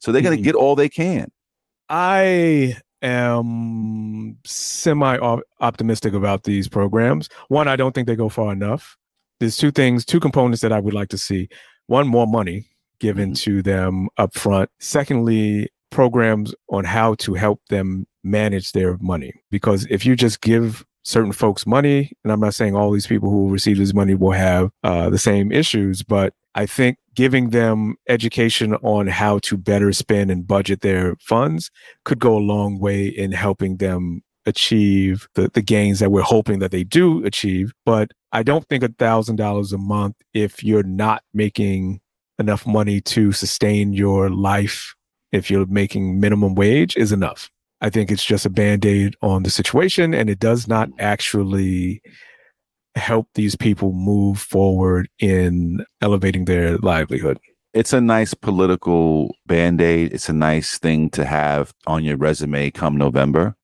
So 0.00 0.12
they're 0.12 0.22
going 0.22 0.36
to 0.36 0.40
Mhm. 0.42 0.44
get 0.44 0.54
all 0.54 0.76
they 0.76 0.88
can. 0.90 1.30
I 1.88 2.76
am 3.02 4.36
semi 4.44 5.18
optimistic 5.60 6.14
about 6.14 6.44
these 6.44 6.68
programs. 6.68 7.28
One, 7.48 7.68
I 7.68 7.76
don't 7.76 7.94
think 7.94 8.06
they 8.06 8.16
go 8.16 8.28
far 8.28 8.52
enough. 8.52 8.96
There's 9.40 9.56
two 9.56 9.70
things, 9.70 10.04
two 10.04 10.20
components 10.20 10.60
that 10.62 10.72
I 10.72 10.80
would 10.80 10.94
like 10.94 11.08
to 11.10 11.18
see. 11.18 11.48
One, 11.86 12.08
more 12.08 12.26
money 12.26 12.66
given 13.00 13.32
Mhm. 13.32 13.36
to 13.40 13.62
them 13.62 14.08
up 14.16 14.34
front. 14.34 14.70
Secondly, 14.80 15.68
programs 15.90 16.54
on 16.70 16.84
how 16.84 17.14
to 17.14 17.34
help 17.34 17.60
them 17.68 18.06
manage 18.24 18.72
their 18.72 18.96
money. 18.98 19.32
Because 19.50 19.86
if 19.90 20.04
you 20.04 20.16
just 20.16 20.40
give 20.40 20.84
certain 21.04 21.32
folks 21.32 21.66
money, 21.66 22.10
and 22.24 22.32
I'm 22.32 22.40
not 22.40 22.54
saying 22.54 22.74
all 22.74 22.90
these 22.90 23.06
people 23.06 23.30
who 23.30 23.50
receive 23.50 23.78
this 23.78 23.94
money 23.94 24.14
will 24.14 24.32
have 24.32 24.70
uh, 24.82 25.10
the 25.10 25.18
same 25.18 25.52
issues, 25.52 26.02
but 26.02 26.32
I 26.54 26.66
think 26.66 26.98
giving 27.14 27.50
them 27.50 27.96
education 28.08 28.74
on 28.76 29.06
how 29.06 29.38
to 29.40 29.56
better 29.56 29.92
spend 29.92 30.30
and 30.30 30.46
budget 30.46 30.80
their 30.80 31.16
funds 31.20 31.70
could 32.04 32.18
go 32.18 32.36
a 32.36 32.40
long 32.40 32.78
way 32.78 33.06
in 33.06 33.32
helping 33.32 33.76
them 33.76 34.22
achieve 34.46 35.26
the, 35.34 35.50
the 35.52 35.62
gains 35.62 36.00
that 36.00 36.10
we're 36.10 36.22
hoping 36.22 36.58
that 36.58 36.70
they 36.70 36.84
do 36.84 37.24
achieve. 37.24 37.72
But 37.84 38.12
I 38.32 38.42
don't 38.42 38.66
think 38.68 38.82
a 38.82 38.88
thousand 38.88 39.36
dollars 39.36 39.72
a 39.72 39.78
month 39.78 40.16
if 40.32 40.62
you're 40.62 40.82
not 40.82 41.22
making 41.32 42.00
enough 42.38 42.66
money 42.66 43.00
to 43.00 43.32
sustain 43.32 43.92
your 43.92 44.30
life, 44.30 44.94
if 45.32 45.50
you're 45.50 45.66
making 45.66 46.20
minimum 46.20 46.54
wage, 46.54 46.96
is 46.96 47.12
enough. 47.12 47.50
I 47.84 47.90
think 47.90 48.10
it's 48.10 48.24
just 48.24 48.46
a 48.46 48.50
band-aid 48.50 49.14
on 49.20 49.42
the 49.42 49.50
situation 49.50 50.14
and 50.14 50.30
it 50.30 50.38
does 50.38 50.66
not 50.66 50.88
mm-hmm. 50.88 51.00
actually 51.00 52.00
help 52.94 53.28
these 53.34 53.56
people 53.56 53.92
move 53.92 54.38
forward 54.38 55.10
in 55.18 55.84
elevating 56.00 56.46
their 56.46 56.78
livelihood. 56.78 57.38
It's 57.74 57.92
a 57.92 58.00
nice 58.00 58.32
political 58.32 59.34
band 59.46 59.82
aid. 59.82 60.14
It's 60.14 60.30
a 60.30 60.32
nice 60.32 60.78
thing 60.78 61.10
to 61.10 61.26
have 61.26 61.74
on 61.86 62.04
your 62.04 62.16
resume 62.16 62.70
come 62.70 62.96
November. 62.96 63.54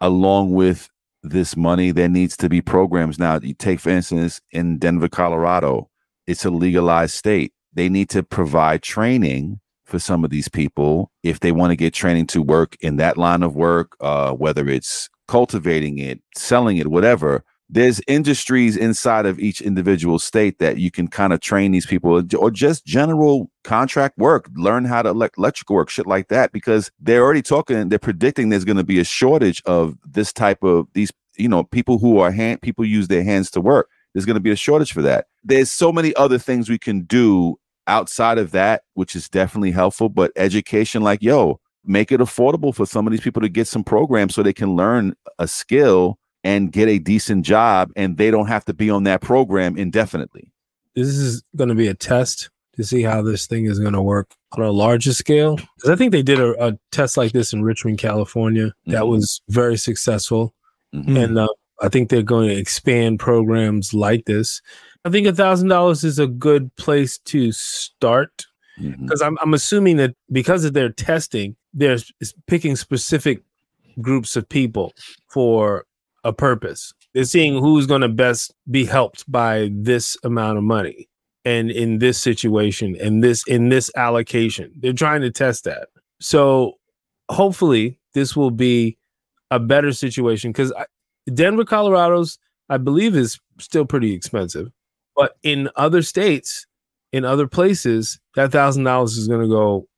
Along 0.00 0.52
with 0.52 0.88
this 1.22 1.54
money, 1.54 1.90
there 1.90 2.08
needs 2.08 2.34
to 2.38 2.48
be 2.48 2.62
programs. 2.62 3.18
Now, 3.18 3.38
you 3.40 3.52
take, 3.52 3.80
for 3.80 3.90
instance, 3.90 4.40
in 4.52 4.78
Denver, 4.78 5.08
Colorado, 5.10 5.90
it's 6.26 6.46
a 6.46 6.50
legalized 6.50 7.14
state. 7.14 7.52
They 7.74 7.90
need 7.90 8.08
to 8.10 8.22
provide 8.22 8.82
training 8.82 9.60
for 9.86 9.98
some 9.98 10.24
of 10.24 10.30
these 10.30 10.48
people 10.48 11.10
if 11.22 11.40
they 11.40 11.52
want 11.52 11.70
to 11.70 11.76
get 11.76 11.94
training 11.94 12.26
to 12.26 12.42
work 12.42 12.76
in 12.80 12.96
that 12.96 13.16
line 13.16 13.42
of 13.42 13.54
work, 13.54 13.96
uh, 14.00 14.32
whether 14.32 14.68
it's 14.68 15.08
cultivating 15.28 15.98
it, 15.98 16.20
selling 16.36 16.76
it, 16.76 16.88
whatever. 16.88 17.44
There's 17.68 18.00
industries 18.06 18.76
inside 18.76 19.26
of 19.26 19.40
each 19.40 19.60
individual 19.60 20.20
state 20.20 20.60
that 20.60 20.78
you 20.78 20.92
can 20.92 21.08
kind 21.08 21.32
of 21.32 21.40
train 21.40 21.72
these 21.72 21.86
people 21.86 22.22
or 22.38 22.50
just 22.50 22.86
general 22.86 23.50
contract 23.64 24.18
work, 24.18 24.48
learn 24.54 24.84
how 24.84 25.02
to 25.02 25.08
elect 25.08 25.36
electrical 25.36 25.74
work, 25.74 25.90
shit 25.90 26.06
like 26.06 26.28
that, 26.28 26.52
because 26.52 26.92
they're 27.00 27.22
already 27.22 27.42
talking, 27.42 27.88
they're 27.88 27.98
predicting 27.98 28.50
there's 28.50 28.64
going 28.64 28.76
to 28.76 28.84
be 28.84 29.00
a 29.00 29.04
shortage 29.04 29.62
of 29.66 29.96
this 30.04 30.32
type 30.32 30.62
of 30.62 30.86
these, 30.94 31.12
you 31.36 31.48
know, 31.48 31.64
people 31.64 31.98
who 31.98 32.18
are 32.18 32.30
hand, 32.30 32.62
people 32.62 32.84
use 32.84 33.08
their 33.08 33.24
hands 33.24 33.50
to 33.50 33.60
work. 33.60 33.88
There's 34.14 34.26
going 34.26 34.34
to 34.34 34.40
be 34.40 34.52
a 34.52 34.56
shortage 34.56 34.92
for 34.92 35.02
that. 35.02 35.26
There's 35.42 35.70
so 35.70 35.92
many 35.92 36.14
other 36.14 36.38
things 36.38 36.70
we 36.70 36.78
can 36.78 37.02
do 37.02 37.58
outside 37.86 38.38
of 38.38 38.50
that, 38.52 38.82
which 38.94 39.14
is 39.16 39.28
definitely 39.28 39.70
helpful. 39.72 40.08
But 40.08 40.32
education, 40.36 41.02
like, 41.02 41.22
yo, 41.22 41.60
make 41.84 42.10
it 42.12 42.20
affordable 42.20 42.74
for 42.74 42.86
some 42.86 43.06
of 43.06 43.10
these 43.12 43.20
people 43.20 43.42
to 43.42 43.48
get 43.48 43.66
some 43.68 43.84
programs 43.84 44.34
so 44.34 44.42
they 44.42 44.52
can 44.52 44.74
learn 44.76 45.14
a 45.38 45.46
skill 45.46 46.18
and 46.44 46.72
get 46.72 46.88
a 46.88 46.98
decent 46.98 47.44
job 47.44 47.90
and 47.96 48.16
they 48.18 48.30
don't 48.30 48.46
have 48.48 48.64
to 48.66 48.74
be 48.74 48.90
on 48.90 49.04
that 49.04 49.20
program 49.20 49.76
indefinitely. 49.76 50.50
This 50.94 51.08
is 51.08 51.42
going 51.56 51.68
to 51.68 51.74
be 51.74 51.88
a 51.88 51.94
test 51.94 52.50
to 52.76 52.84
see 52.84 53.02
how 53.02 53.22
this 53.22 53.46
thing 53.46 53.66
is 53.66 53.78
going 53.78 53.94
to 53.94 54.02
work 54.02 54.30
on 54.52 54.62
a 54.62 54.70
larger 54.70 55.12
scale. 55.12 55.56
Because 55.56 55.90
I 55.90 55.96
think 55.96 56.12
they 56.12 56.22
did 56.22 56.38
a, 56.40 56.54
a 56.68 56.78
test 56.92 57.16
like 57.16 57.32
this 57.32 57.52
in 57.52 57.62
Richmond, 57.62 57.98
California, 57.98 58.72
that 58.86 59.02
Mhm. 59.02 59.08
was 59.08 59.40
very 59.48 59.76
successful. 59.76 60.54
Mhm. 60.94 61.24
and 61.24 61.38
uh, 61.38 61.48
I 61.82 61.88
think 61.88 62.08
they're 62.08 62.22
going 62.22 62.48
to 62.48 62.56
expand 62.56 63.18
programs 63.18 63.92
like 63.92 64.24
this. 64.24 64.62
I 65.06 65.08
think 65.08 65.28
a 65.28 65.32
thousand 65.32 65.68
dollars 65.68 66.02
is 66.02 66.18
a 66.18 66.26
good 66.26 66.74
place 66.74 67.16
to 67.26 67.52
start 67.52 68.44
mm-hmm. 68.76 69.04
because 69.04 69.22
I'm 69.22 69.38
I'm 69.40 69.54
assuming 69.54 69.98
that 69.98 70.16
because 70.32 70.64
of 70.64 70.72
their 70.72 70.88
testing, 70.88 71.54
they're 71.72 71.98
picking 72.48 72.74
specific 72.74 73.40
groups 74.00 74.34
of 74.34 74.48
people 74.48 74.92
for 75.28 75.86
a 76.24 76.32
purpose. 76.32 76.92
They're 77.14 77.22
seeing 77.22 77.56
who's 77.62 77.86
going 77.86 78.00
to 78.00 78.08
best 78.08 78.52
be 78.68 78.84
helped 78.84 79.30
by 79.30 79.70
this 79.72 80.16
amount 80.24 80.58
of 80.58 80.64
money 80.64 81.08
and 81.44 81.70
in 81.70 82.00
this 82.00 82.20
situation 82.20 82.96
and 83.00 83.22
this 83.22 83.46
in 83.46 83.68
this 83.68 83.92
allocation. 83.94 84.72
They're 84.80 84.92
trying 84.92 85.20
to 85.20 85.30
test 85.30 85.62
that. 85.64 85.86
So 86.20 86.78
hopefully 87.28 87.96
this 88.12 88.34
will 88.34 88.50
be 88.50 88.98
a 89.52 89.60
better 89.60 89.92
situation 89.92 90.50
because 90.50 90.72
Denver, 91.32 91.64
Colorado's, 91.64 92.40
I 92.68 92.78
believe, 92.78 93.14
is 93.14 93.38
still 93.60 93.84
pretty 93.84 94.12
expensive. 94.12 94.72
But 95.16 95.36
in 95.42 95.68
other 95.76 96.02
states, 96.02 96.66
in 97.12 97.24
other 97.24 97.46
places, 97.48 98.18
that 98.34 98.52
thousand 98.52 98.84
dollars 98.84 99.16
is 99.16 99.28
going 99.28 99.42
to 99.42 99.48
go 99.48 99.88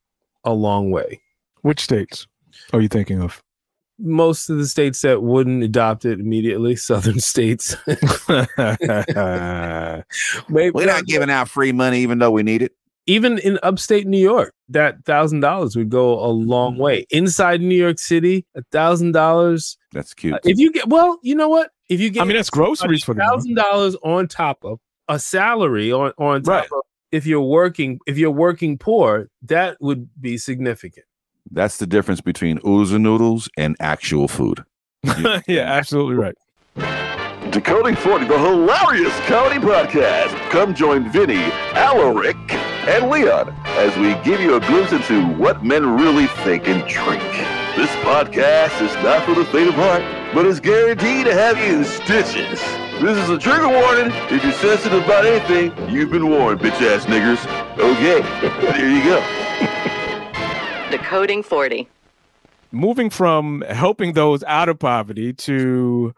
a 0.45 0.53
long 0.53 0.91
way. 0.91 1.21
Which 1.63 1.81
states 1.81 2.27
are 2.73 2.81
you 2.81 2.89
thinking 2.89 3.21
of? 3.21 3.43
Most 4.01 4.49
of 4.49 4.59
the 4.59 4.69
states 4.69 5.01
that 5.03 5.25
wouldn't 5.25 5.65
adopt 5.65 6.05
it 6.05 6.21
immediately, 6.21 6.77
southern 6.91 7.19
states, 7.19 7.75
Maybe- 7.87 8.47
We're 10.73 10.87
not 10.87 11.07
giving 11.07 11.31
out 11.31 11.49
free 11.49 11.73
money 11.73 12.01
even 12.01 12.19
though 12.19 12.31
we 12.31 12.43
need 12.43 12.63
it. 12.63 12.73
even 13.07 13.39
in 13.39 13.59
upstate 13.63 14.07
New 14.07 14.21
York, 14.21 14.55
that 14.69 15.05
thousand 15.05 15.41
dollars 15.41 15.77
would 15.77 15.91
go 15.91 16.19
a 16.25 16.29
long 16.31 16.75
Mm-hmm. 16.75 16.83
way. 16.83 17.07
Inside 17.11 17.61
New 17.61 17.75
York 17.75 17.99
City, 17.99 18.47
a 18.55 18.63
thousand 18.71 19.13
dollars. 19.13 19.77
That's 19.93 20.15
cute. 20.15 20.35
Uh, 20.35 20.39
If 20.45 20.59
you 20.59 20.73
get 20.73 20.89
well, 20.89 21.19
you 21.23 21.35
know 21.35 21.49
what? 21.49 21.71
If 21.89 22.01
you 22.01 22.11
get 22.11 22.23
I 22.23 22.25
mean, 22.27 22.37
that's 22.37 22.51
groceries 22.51 23.03
for 23.03 23.15
thousand 23.15 23.55
dollars 23.55 23.97
on 24.05 24.29
top 24.29 24.59
of 24.63 24.79
a 25.09 25.19
salary 25.19 25.91
on 25.93 26.13
on 26.19 26.43
top 26.43 26.63
Right. 26.63 26.69
of 26.73 26.81
if 27.13 27.27
you're 27.27 27.41
working 27.41 27.99
if 28.07 28.19
you're 28.19 28.31
working 28.31 28.77
poor, 28.79 29.29
that 29.43 29.77
would 29.81 30.09
be 30.21 30.37
significant. 30.39 31.07
That's 31.51 31.79
the 31.79 31.87
difference 31.87 32.21
between 32.21 32.59
ooza 32.61 33.01
noodles 33.01 33.49
and 33.57 33.77
actual 33.81 34.29
food. 34.29 34.65
yeah, 35.47 35.63
absolutely 35.73 36.17
right. 36.17 36.35
Decoding 37.51 37.97
40, 37.97 38.27
the 38.27 38.39
hilarious 38.39 39.19
comedy 39.21 39.59
podcast. 39.59 40.37
Come 40.51 40.75
join 40.75 41.11
Vinny, 41.11 41.43
Alaric, 41.73 42.37
and 42.87 43.09
Leon 43.09 43.55
as 43.65 43.97
we 43.97 44.15
give 44.23 44.41
you 44.41 44.57
a 44.57 44.61
glimpse 44.61 44.93
into 44.93 45.27
what 45.39 45.65
men 45.65 45.97
really 45.97 46.27
think 46.45 46.69
and 46.69 46.87
drink. 46.87 47.23
This 47.79 47.91
podcast 48.03 48.83
is 48.83 48.93
not 49.05 49.25
for 49.25 49.37
the 49.37 49.45
faint 49.45 49.69
of 49.69 49.77
heart, 49.77 50.03
but 50.35 50.45
is 50.45 50.59
guaranteed 50.59 51.27
to 51.27 51.33
have 51.33 51.57
you 51.59 51.79
in 51.79 51.85
stitches. 51.85 52.61
This 53.01 53.17
is 53.17 53.31
a 53.31 53.39
trigger 53.39 53.69
warning. 53.69 54.11
If 54.33 54.43
you're 54.43 54.53
sensitive 54.55 55.05
about 55.05 55.25
anything, 55.25 55.89
you've 55.89 56.11
been 56.11 56.29
warned, 56.29 56.59
bitch 56.59 56.83
ass 56.83 57.07
niggers. 57.07 57.39
Okay, 57.79 58.21
there 58.73 58.91
you 58.91 59.05
go. 59.05 60.91
Decoding 60.91 61.45
40. 61.45 61.89
Moving 62.73 63.11
from 63.11 63.63
helping 63.69 64.15
those 64.15 64.43
out 64.49 64.69
of 64.69 64.81
poverty 64.81 65.33
to 65.35 66.13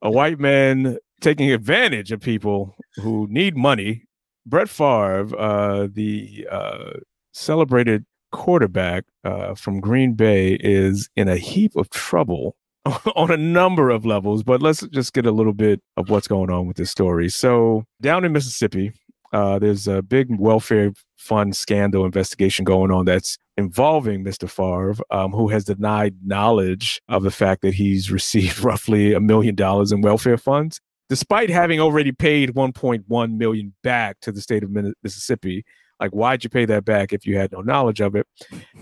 a 0.00 0.10
white 0.10 0.40
man 0.40 0.96
taking 1.20 1.52
advantage 1.52 2.12
of 2.12 2.20
people 2.22 2.74
who 2.96 3.26
need 3.28 3.58
money. 3.58 4.04
Brett 4.46 4.70
Favre, 4.70 5.38
uh, 5.38 5.86
the 5.92 6.48
uh, 6.50 6.92
celebrated 7.34 8.06
quarterback 8.32 9.04
uh, 9.24 9.54
from 9.54 9.80
Green 9.80 10.14
Bay, 10.14 10.54
is 10.60 11.08
in 11.16 11.28
a 11.28 11.36
heap 11.36 11.76
of 11.76 11.90
trouble 11.90 12.56
on 13.16 13.30
a 13.30 13.36
number 13.36 13.90
of 13.90 14.04
levels. 14.06 14.42
But 14.42 14.62
let's 14.62 14.80
just 14.88 15.12
get 15.12 15.26
a 15.26 15.32
little 15.32 15.52
bit 15.54 15.80
of 15.96 16.10
what's 16.10 16.28
going 16.28 16.50
on 16.50 16.66
with 16.66 16.76
this 16.76 16.90
story. 16.90 17.28
So, 17.28 17.84
down 18.00 18.24
in 18.24 18.32
Mississippi, 18.32 18.92
Uh, 19.30 19.58
there's 19.58 19.86
a 19.86 20.00
big 20.00 20.28
welfare 20.38 20.90
fund 21.18 21.54
scandal 21.54 22.06
investigation 22.06 22.64
going 22.64 22.90
on 22.90 23.04
that's 23.04 23.36
involving 23.58 24.24
Mr. 24.24 24.48
Favre, 24.48 24.94
um, 25.10 25.32
who 25.32 25.48
has 25.48 25.64
denied 25.64 26.14
knowledge 26.24 26.98
of 27.08 27.22
the 27.24 27.30
fact 27.30 27.60
that 27.60 27.74
he's 27.74 28.10
received 28.18 28.64
roughly 28.64 29.12
a 29.12 29.20
million 29.20 29.54
dollars 29.54 29.92
in 29.92 30.00
welfare 30.00 30.38
funds, 30.38 30.80
despite 31.10 31.50
having 31.50 31.78
already 31.78 32.10
paid 32.10 32.54
1.1 32.54 33.36
million 33.36 33.74
back 33.82 34.18
to 34.20 34.32
the 34.32 34.40
state 34.40 34.62
of 34.64 34.70
Mississippi. 35.02 35.62
Like, 36.00 36.10
why'd 36.12 36.44
you 36.44 36.50
pay 36.50 36.64
that 36.66 36.84
back 36.84 37.12
if 37.12 37.26
you 37.26 37.36
had 37.36 37.50
no 37.52 37.60
knowledge 37.60 38.00
of 38.00 38.14
it? 38.14 38.26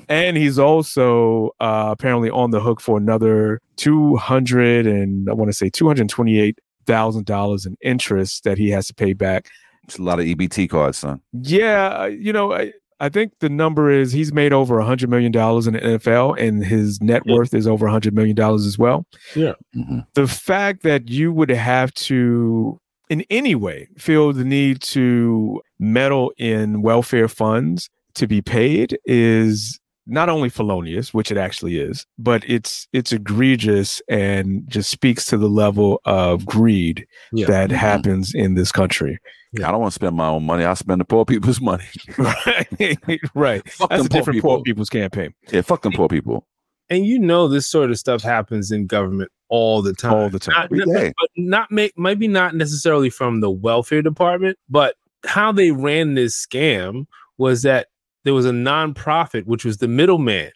And 0.09 0.37
he's 0.37 0.59
also 0.59 1.51
uh, 1.61 1.89
apparently 1.91 2.31
on 2.31 2.51
the 2.51 2.61
hook 2.61 2.81
for 2.81 2.99
another 2.99 3.61
200 3.77 4.87
and 4.87 5.29
I 5.29 5.33
want 5.33 5.49
to 5.51 5.57
say 5.57 5.71
228 5.71 6.59
thousand 6.87 7.27
dollars 7.27 7.67
in 7.67 7.77
interest 7.83 8.45
that 8.45 8.59
he 8.59 8.71
has 8.71 8.87
to 8.87 8.95
pay 8.95 9.13
back. 9.13 9.49
It's 9.85 9.99
a 9.99 10.03
lot 10.03 10.21
of 10.21 10.25
EBT 10.27 10.71
cards, 10.71 10.99
son. 10.99 11.21
Yeah, 11.33 11.89
uh, 12.03 12.05
you 12.07 12.33
know, 12.33 12.53
I, 12.53 12.73
I 13.01 13.09
think 13.09 13.33
the 13.41 13.49
number 13.49 13.91
is 13.91 14.13
he's 14.13 14.33
made 14.33 14.53
over 14.53 14.79
a 14.79 14.85
hundred 14.85 15.11
million 15.11 15.33
dollars 15.33 15.67
in 15.67 15.75
the 15.75 15.81
NFL, 15.81 16.41
and 16.41 16.65
his 16.65 17.01
net 17.03 17.23
Yeah. 17.27 17.35
worth 17.35 17.55
is 17.55 17.67
over 17.67 17.87
a 17.87 17.91
hundred 17.91 18.15
million 18.15 18.37
dollars 18.37 18.67
as 18.67 18.79
well. 18.79 19.05
Mhm. 19.35 20.07
The 20.15 20.27
fact 20.29 20.83
that 20.85 21.09
you 21.09 21.33
would 21.33 21.51
have 21.51 21.93
to, 21.95 22.81
in 23.09 23.25
any 23.31 23.55
way, 23.55 23.89
feel 23.99 24.33
the 24.33 24.45
need 24.45 24.81
to 24.83 25.61
meddle 25.79 26.33
in 26.39 26.83
welfare 26.83 27.29
funds 27.29 27.89
to 28.15 28.27
be 28.27 28.41
paid 28.43 28.99
is 29.05 29.79
not 30.09 30.29
only 30.29 30.49
felonious, 30.49 31.13
which 31.13 31.31
it 31.33 31.37
actually 31.37 31.79
is, 31.79 32.07
but 32.19 32.45
it's 32.49 32.87
it's 32.93 33.13
egregious 33.13 34.01
and 34.09 34.63
just 34.69 34.89
speaks 34.91 35.25
to 35.27 35.37
the 35.37 35.49
level 35.49 36.01
of 36.05 36.47
greed 36.47 37.07
Yeah. 37.33 37.47
that 37.49 37.71
Mhm. 37.71 37.75
happens 37.77 38.33
in 38.35 38.55
this 38.55 38.71
country. 38.71 39.19
Yeah. 39.53 39.69
I 39.69 39.73
don't 39.73 39.81
want 39.81 39.93
to 39.93 39.95
spend 39.97 40.15
my 40.17 40.29
own 40.29 40.45
money. 40.45 40.65
I'll 40.65 40.77
spend 40.77 41.01
the 41.01 41.05
poor 41.05 41.25
people's 41.25 41.61
money. 41.61 41.85
right, 42.19 42.69
right. 43.35 43.69
Fuck 43.69 43.91
That's 43.91 44.07
a 44.07 44.09
different 44.09 44.43
poor 44.43 44.57
poor 44.59 44.63
people's 44.63 44.91
campaign 44.91 45.35
Yeah, 45.51 45.63
fuck 45.63 45.83
them 45.83 45.93
poor 45.93 46.09
people. 46.09 46.47
and 46.89 47.05
you 47.05 47.19
know 47.19 47.49
this 47.49 47.67
sort 47.67 47.91
of 47.91 47.99
stuff 47.99 48.23
happens 48.23 48.71
in 48.71 48.87
government 48.87 49.31
all 49.49 49.83
the 49.83 49.93
time. 49.93 50.13
all 50.13 50.29
the 50.31 50.39
time. 50.39 50.55
Not, 50.55 50.65
Every 50.65 50.79
not- 50.79 51.13
but 51.21 51.31
not 51.37 51.71
make 51.71 51.97
maybe 51.99 52.29
not 52.29 52.55
necessarily 52.55 53.11
from 53.11 53.41
the 53.41 53.51
welfare 53.51 54.03
department, 54.03 54.59
but 54.69 54.97
how 55.27 55.53
they 55.53 55.71
ran 55.71 56.15
this 56.15 56.35
scam 56.47 57.07
was 57.39 57.63
that 57.63 57.89
there 58.25 58.35
was 58.35 58.47
a 58.47 58.51
nonprofit, 58.53 59.45
which 59.47 59.65
was 59.65 59.79
the 59.79 59.89
middleman 59.89 60.51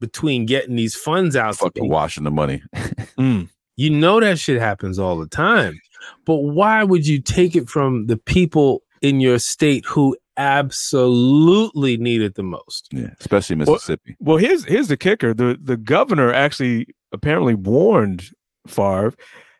between 0.00 0.44
getting 0.46 0.76
these 0.76 0.94
funds 0.94 1.36
out. 1.36 1.56
Fucking 1.56 1.72
people. 1.84 1.88
washing 1.88 2.24
the 2.24 2.30
money. 2.30 2.62
Mm. 3.16 3.48
You 3.76 3.90
know 3.90 4.18
that 4.18 4.40
shit 4.40 4.60
happens 4.60 4.98
all 4.98 5.16
the 5.18 5.28
time. 5.28 5.80
But 6.26 6.36
why 6.38 6.82
would 6.82 7.06
you 7.06 7.20
take 7.22 7.54
it 7.54 7.68
from 7.68 8.06
the 8.08 8.16
people 8.16 8.82
in 9.02 9.20
your 9.20 9.38
state 9.38 9.84
who 9.86 10.16
absolutely 10.36 11.96
need 11.96 12.22
it 12.22 12.34
the 12.34 12.42
most? 12.42 12.88
Yeah, 12.92 13.08
especially 13.20 13.56
Well- 13.56 13.74
Mississippi. 13.74 14.16
Well, 14.20 14.36
here's 14.36 14.64
here's 14.64 14.88
the 14.88 14.96
kicker. 14.96 15.34
The 15.34 15.58
the 15.62 15.76
governor 15.76 16.32
actually 16.32 16.88
apparently 17.14 17.54
warned 17.54 18.30
Favre 18.66 19.14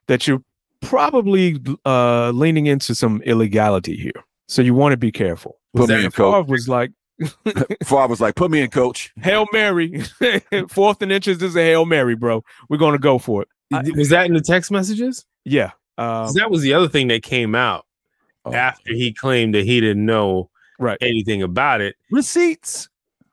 that 0.08 0.26
you're 0.26 0.42
probably 0.82 1.58
uh, 1.86 2.30
leaning 2.30 2.66
into 2.66 2.94
some 2.94 3.22
illegality 3.22 3.96
here. 3.96 4.12
So 4.48 4.60
you 4.62 4.74
want 4.74 4.92
to 4.92 4.96
be 4.98 5.10
careful. 5.10 5.58
Put 5.74 5.88
me 5.88 5.94
that 5.96 6.04
in, 6.04 6.10
coach. 6.10 6.34
Favre 6.34 6.52
was 6.52 6.68
like, 6.68 6.90
Favre 7.84 8.06
was 8.08 8.20
like, 8.20 8.34
"Put 8.34 8.50
me 8.50 8.60
in, 8.60 8.70
coach." 8.70 9.12
Hail 9.22 9.46
Mary. 9.52 10.02
Fourth 10.68 11.00
and 11.00 11.10
inches 11.12 11.42
is 11.42 11.56
a 11.56 11.60
Hail 11.62 11.84
Mary, 11.86 12.14
bro. 12.14 12.44
We're 12.68 12.76
gonna 12.78 12.98
go 12.98 13.18
for 13.18 13.42
it. 13.42 13.48
I- 13.72 13.82
was 13.96 14.10
that 14.10 14.26
in 14.26 14.34
the 14.34 14.40
text 14.40 14.70
messages? 14.70 15.24
Yeah. 15.44 15.70
Um, 15.96 16.32
that 16.34 16.50
was 16.50 16.62
the 16.62 16.74
other 16.74 16.88
thing 16.88 17.08
that 17.08 17.22
came 17.22 17.54
out 17.54 17.86
Oh. 18.44 18.52
after 18.52 18.92
he 18.92 19.12
claimed 19.12 19.54
that 19.54 19.64
he 19.64 19.80
didn't 19.80 20.04
know 20.04 20.50
right. 20.78 20.98
anything 21.00 21.42
about 21.42 21.80
it. 21.80 21.96
Receipts. 22.10 22.88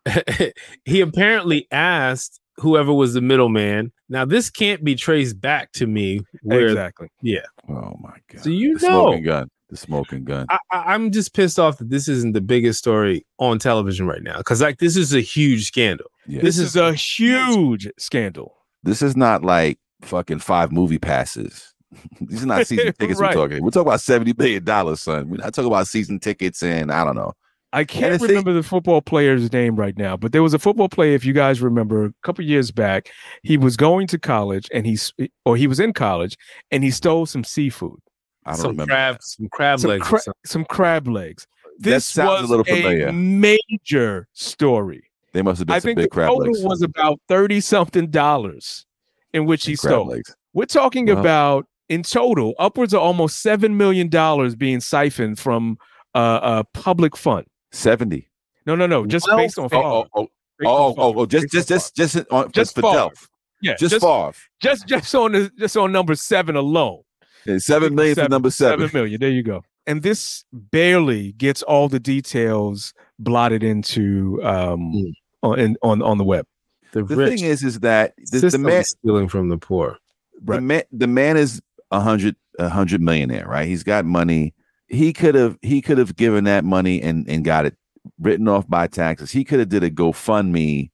he 0.85 1.01
apparently 1.01 1.67
asked 1.71 2.39
whoever 2.61 2.93
was 2.93 3.13
the 3.13 3.21
middleman. 3.21 3.91
Now 4.09 4.25
this 4.25 4.49
can't 4.49 4.83
be 4.83 4.95
traced 4.95 5.39
back 5.41 5.71
to 5.73 5.87
me. 5.87 6.21
Where 6.43 6.67
Exactly. 6.67 7.07
Yeah. 7.21 7.39
Oh 7.69 7.95
my 8.01 8.15
god. 8.31 8.43
So 8.43 8.49
you 8.49 8.77
the 8.77 8.87
know. 8.87 9.01
smoking 9.01 9.23
gun. 9.23 9.49
The 9.69 9.77
smoking 9.77 10.23
gun. 10.25 10.45
I, 10.49 10.59
I- 10.71 10.93
I'm 10.93 11.11
just 11.11 11.33
pissed 11.33 11.57
off 11.59 11.77
that 11.77 11.89
this 11.89 12.07
isn't 12.07 12.33
the 12.33 12.41
biggest 12.41 12.79
story 12.79 13.25
on 13.39 13.57
television 13.59 14.05
right 14.07 14.21
now. 14.23 14.37
Because 14.37 14.61
like 14.61 14.79
this 14.79 14.95
is 14.97 15.13
a 15.13 15.21
huge 15.21 15.65
scandal. 15.67 16.07
Yeah. 16.27 16.41
This 16.41 16.57
is 16.59 16.75
a 16.75 16.93
huge 16.93 17.89
scandal. 17.97 18.55
this 18.83 19.01
is 19.01 19.15
not 19.17 19.43
like 19.43 19.79
fucking 20.01 20.39
five 20.39 20.71
movie 20.71 20.99
passes. 20.99 21.73
These 22.21 22.43
are 22.43 22.47
not 22.47 22.67
season 22.67 22.93
tickets 22.99 23.19
Right. 23.19 23.35
we're 23.35 23.47
talking. 23.47 23.63
We're 23.63 23.69
talking 23.71 23.87
about 23.87 24.01
seventy 24.01 24.31
billion 24.33 24.63
dollars, 24.63 25.01
son. 25.01 25.29
We're 25.29 25.37
not 25.37 25.53
talking 25.53 25.71
about 25.71 25.87
season 25.87 26.19
tickets 26.19 26.61
and 26.63 26.91
I 26.91 27.03
don't 27.03 27.15
know. 27.15 27.33
I 27.73 27.83
can't 27.85 28.13
the 28.13 28.19
thing- 28.19 28.27
remember 28.29 28.53
the 28.53 28.63
football 28.63 29.01
player's 29.01 29.51
name 29.53 29.75
right 29.77 29.97
now, 29.97 30.17
but 30.17 30.31
there 30.33 30.43
was 30.43 30.53
a 30.53 30.59
football 30.59 30.89
player, 30.89 31.13
if 31.15 31.23
you 31.25 31.33
guys 31.33 31.61
remember, 31.61 32.05
a 32.05 32.13
couple 32.23 32.43
years 32.43 32.69
back. 32.71 33.09
He 33.43 33.55
was 33.57 33.77
going 33.77 34.07
to 34.07 34.19
college 34.19 34.67
and 34.73 34.85
he's, 34.85 35.13
or 35.45 35.55
he 35.55 35.67
was 35.67 35.79
in 35.79 35.93
college 35.93 36.35
and 36.71 36.83
he 36.83 36.91
stole 36.91 37.25
some 37.25 37.43
seafood, 37.45 37.99
I 38.45 38.51
don't 38.51 38.59
some 38.61 38.71
remember. 38.71 38.91
crab, 38.93 39.17
some 39.21 39.47
crab 39.51 39.79
some, 39.79 39.89
legs. 39.91 40.07
cra- 40.07 40.21
some 40.45 40.65
crab 40.65 41.07
legs. 41.07 41.47
That 41.79 41.89
This 41.91 42.05
sounds 42.05 42.41
was 42.41 42.49
a 42.49 42.57
little 42.57 42.65
familiar. 42.65 43.11
major 43.11 44.27
story. 44.33 45.03
They 45.33 45.41
must 45.41 45.59
have 45.59 45.67
been 45.67 45.75
I 45.75 45.79
some 45.79 45.87
think 45.89 45.97
the 45.97 46.03
big 46.03 46.11
crab 46.11 46.27
total 46.29 46.53
legs. 46.53 46.63
was 46.63 46.81
about 46.81 47.19
30 47.29 47.61
something 47.61 48.07
dollars 48.09 48.85
in 49.33 49.45
which 49.45 49.65
he 49.65 49.75
stole. 49.77 50.07
legs. 50.07 50.35
We're 50.53 50.65
talking 50.65 51.05
Well- 51.05 51.19
about 51.19 51.67
in 51.87 52.03
total 52.03 52.53
upwards 52.59 52.93
of 52.93 53.01
almost 53.01 53.43
$7 53.45 53.75
million 53.75 54.09
being 54.57 54.79
siphoned 54.81 55.39
from 55.39 55.77
uh, 56.13 56.39
a 56.43 56.77
public 56.77 57.15
fund. 57.15 57.45
Seventy. 57.71 58.29
No, 58.65 58.75
no, 58.75 58.85
no, 58.85 59.05
just 59.05 59.27
Well, 59.27 59.37
based 59.37 59.57
on 59.57 59.65
Oh, 59.65 59.69
Favre. 59.69 59.83
oh, 59.85 60.07
oh, 60.15 60.21
Based 60.59 60.67
oh, 60.69 60.95
oh, 60.97 61.09
Favre. 61.09 61.19
oh, 61.19 61.25
just, 61.25 61.43
Based 61.51 61.55
on 61.55 61.75
just, 61.77 61.95
just, 61.95 62.13
just, 62.15 62.31
on, 62.31 62.43
Just 62.51 62.55
just 62.55 62.75
for 62.75 62.81
Delph. 62.83 63.27
Yeah, 63.61 63.75
Just, 63.79 63.91
just, 63.91 64.05
Favre. 64.05 64.33
just 64.61 64.87
just 64.87 65.15
on 65.15 65.31
the 65.33 65.51
just 65.57 65.77
on 65.77 65.91
number 65.91 66.15
seven 66.15 66.55
alone. 66.55 67.01
Yeah, 67.45 67.57
seven 67.59 67.95
million 67.95 68.15
for 68.15 68.27
number 68.29 68.49
seven. 68.51 68.79
Seven 68.87 68.99
million. 69.01 69.19
There 69.19 69.29
you 69.29 69.43
go. 69.43 69.63
And 69.87 70.03
this 70.03 70.45
barely 70.53 71.31
gets 71.33 71.63
all 71.63 71.89
the 71.89 71.99
details 71.99 72.93
blotted 73.19 73.63
into 73.63 74.39
um 74.43 74.91
Mm. 74.93 75.13
on 75.43 75.59
in, 75.59 75.77
on 75.81 76.01
on 76.01 76.17
the 76.17 76.23
web. 76.23 76.45
The, 76.91 77.03
The 77.03 77.15
rich 77.15 77.39
thing 77.39 77.49
is, 77.49 77.63
is 77.63 77.79
that 77.79 78.13
the, 78.31 78.39
the 78.49 78.57
man, 78.57 78.83
stealing 78.83 79.27
from 79.29 79.49
the 79.49 79.57
poor. 79.57 79.97
the 80.43 80.59
man, 80.59 80.83
the 80.91 81.07
man 81.07 81.37
is 81.37 81.61
a 81.89 81.99
hundred, 82.01 82.35
a 82.59 82.67
hundred 82.67 83.01
millionaire, 83.01 83.47
right? 83.47 83.65
He's 83.67 83.83
got 83.83 84.03
money. 84.05 84.53
He 84.91 85.13
could 85.13 85.35
have, 85.35 85.57
he 85.61 85.81
could 85.81 85.97
have 85.97 86.15
given 86.15 86.43
that 86.45 86.63
money 86.65 87.01
and 87.01 87.27
and 87.29 87.43
got 87.45 87.65
it 87.65 87.75
written 88.19 88.47
off 88.47 88.67
by 88.67 88.87
taxes. 88.87 89.31
He 89.31 89.43
could 89.43 89.59
have 89.59 89.69
did 89.69 89.83
a 89.83 89.89
GoFundMe. 89.91 90.89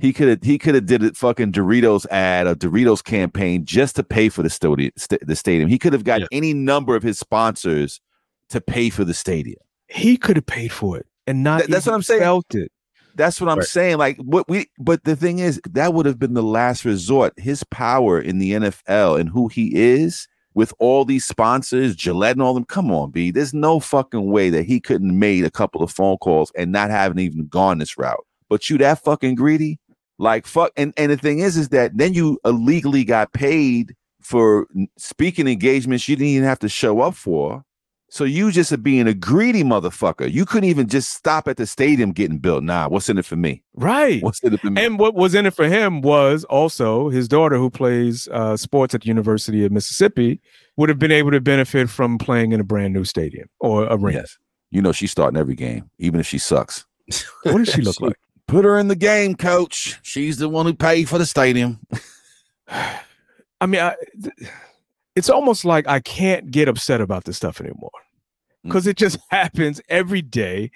He 0.00 0.12
could 0.12 0.28
have, 0.28 0.42
he 0.42 0.58
could 0.58 0.74
have 0.76 0.86
did 0.86 1.02
a 1.02 1.12
fucking 1.14 1.52
Doritos 1.52 2.06
ad, 2.10 2.46
a 2.46 2.54
Doritos 2.54 3.02
campaign 3.02 3.64
just 3.64 3.96
to 3.96 4.04
pay 4.04 4.28
for 4.28 4.42
the 4.42 4.50
stadium. 4.50 4.92
St- 4.96 5.26
the 5.26 5.34
stadium. 5.34 5.68
He 5.68 5.78
could 5.78 5.92
have 5.92 6.04
got 6.04 6.20
Yeah. 6.20 6.26
any 6.30 6.54
number 6.54 6.94
of 6.94 7.02
his 7.02 7.18
sponsors 7.18 8.00
to 8.50 8.60
pay 8.60 8.90
for 8.90 9.04
the 9.04 9.14
stadium. 9.14 9.58
He 9.88 10.16
could 10.16 10.36
have 10.36 10.46
paid 10.46 10.70
for 10.72 10.98
it 10.98 11.06
and 11.26 11.42
not 11.42 11.62
That- 11.62 11.70
that's 11.70 11.86
what 11.86 11.94
I'm 11.94 12.02
saying. 12.02 12.20
Felt 12.20 12.54
it. 12.54 12.70
That's 13.16 13.40
what 13.40 13.50
I'm 13.50 13.58
Right. 13.58 13.66
saying. 13.66 13.96
Like 13.98 14.16
what 14.18 14.48
we 14.48 14.66
but 14.78 15.02
the 15.04 15.16
thing 15.16 15.40
is 15.40 15.60
that 15.70 15.92
would 15.94 16.06
have 16.06 16.18
been 16.20 16.34
the 16.34 16.42
last 16.42 16.84
resort. 16.84 17.32
His 17.36 17.64
power 17.64 18.20
in 18.20 18.38
the 18.38 18.52
NFL 18.52 19.16
and 19.16 19.28
who 19.30 19.48
he 19.48 19.74
is 19.74 20.28
with 20.58 20.74
all 20.80 21.04
these 21.04 21.24
sponsors, 21.24 21.94
Gillette 21.94 22.32
and 22.32 22.42
all 22.42 22.52
them. 22.52 22.64
Come 22.64 22.90
on, 22.90 23.12
B. 23.12 23.30
There's 23.30 23.54
no 23.54 23.78
fucking 23.78 24.28
way 24.28 24.50
that 24.50 24.64
he 24.64 24.80
couldn't 24.80 25.16
made 25.16 25.44
a 25.44 25.52
couple 25.52 25.84
of 25.84 25.90
phone 25.92 26.16
calls 26.16 26.50
and 26.56 26.72
not 26.72 26.90
having 26.90 27.20
even 27.20 27.46
gone 27.46 27.78
this 27.78 27.96
route. 27.96 28.26
But 28.48 28.68
you 28.68 28.76
that 28.78 29.04
fucking 29.04 29.36
greedy? 29.36 29.78
Like 30.18 30.48
fuck 30.48 30.72
and, 30.76 30.92
and 30.96 31.12
the 31.12 31.16
thing 31.16 31.38
is 31.38 31.56
is 31.56 31.68
that 31.68 31.96
then 31.96 32.12
you 32.12 32.40
illegally 32.44 33.04
got 33.04 33.32
paid 33.32 33.94
for 34.20 34.66
speaking 34.96 35.46
engagements 35.46 36.08
you 36.08 36.16
didn't 36.16 36.30
even 36.30 36.48
have 36.48 36.58
to 36.58 36.68
show 36.68 37.02
up 37.02 37.14
for. 37.14 37.62
So 38.10 38.24
you 38.24 38.50
just 38.50 38.72
are 38.72 38.78
being 38.78 39.06
a 39.06 39.12
greedy 39.12 39.62
motherfucker. 39.62 40.32
You 40.32 40.46
couldn't 40.46 40.68
even 40.70 40.88
just 40.88 41.10
stop 41.12 41.46
at 41.46 41.58
the 41.58 41.66
stadium 41.66 42.12
getting 42.12 42.38
built. 42.38 42.62
Nah, 42.64 42.88
what's 42.88 43.08
in 43.10 43.18
it 43.18 43.26
for 43.26 43.36
me? 43.36 43.62
Right. 43.74 44.22
What's 44.22 44.40
in 44.40 44.54
it 44.54 44.60
for 44.60 44.70
me? 44.70 44.82
And 44.82 44.98
what 44.98 45.14
was 45.14 45.34
in 45.34 45.44
it 45.44 45.52
for 45.54 45.68
him 45.68 46.00
was 46.00 46.44
also 46.44 47.10
his 47.10 47.28
daughter, 47.28 47.56
who 47.58 47.68
plays 47.68 48.26
uh, 48.28 48.56
sports 48.56 48.94
at 48.94 49.02
the 49.02 49.08
University 49.08 49.62
of 49.64 49.72
Mississippi, 49.72 50.40
would 50.78 50.88
have 50.88 50.98
been 50.98 51.12
able 51.12 51.30
to 51.32 51.40
benefit 51.40 51.90
from 51.90 52.16
playing 52.16 52.52
in 52.52 52.60
a 52.60 52.64
brand 52.64 52.94
new 52.94 53.04
stadium 53.04 53.48
or 53.60 53.84
arena. 53.84 54.20
yes. 54.20 54.38
You 54.70 54.80
know 54.82 54.92
she's 54.92 55.10
starting 55.10 55.38
every 55.38 55.54
game, 55.54 55.90
even 55.98 56.18
if 56.20 56.26
she 56.26 56.38
sucks. 56.38 56.84
What 57.42 57.58
does 57.64 57.68
she 57.70 57.82
look 57.82 58.00
like? 58.02 58.16
Put 58.46 58.64
her 58.64 58.78
in 58.78 58.88
the 58.88 58.96
game, 58.96 59.34
coach. 59.34 59.98
She's 60.02 60.38
the 60.38 60.48
one 60.48 60.64
who 60.66 60.74
paid 60.74 61.08
for 61.08 61.18
the 61.18 61.26
stadium. 61.26 61.80
I 62.68 63.66
mean, 63.66 63.80
I, 63.80 63.94
th- 64.22 64.50
it's 65.18 65.30
almost 65.30 65.64
like 65.64 65.86
I 65.88 66.00
can't 66.00 66.50
get 66.50 66.68
upset 66.68 67.00
about 67.00 67.24
this 67.24 67.36
stuff 67.36 67.60
anymore 67.60 67.90
because 68.64 68.86
it 68.86 68.96
just 68.96 69.18
happens 69.30 69.80
every 69.88 70.22
day 70.22 70.70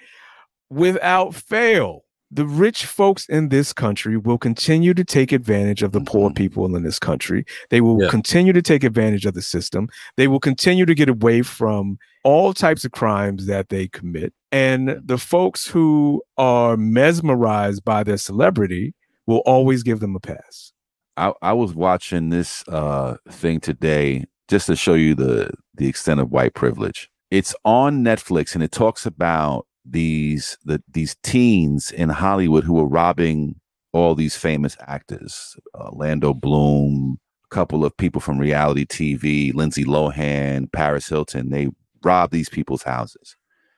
without 0.69 1.33
fail. 1.35 2.01
the 2.35 2.47
rich 2.47 2.87
folks 2.87 3.27
in 3.29 3.49
this 3.49 3.71
country 3.73 4.17
will 4.17 4.39
continue 4.39 4.91
to 4.95 5.03
take 5.03 5.31
advantage 5.31 5.83
of 5.83 5.91
the 5.91 6.01
poor 6.01 6.31
Mhm. 6.31 6.35
people 6.35 6.75
in 6.75 6.81
this 6.81 6.97
country. 6.97 7.45
They 7.69 7.79
will 7.79 8.01
Yeah. 8.01 8.09
continue 8.09 8.51
to 8.53 8.61
take 8.63 8.83
advantage 8.83 9.27
of 9.27 9.35
the 9.35 9.41
system. 9.43 9.87
They 10.17 10.27
will 10.27 10.39
continue 10.39 10.87
to 10.87 10.95
get 10.95 11.09
away 11.09 11.43
from 11.43 11.99
all 12.23 12.51
types 12.51 12.83
of 12.85 12.91
crimes 12.91 13.45
that 13.45 13.69
they 13.69 13.87
commit. 13.87 14.33
And 14.51 14.99
the 15.05 15.19
folks 15.19 15.67
who 15.67 16.23
are 16.35 16.75
mesmerized 16.75 17.85
by 17.85 18.01
their 18.01 18.17
celebrity 18.17 18.95
will 19.27 19.43
always 19.45 19.83
give 19.83 19.99
them 19.99 20.15
a 20.15 20.19
pass. 20.19 20.73
I, 21.15 21.33
I 21.43 21.53
was 21.53 21.75
watching 21.75 22.29
this 22.29 22.63
uh 22.67 23.17
thing 23.29 23.59
today 23.59 24.25
just 24.47 24.67
to 24.67 24.75
show 24.75 24.93
you 24.93 25.15
the 25.15 25.51
the 25.75 25.87
extent 25.87 26.19
of 26.19 26.31
white 26.31 26.53
privilege. 26.53 27.09
It's 27.31 27.55
on 27.65 28.03
Netflix 28.03 28.53
and 28.53 28.63
it 28.63 28.71
talks 28.71 29.05
about 29.05 29.65
these 29.85 30.57
the 30.65 30.81
these 30.91 31.15
teens 31.23 31.91
in 31.91 32.09
Hollywood 32.09 32.63
who 32.63 32.75
were 32.75 32.87
robbing 32.87 33.55
all 33.91 34.15
these 34.15 34.35
famous 34.35 34.75
actors, 34.87 35.55
uh, 35.79 35.89
Lando 35.91 36.33
Bloom, 36.33 37.19
a 37.45 37.55
couple 37.55 37.85
of 37.85 37.95
people 37.97 38.19
from 38.19 38.39
reality 38.39 38.85
TV, 38.85 39.53
Lindsay 39.53 39.85
Lohan, 39.85 40.71
Paris 40.71 41.07
Hilton. 41.07 41.51
They 41.51 41.69
robbed 42.03 42.33
these 42.33 42.49
people's 42.49 42.83
houses. 42.83 43.35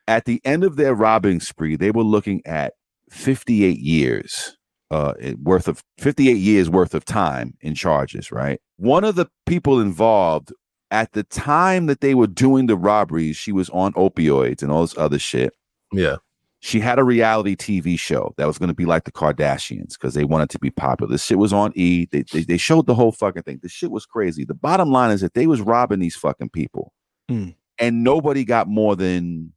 At 0.07 0.26
the 0.26 0.41
end 0.45 0.63
of 0.63 0.78
their 0.78 0.93
robbing 0.93 1.39
spree, 1.39 1.76
they 1.76 1.91
were 1.91 2.03
looking 2.03 2.41
at 2.45 2.74
58 3.09 3.78
years 3.78 4.55
uh 4.92 5.14
worth 5.42 5.68
of 5.68 5.84
58 5.98 6.34
years 6.38 6.70
worth 6.70 6.94
of 6.94 7.06
time 7.06 7.56
in 7.62 7.74
charges 7.76 8.32
right? 8.32 8.60
One 8.78 9.04
of 9.04 9.16
the 9.16 9.28
people 9.46 9.80
involved 9.80 10.52
at 10.92 11.14
the 11.14 11.24
time 11.24 11.88
that 11.88 12.02
they 12.02 12.14
were 12.16 12.28
doing 12.28 12.68
the 12.68 12.78
robberies 12.78 13.36
she 13.38 13.52
was 13.52 13.70
on 13.72 13.94
opioids 13.94 14.62
and 14.62 14.72
all 14.72 14.82
this 14.82 14.98
other 14.98 15.20
shit. 15.20 15.54
Yeah. 15.92 16.18
she 16.60 16.80
had 16.80 17.00
a 17.00 17.04
reality 17.04 17.56
tv 17.56 17.98
show 18.00 18.34
that 18.38 18.48
was 18.48 18.58
going 18.58 18.70
to 18.70 18.76
be 18.76 18.86
like 18.86 19.04
the 19.06 19.12
kardashians 19.12 19.94
because 19.94 20.14
they 20.14 20.24
wanted 20.26 20.50
to 20.52 20.60
be 20.60 20.70
popular. 20.72 21.12
This 21.12 21.24
shit 21.24 21.38
was 21.38 21.54
on 21.54 21.72
e. 21.76 22.08
They, 22.12 22.24
they, 22.32 22.42
they 22.44 22.58
showed 22.58 22.86
the 22.88 22.96
whole 22.96 23.12
fucking 23.12 23.44
thing. 23.44 23.60
The 23.62 23.70
shit 23.70 23.92
was 23.92 24.06
crazy. 24.06 24.46
The 24.46 24.54
bottom 24.54 24.92
line 24.92 25.12
is 25.12 25.22
that 25.22 25.34
they 25.34 25.48
was 25.48 25.62
robbing 25.62 26.00
these 26.00 26.16
fucking 26.16 26.50
people. 26.50 26.94
Mm. 27.30 27.56
and 27.80 28.04
nobody 28.04 28.46
got 28.46 28.68
more 28.68 28.96
than 28.96 29.52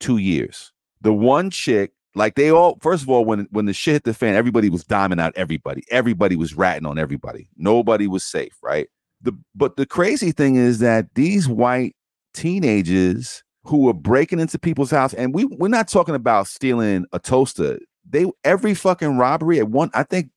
two 0.00 0.16
years. 0.18 0.72
The 1.02 1.12
one 1.12 1.50
chick 1.50 1.92
like 2.14 2.34
they 2.34 2.50
all 2.50 2.78
first 2.80 3.02
of 3.02 3.08
all 3.08 3.24
when 3.24 3.46
when 3.50 3.66
the 3.66 3.72
shit 3.72 3.94
hit 3.94 4.04
the 4.04 4.14
fan 4.14 4.34
everybody 4.34 4.68
was 4.68 4.84
diming 4.84 5.20
out 5.20 5.32
everybody 5.36 5.82
everybody 5.90 6.36
was 6.36 6.54
ratting 6.54 6.86
on 6.86 6.98
everybody 6.98 7.48
nobody 7.56 8.06
was 8.06 8.24
safe 8.24 8.56
right 8.62 8.88
the 9.20 9.32
but 9.54 9.76
the 9.76 9.86
crazy 9.86 10.32
thing 10.32 10.56
is 10.56 10.78
that 10.78 11.06
these 11.14 11.48
white 11.48 11.94
teenagers 12.34 13.42
who 13.64 13.78
were 13.78 13.94
breaking 13.94 14.40
into 14.40 14.58
people's 14.58 14.90
house 14.90 15.14
and 15.14 15.34
we 15.34 15.44
we're 15.44 15.68
not 15.68 15.88
talking 15.88 16.14
about 16.14 16.46
stealing 16.46 17.04
a 17.12 17.18
toaster 17.18 17.78
they 18.08 18.26
every 18.44 18.74
fucking 18.74 19.16
robbery 19.16 19.58
at 19.58 19.68
one 19.68 19.90
i 19.94 20.02
think 20.02 20.30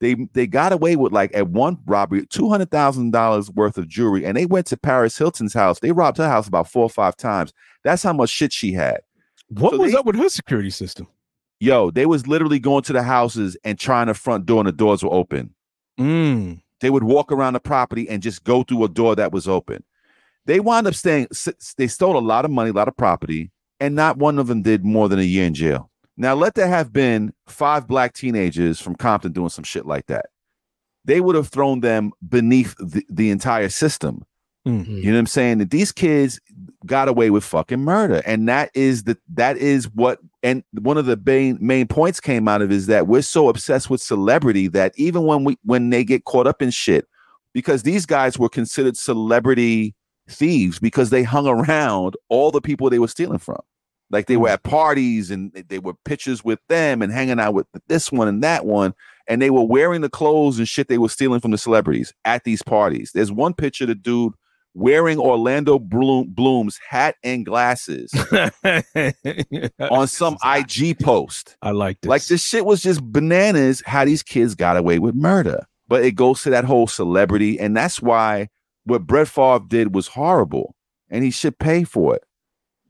they 0.00 0.14
they 0.32 0.46
got 0.46 0.72
away 0.72 0.96
with 0.96 1.12
like 1.12 1.34
at 1.34 1.48
one 1.48 1.78
robbery 1.86 2.24
two 2.26 2.48
hundred 2.48 2.70
thousand 2.70 3.10
dollars 3.10 3.50
worth 3.50 3.78
of 3.78 3.88
jewelry, 3.88 4.24
and 4.24 4.36
they 4.36 4.46
went 4.46 4.66
to 4.68 4.76
Paris 4.76 5.18
Hilton's 5.18 5.54
house. 5.54 5.80
They 5.80 5.92
robbed 5.92 6.18
her 6.18 6.28
house 6.28 6.46
about 6.46 6.70
four 6.70 6.84
or 6.84 6.90
five 6.90 7.16
times. 7.16 7.52
That's 7.84 8.02
how 8.02 8.12
much 8.12 8.30
shit 8.30 8.52
she 8.52 8.72
had. 8.72 9.00
What 9.48 9.72
So 9.72 9.78
was 9.78 9.92
they- 9.92 9.98
up 9.98 10.06
with 10.06 10.16
her 10.16 10.28
security 10.28 10.70
system? 10.70 11.06
Yo, 11.60 11.90
they 11.90 12.06
was 12.06 12.26
literally 12.28 12.60
going 12.60 12.82
to 12.84 12.92
the 12.92 13.02
houses 13.02 13.56
and 13.64 13.78
trying 13.78 14.06
the 14.06 14.14
front 14.14 14.46
door, 14.46 14.60
and 14.60 14.68
the 14.68 14.72
doors 14.72 15.02
were 15.02 15.12
open. 15.12 15.54
Mm. 15.98 16.60
They 16.80 16.90
would 16.90 17.02
walk 17.02 17.32
around 17.32 17.54
the 17.54 17.60
property 17.60 18.08
and 18.08 18.22
just 18.22 18.44
go 18.44 18.62
through 18.62 18.84
a 18.84 18.88
door 18.88 19.16
that 19.16 19.32
was 19.32 19.48
open. 19.48 19.82
They 20.46 20.60
wound 20.60 20.86
up 20.86 20.94
staying. 20.94 21.26
They 21.76 21.88
stole 21.88 22.16
a 22.16 22.20
lot 22.20 22.44
of 22.44 22.52
money, 22.52 22.70
a 22.70 22.72
lot 22.72 22.86
of 22.86 22.96
property, 22.96 23.50
and 23.80 23.96
not 23.96 24.18
one 24.18 24.38
of 24.38 24.46
them 24.46 24.62
did 24.62 24.84
more 24.84 25.08
than 25.08 25.18
a 25.18 25.22
year 25.22 25.44
in 25.46 25.54
jail. 25.54 25.90
Now, 26.16 26.34
let 26.34 26.54
there 26.54 26.68
have 26.68 26.92
been 26.92 27.32
five 27.48 27.86
black 27.88 28.12
teenagers 28.14 28.80
from 28.80 28.94
Compton 28.94 29.32
doing 29.32 29.48
some 29.50 29.64
shit 29.64 29.84
like 29.86 30.06
that. 30.06 30.26
They 31.04 31.20
would 31.20 31.34
have 31.36 31.48
thrown 31.48 31.80
them 31.80 32.12
beneath 32.28 32.74
the, 32.78 33.04
the 33.08 33.30
entire 33.30 33.68
system. 33.68 34.24
Mm. 34.66 34.86
You 34.86 35.04
know 35.04 35.12
what 35.12 35.20
I'm 35.20 35.26
saying? 35.26 35.58
That 35.58 35.70
these 35.70 35.92
kids 35.92 36.40
got 36.86 37.08
away 37.08 37.30
with 37.30 37.44
fucking 37.44 37.80
murder, 37.80 38.22
and 38.26 38.48
that 38.48 38.70
is 38.74 39.04
the 39.04 39.16
that 39.34 39.56
is 39.56 39.86
what. 39.94 40.18
And 40.42 40.62
one 40.72 40.98
of 40.98 41.06
the 41.06 41.20
main 41.24 41.58
main 41.60 41.86
points 41.86 42.20
came 42.20 42.48
out 42.48 42.62
of 42.62 42.70
is 42.70 42.86
that 42.86 43.06
we're 43.06 43.22
so 43.22 43.48
obsessed 43.48 43.88
with 43.90 44.00
celebrity 44.00 44.68
that 44.68 44.92
even 44.96 45.24
when 45.24 45.44
we 45.44 45.58
when 45.64 45.90
they 45.90 46.04
get 46.04 46.24
caught 46.24 46.46
up 46.46 46.60
in 46.60 46.70
shit, 46.70 47.06
because 47.54 47.82
these 47.82 48.04
guys 48.06 48.38
were 48.38 48.48
considered 48.48 48.96
celebrity 48.96 49.94
thieves 50.28 50.78
because 50.78 51.10
they 51.10 51.22
hung 51.22 51.46
around 51.46 52.14
all 52.28 52.50
the 52.50 52.60
people 52.60 52.90
they 52.90 52.98
were 52.98 53.08
stealing 53.08 53.38
from. 53.38 53.60
Like 54.10 54.26
they 54.26 54.36
were 54.36 54.48
at 54.48 54.62
parties 54.62 55.30
and 55.30 55.52
they- 55.68 55.78
were 55.78 55.94
pictures 56.04 56.42
with 56.42 56.60
them 56.68 57.02
and 57.02 57.12
hanging 57.12 57.38
out 57.40 57.54
with 57.54 57.66
this 57.88 58.10
one 58.10 58.28
and 58.28 58.42
that 58.42 58.64
one. 58.64 58.94
And 59.26 59.42
they 59.42 59.50
were 59.50 59.64
wearing 59.64 60.00
the 60.00 60.08
clothes 60.08 60.58
and 60.58 60.66
shit 60.68 60.88
they 60.88 60.98
were 60.98 61.10
stealing 61.10 61.40
from 61.40 61.50
the 61.50 61.58
celebrities 61.58 62.12
at 62.24 62.44
these 62.44 62.62
parties. 62.62 63.10
There's 63.14 63.30
one 63.32 63.52
picture 63.52 63.84
of 63.84 63.88
the 63.88 63.94
dude 63.94 64.32
wearing 64.78 65.18
Orlando 65.18 65.78
Bloom, 65.78 66.28
Bloom's 66.28 66.78
hat 66.88 67.16
and 67.24 67.44
glasses 67.44 68.12
on 69.90 70.06
some 70.06 70.36
IG 70.44 70.98
post. 71.00 71.56
I 71.62 71.72
like 71.72 72.00
this. 72.00 72.08
Like 72.08 72.24
this 72.26 72.44
shit 72.44 72.64
was 72.64 72.80
just 72.80 73.02
bananas 73.02 73.82
how 73.86 74.04
these 74.04 74.22
kids 74.22 74.54
got 74.54 74.76
away 74.76 74.98
with 74.98 75.14
murder. 75.14 75.66
But 75.88 76.04
it 76.04 76.12
goes 76.12 76.42
to 76.42 76.50
that 76.50 76.64
whole 76.64 76.86
celebrity, 76.86 77.58
and 77.58 77.76
that's 77.76 78.00
why 78.00 78.48
what 78.84 79.06
Brett 79.06 79.28
Favre 79.28 79.64
did 79.66 79.94
was 79.94 80.06
horrible, 80.08 80.74
and 81.10 81.24
he 81.24 81.30
should 81.30 81.58
pay 81.58 81.84
for 81.84 82.14
it. 82.14 82.22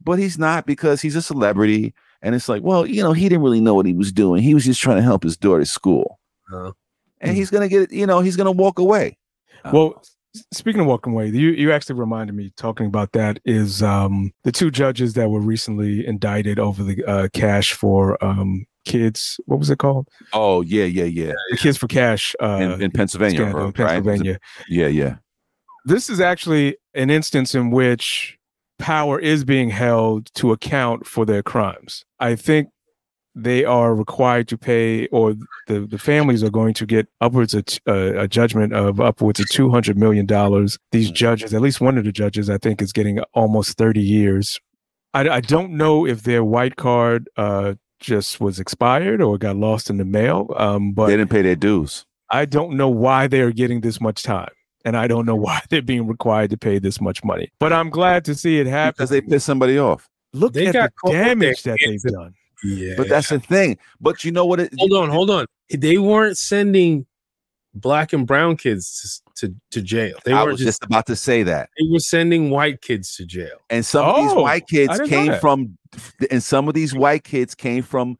But 0.03 0.19
he's 0.19 0.37
not 0.37 0.65
because 0.65 1.01
he's 1.01 1.15
a 1.15 1.21
celebrity, 1.21 1.93
and 2.21 2.35
it's 2.35 2.49
like, 2.49 2.61
well, 2.61 2.85
you 2.85 3.01
know, 3.01 3.13
he 3.13 3.29
didn't 3.29 3.43
really 3.43 3.61
know 3.61 3.73
what 3.73 3.85
he 3.85 3.93
was 3.93 4.11
doing. 4.11 4.43
He 4.43 4.53
was 4.53 4.65
just 4.65 4.81
trying 4.81 4.97
to 4.97 5.01
help 5.03 5.23
his 5.23 5.37
daughter's 5.37 5.71
school, 5.71 6.19
Uh, 6.53 6.71
and 7.21 7.35
he's 7.35 7.49
gonna 7.49 7.69
get, 7.69 7.91
you 7.91 8.05
know, 8.05 8.19
he's 8.19 8.35
gonna 8.35 8.51
walk 8.51 8.79
away. 8.79 9.17
Well, 9.71 10.03
speaking 10.51 10.81
of 10.81 10.87
walking 10.87 11.13
away, 11.13 11.27
you 11.27 11.49
you 11.51 11.71
actually 11.71 11.99
reminded 11.99 12.35
me 12.35 12.51
talking 12.55 12.85
about 12.85 13.11
that 13.13 13.39
is 13.45 13.81
um 13.81 14.31
the 14.43 14.51
two 14.51 14.71
judges 14.71 15.13
that 15.13 15.29
were 15.29 15.39
recently 15.41 16.05
indicted 16.05 16.59
over 16.59 16.83
the 16.83 17.03
uh, 17.05 17.27
cash 17.33 17.73
for 17.73 18.23
um 18.23 18.65
kids. 18.85 19.39
What 19.45 19.59
was 19.59 19.69
it 19.69 19.79
called? 19.79 20.07
Oh 20.33 20.61
yeah, 20.61 20.85
yeah, 20.85 21.05
yeah. 21.05 21.33
The 21.51 21.57
kids 21.57 21.77
for 21.77 21.87
cash 21.87 22.35
uh, 22.41 22.59
In, 22.61 22.81
in 22.83 22.91
Pennsylvania, 22.91 23.37
scandal 23.37 23.53
bro, 23.53 23.61
in 23.65 23.71
right? 23.71 24.03
Pennsylvania. 24.03 24.39
Yeah, 24.67 24.87
yeah. 24.87 25.15
This 25.85 26.09
is 26.09 26.19
actually 26.19 26.77
an 26.93 27.09
instance 27.09 27.55
in 27.55 27.71
which 27.71 28.37
power 28.77 29.19
is 29.19 29.43
being 29.43 29.69
held 29.69 30.33
to 30.35 30.51
account 30.51 31.05
for 31.05 31.25
their 31.25 31.43
crimes. 31.43 32.05
I 32.19 32.35
think 32.35 32.69
they 33.35 33.63
are 33.65 33.95
required 33.95 34.47
to 34.49 34.57
pay, 34.57 35.07
or 35.07 35.35
the, 35.67 35.81
the 35.81 35.97
families 35.97 36.43
are 36.43 36.49
going 36.49 36.73
to 36.75 36.85
get 36.85 37.07
upwards 37.21 37.53
of 37.53 37.65
t- 37.65 37.79
uh, 37.87 38.19
a 38.19 38.27
judgment 38.27 38.73
of 38.73 38.99
upwards 38.99 39.39
of 39.39 39.47
two 39.49 39.69
hundred 39.69 39.97
million 39.97 40.25
dollars. 40.25 40.77
These 40.91 41.11
judges, 41.11 41.53
at 41.53 41.61
least 41.61 41.81
one 41.81 41.97
of 41.97 42.03
the 42.05 42.11
judges, 42.11 42.49
I 42.49 42.57
think, 42.57 42.81
is 42.81 42.91
getting 42.91 43.19
almost 43.33 43.77
thirty 43.77 44.01
years. 44.01 44.59
I, 45.13 45.29
I 45.29 45.41
don't 45.41 45.71
know 45.71 46.05
if 46.05 46.23
their 46.23 46.43
white 46.43 46.75
card 46.75 47.29
uh, 47.37 47.75
just 47.99 48.39
was 48.39 48.59
expired 48.59 49.21
or 49.21 49.37
got 49.37 49.55
lost 49.55 49.89
in 49.89 49.97
the 49.97 50.05
mail, 50.05 50.53
um, 50.57 50.91
but 50.93 51.07
they 51.07 51.17
didn't 51.17 51.31
pay 51.31 51.41
their 51.41 51.55
dues. 51.55 52.05
I 52.29 52.45
don't 52.45 52.77
know 52.77 52.89
why 52.89 53.27
they're 53.27 53.51
getting 53.51 53.81
this 53.81 53.99
much 53.99 54.23
time. 54.23 54.51
And 54.85 54.95
I 54.95 55.07
don't 55.07 55.25
know 55.25 55.35
why 55.47 55.61
they're 55.69 55.81
being 55.81 56.07
required 56.07 56.51
to 56.51 56.57
pay 56.57 56.79
this 56.79 57.01
much 57.01 57.23
money. 57.23 57.49
But 57.59 57.73
I'm 57.73 57.89
glad 57.89 58.25
to 58.25 58.35
see 58.35 58.59
it 58.59 58.67
happen. 58.67 58.95
Because 58.97 59.09
they 59.09 59.21
pissed 59.21 59.45
somebody 59.45 59.77
off. 59.77 60.07
Look 60.33 60.53
They 60.53 60.67
at 60.67 60.73
got 60.73 60.89
the 60.89 60.95
caught 61.01 61.11
with 61.11 61.13
their 61.13 61.25
damage 61.25 61.63
that 61.63 61.77
they've 61.83 62.01
done. 62.01 62.33
Yeah. 62.63 62.93
But 62.97 63.09
that's 63.09 63.29
the 63.29 63.39
thing. 63.39 63.77
But 64.01 64.23
you 64.23 64.31
know 64.31 64.45
what? 64.45 64.59
It, 64.59 64.73
hold 64.77 64.93
on, 64.93 65.09
hold 65.09 65.29
on. 65.29 65.45
They 65.69 65.97
weren't 65.97 66.37
sending 66.37 67.05
black 67.73 68.13
and 68.13 68.25
brown 68.25 68.57
kids 68.57 69.21
to 69.35 69.47
to, 69.47 69.55
to 69.71 69.81
jail. 69.81 70.17
They 70.25 70.33
I 70.33 70.43
weren't 70.43 70.53
was 70.53 70.61
just, 70.61 70.81
just 70.81 70.85
about 70.85 71.05
to 71.05 71.15
say 71.15 71.43
that. 71.43 71.69
they 71.79 71.87
were 71.89 71.99
sending 71.99 72.49
white 72.49 72.81
kids 72.81 73.15
to 73.15 73.25
jail. 73.25 73.57
And 73.69 73.85
some 73.85 74.05
of 74.05 74.15
these 74.17 74.31
Oh, 74.33 74.41
white 74.41 74.67
kids 74.67 74.99
came 75.07 75.33
from, 75.39 75.77
and 76.29 76.43
some 76.43 76.67
of 76.67 76.73
these 76.73 76.93
white 76.93 77.23
kids 77.23 77.55
came 77.55 77.83
from 77.83 78.17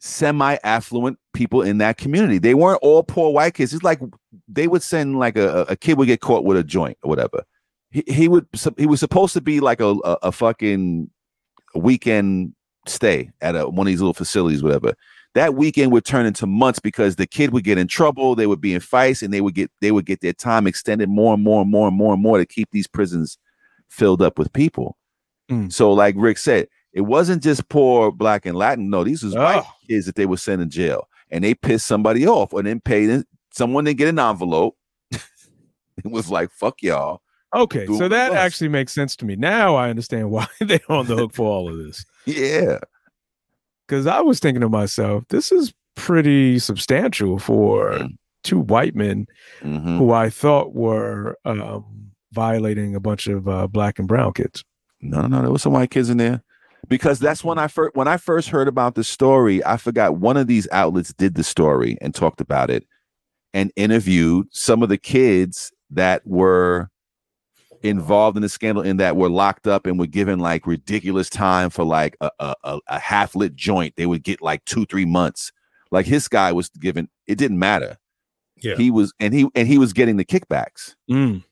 semi-affluent 0.00 1.18
people 1.34 1.62
in 1.62 1.78
that 1.78 1.96
community. 1.98 2.38
They 2.38 2.54
weren't 2.54 2.80
all 2.82 3.02
poor 3.02 3.32
white 3.32 3.54
kids. 3.54 3.72
It's 3.72 3.82
like 3.82 4.00
they 4.48 4.66
would 4.66 4.82
send 4.82 5.18
like 5.18 5.36
a, 5.36 5.62
a 5.62 5.76
kid 5.76 5.98
would 5.98 6.06
get 6.06 6.20
caught 6.20 6.44
with 6.44 6.56
a 6.56 6.64
joint 6.64 6.98
or 7.02 7.08
whatever. 7.08 7.44
He, 7.90 8.04
he 8.06 8.28
would 8.28 8.46
he 8.76 8.86
was 8.86 9.00
supposed 9.00 9.32
to 9.34 9.40
be 9.40 9.60
like 9.60 9.80
a 9.80 9.94
a, 10.04 10.18
a 10.24 10.32
fucking 10.32 11.10
weekend 11.74 12.54
stay 12.86 13.30
at 13.40 13.56
a, 13.56 13.68
one 13.68 13.86
of 13.86 13.90
these 13.90 14.00
little 14.00 14.14
facilities, 14.14 14.62
whatever. 14.62 14.94
That 15.34 15.54
weekend 15.54 15.92
would 15.92 16.04
turn 16.04 16.26
into 16.26 16.46
months 16.46 16.80
because 16.80 17.14
the 17.16 17.26
kid 17.26 17.52
would 17.52 17.62
get 17.62 17.78
in 17.78 17.86
trouble, 17.86 18.34
they 18.34 18.48
would 18.48 18.60
be 18.60 18.74
in 18.74 18.80
fights, 18.80 19.22
and 19.22 19.32
they 19.32 19.40
would 19.40 19.54
get 19.54 19.70
they 19.80 19.92
would 19.92 20.06
get 20.06 20.20
their 20.22 20.32
time 20.32 20.66
extended 20.66 21.08
more 21.08 21.34
and 21.34 21.42
more 21.44 21.62
and 21.62 21.70
more 21.70 21.86
and 21.86 21.96
more 21.96 22.12
and 22.14 22.22
more 22.22 22.38
to 22.38 22.46
keep 22.46 22.68
these 22.72 22.88
prisons 22.88 23.38
filled 23.88 24.22
up 24.22 24.38
with 24.38 24.52
people. 24.52 24.96
Mm. 25.50 25.72
So, 25.72 25.92
like 25.92 26.14
Rick 26.18 26.38
said, 26.38 26.66
it 26.92 27.02
wasn't 27.02 27.44
just 27.44 27.68
poor 27.68 28.10
black 28.10 28.44
and 28.44 28.56
Latin. 28.56 28.90
No, 28.90 29.04
these 29.04 29.22
was 29.22 29.34
white 29.36 29.62
Oh. 29.64 29.72
kids 29.88 30.06
that 30.06 30.16
they 30.16 30.26
were 30.26 30.36
sent 30.36 30.62
in 30.62 30.68
jail, 30.70 31.06
and 31.30 31.44
they 31.44 31.54
pissed 31.54 31.86
somebody 31.86 32.26
off, 32.26 32.52
and 32.52 32.66
then 32.66 32.80
paid 32.80 33.22
someone 33.52 33.84
didn't 33.84 33.98
get 33.98 34.08
an 34.08 34.18
envelope. 34.18 34.76
it 35.12 35.20
was 36.10 36.28
like 36.28 36.50
fuck 36.50 36.82
y'all. 36.82 37.20
Okay, 37.54 37.86
so 37.86 38.08
that 38.08 38.32
actually 38.32 38.68
makes 38.68 38.92
sense 38.92 39.16
to 39.16 39.24
me. 39.24 39.34
Now 39.36 39.74
I 39.74 39.90
understand 39.90 40.30
why 40.30 40.46
they're 40.60 40.80
on 40.88 41.06
the 41.06 41.16
hook 41.16 41.32
for 41.34 41.46
all 41.46 41.68
of 41.68 41.76
this. 41.78 42.04
Yeah, 42.26 42.78
Because 43.86 44.06
I 44.06 44.20
was 44.20 44.38
thinking 44.38 44.60
to 44.60 44.68
myself, 44.68 45.24
this 45.30 45.50
is 45.50 45.72
pretty 45.96 46.58
substantial 46.60 47.38
for 47.38 47.90
Mm. 47.92 48.16
two 48.44 48.60
white 48.60 48.94
men 48.94 49.26
Mhm. 49.62 49.98
who 49.98 50.12
I 50.12 50.30
thought 50.30 50.74
were 50.74 51.36
um, 51.44 51.84
violating 52.32 52.94
a 52.94 53.00
bunch 53.00 53.26
of 53.26 53.48
uh, 53.48 53.66
black 53.66 53.98
and 53.98 54.06
brown 54.06 54.32
kids. 54.32 54.64
No, 55.00 55.22
no, 55.22 55.26
no, 55.28 55.42
there 55.42 55.50
was 55.50 55.62
some 55.62 55.72
white 55.72 55.90
kids 55.90 56.08
in 56.10 56.18
there. 56.18 56.42
Because 56.88 57.18
that's 57.18 57.42
when 57.44 57.58
I 57.58 57.66
first 57.68 57.94
when 57.94 58.08
I 58.08 58.16
first 58.16 58.48
heard 58.48 58.66
about 58.68 58.94
the 58.94 59.04
story, 59.04 59.62
I 59.66 59.76
forgot 59.76 60.16
one 60.18 60.36
of 60.38 60.46
these 60.46 60.66
outlets 60.72 61.12
did 61.12 61.34
the 61.34 61.44
story 61.44 61.98
and 62.00 62.14
talked 62.14 62.40
about 62.40 62.70
it 62.70 62.86
and 63.52 63.70
interviewed 63.76 64.46
some 64.52 64.82
of 64.82 64.88
the 64.88 64.96
kids 64.98 65.72
that 65.90 66.22
were 66.26 66.88
involved 67.82 68.36
in 68.36 68.42
the 68.42 68.48
scandal 68.48 68.82
in 68.82 68.96
that 68.98 69.16
were 69.16 69.28
locked 69.30 69.66
up 69.66 69.86
and 69.86 69.98
were 69.98 70.06
given 70.06 70.38
like 70.38 70.66
ridiculous 70.66 71.30
time 71.30 71.70
for 71.70 71.84
like 71.84 72.16
a, 72.20 72.30
a, 72.38 72.54
a, 72.64 72.78
a 72.88 72.98
half 72.98 73.34
lit 73.34 73.54
joint. 73.56 73.94
They 73.96 74.06
would 74.06 74.22
get 74.22 74.42
like 74.42 74.64
two, 74.64 74.84
three 74.86 75.04
months. 75.06 75.50
Like 75.90 76.06
his 76.06 76.28
guy 76.28 76.52
was 76.52 76.68
given, 76.68 77.08
it 77.26 77.36
didn't 77.36 77.58
matter. 77.58 77.96
Yeah. 78.62 78.76
He 78.76 78.90
was 78.90 79.12
and 79.18 79.32
he 79.32 79.48
and 79.54 79.66
he 79.66 79.78
was 79.78 79.92
getting 79.92 80.16
the 80.18 80.24
kickbacks. 80.24 80.94
Mm. 81.10 81.42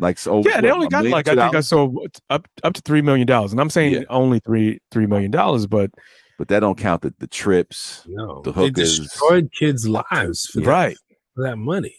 Like 0.00 0.18
so 0.18 0.42
Yeah, 0.46 0.60
they 0.60 0.70
only 0.70 0.88
got 0.88 0.98
million, 0.98 1.12
like 1.12 1.28
I 1.28 1.32
think 1.32 1.40
I 1.40 1.50
dollars? 1.50 1.68
saw 1.68 1.92
up 2.30 2.48
up 2.62 2.72
to 2.74 2.80
three 2.82 3.02
million 3.02 3.26
dollars, 3.26 3.52
and 3.52 3.60
I'm 3.60 3.68
saying 3.70 3.92
Yeah. 3.92 4.00
only 4.08 4.38
three 4.40 4.80
three 4.90 5.06
million 5.06 5.30
dollars, 5.30 5.66
but 5.66 5.90
but 6.38 6.48
that 6.48 6.60
don't 6.60 6.78
count 6.78 7.02
the, 7.02 7.12
the 7.18 7.26
trips. 7.26 8.04
No, 8.06 8.40
The 8.42 8.52
they 8.52 8.66
hookers. 8.66 8.98
destroyed 9.00 9.50
kids' 9.58 9.88
lives 9.88 10.46
for, 10.46 10.60
that, 10.60 10.66
right, 10.66 10.96
for 11.34 11.42
that 11.44 11.56
money. 11.56 11.96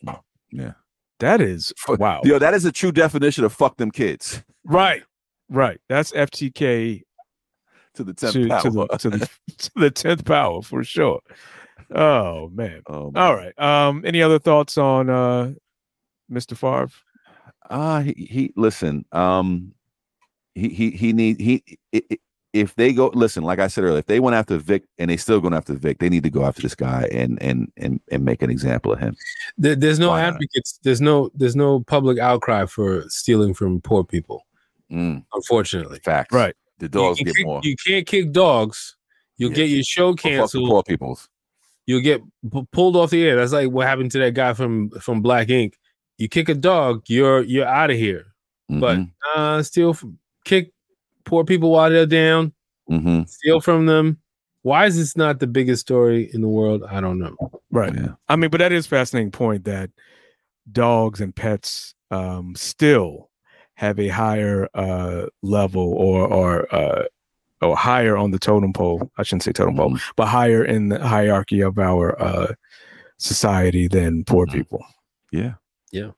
Yeah. 0.52 0.72
That 1.20 1.42
is 1.42 1.74
wow, 1.88 2.22
Yo, 2.24 2.40
that 2.40 2.54
is 2.54 2.66
a 2.66 2.72
true 2.72 2.92
definition 2.92 3.44
of 3.44 3.54
fuck 3.54 3.78
them 3.78 3.92
kids 3.92 4.42
right, 4.66 5.04
right. 5.50 5.80
That's 5.90 6.12
FTK 6.12 7.04
to 7.96 8.04
the 8.04 8.14
10th 8.14 8.34
to, 8.34 8.48
power. 8.48 8.62
to 8.62 8.70
the 8.70 8.88
to 8.98 9.10
the 9.10 9.30
to 9.58 9.72
the 9.76 9.92
tenth 9.92 10.26
power 10.26 10.62
for 10.62 10.84
sure. 10.84 11.20
Oh 11.94 12.50
man. 12.50 12.82
Oh, 12.88 13.12
All 13.16 13.36
right. 13.36 13.58
Um. 13.60 14.04
Any 14.06 14.22
other 14.22 14.38
thoughts 14.40 14.78
on 14.78 15.10
uh, 15.10 15.54
Mr. 16.32 16.56
Favre? 16.56 16.92
Uh 17.70 18.02
he, 18.02 18.14
he 18.14 18.54
listen, 18.56 19.06
um 19.12 19.74
he 20.56 20.70
he 20.70 20.92
he 20.92 21.14
need 21.14 21.40
he 21.40 21.64
i- 21.96 22.02
i- 22.12 22.18
if 22.54 22.76
they 22.76 22.94
go 22.94 23.08
listen, 23.14 23.44
like 23.44 23.60
I 23.60 23.68
said 23.68 23.84
earlier, 23.84 24.00
if 24.00 24.06
they 24.08 24.20
went 24.20 24.36
after 24.36 24.58
Vick 24.58 24.84
and 24.98 25.10
they 25.12 25.18
still 25.18 25.40
going 25.40 25.54
after 25.54 25.74
Vick, 25.74 26.00
they 26.00 26.10
need 26.10 26.24
to 26.24 26.30
go 26.32 26.44
after 26.46 26.62
this 26.62 26.76
guy 26.76 27.08
and 27.12 27.42
and 27.42 27.72
and 27.78 28.00
and 28.12 28.26
make 28.26 28.42
an 28.42 28.50
example 28.50 28.92
of 28.92 29.00
him. 29.00 29.16
There, 29.58 29.76
there's 29.76 30.00
no 30.00 30.10
Why 30.10 30.30
not? 30.30 30.42
There's 30.84 31.02
no 31.02 31.30
there's 31.36 31.56
no 31.56 31.82
public 31.82 32.18
outcry 32.20 32.66
for 32.66 33.04
stealing 33.10 33.54
from 33.54 33.82
poor 33.82 34.04
people. 34.04 34.46
Mm, 34.92 35.24
Unfortunately, 35.34 36.00
facts. 36.04 36.34
Right. 36.34 36.56
The 36.80 36.90
dogs 36.90 37.20
get 37.22 37.36
kick- 37.36 37.46
more. 37.46 37.60
You 37.64 37.76
can't 37.86 38.08
kick 38.08 38.32
dogs. 38.32 38.96
You'll 39.38 39.52
Yeah. 39.52 39.58
get 39.58 39.70
your 39.70 39.84
show 39.84 40.08
Or 40.10 40.12
fuck 40.14 40.24
the 40.24 40.30
canceled. 40.30 40.70
poor 40.70 40.84
people's. 40.84 41.30
You'll 41.86 42.02
get 42.02 42.22
p- 42.52 42.68
pulled 42.72 42.96
off 42.96 43.12
the 43.12 43.24
air. 43.26 43.36
That's 43.36 43.52
like 43.52 43.70
what 43.70 43.86
happened 43.86 44.12
to 44.12 44.20
that 44.20 44.34
guy 44.34 44.54
from 44.54 44.90
from 45.02 45.22
Black 45.22 45.50
Ink. 45.50 45.78
You 46.18 46.28
kick 46.28 46.50
a 46.50 46.56
dog, 46.56 47.04
you're 47.08 47.44
you're 47.44 47.68
out 47.68 47.92
of 47.92 47.98
here. 47.98 48.26
But 48.70 48.98
Mhm, 48.98 49.12
uh, 49.36 49.62
steal 49.64 49.94
from 49.94 50.18
kick 50.46 50.72
poor 51.30 51.44
people 51.46 51.72
while 51.72 51.90
they're 51.90 52.06
down. 52.06 52.52
mhm, 52.90 53.28
Steal 53.30 53.62
from 53.62 53.86
them. 53.86 54.18
Why 54.64 54.86
is 54.88 54.98
this 54.98 55.16
not 55.16 55.40
the 55.40 55.48
biggest 55.48 55.82
story 55.82 56.30
in 56.34 56.42
the 56.42 56.48
world? 56.48 56.84
I 56.90 57.00
don't 57.00 57.20
know. 57.20 57.36
Right. 57.72 57.94
yeah. 57.96 58.14
I 58.28 58.36
mean, 58.36 58.50
but 58.50 58.58
that 58.60 58.72
is 58.74 58.86
a 58.86 58.90
fascinating 58.90 59.32
point 59.32 59.64
that 59.66 59.90
dogs 60.72 61.22
and 61.22 61.34
pets 61.36 61.94
um, 62.12 62.56
still 62.56 63.30
have 63.76 64.00
a 64.00 64.10
higher 64.10 64.68
uh, 64.74 65.28
level 65.44 65.94
or 65.94 66.28
or 66.28 66.76
uh, 66.76 67.06
or 67.62 67.78
higher 67.78 68.18
on 68.18 68.32
the 68.32 68.40
totem 68.40 68.74
pole. 68.74 69.10
I 69.18 69.24
shouldn't 69.24 69.44
say 69.44 69.52
totem 69.54 69.78
pole, 69.78 69.92
Mhm. 69.92 70.02
but 70.18 70.26
higher 70.28 70.66
in 70.66 70.90
the 70.90 71.00
hierarchy 71.08 71.62
of 71.62 71.78
our 71.80 72.22
uh, 72.22 72.54
society 73.18 73.88
than 73.88 74.24
poor 74.26 74.46
people. 74.48 74.84
Yeah. 75.32 75.54
Yeah. 75.92 76.12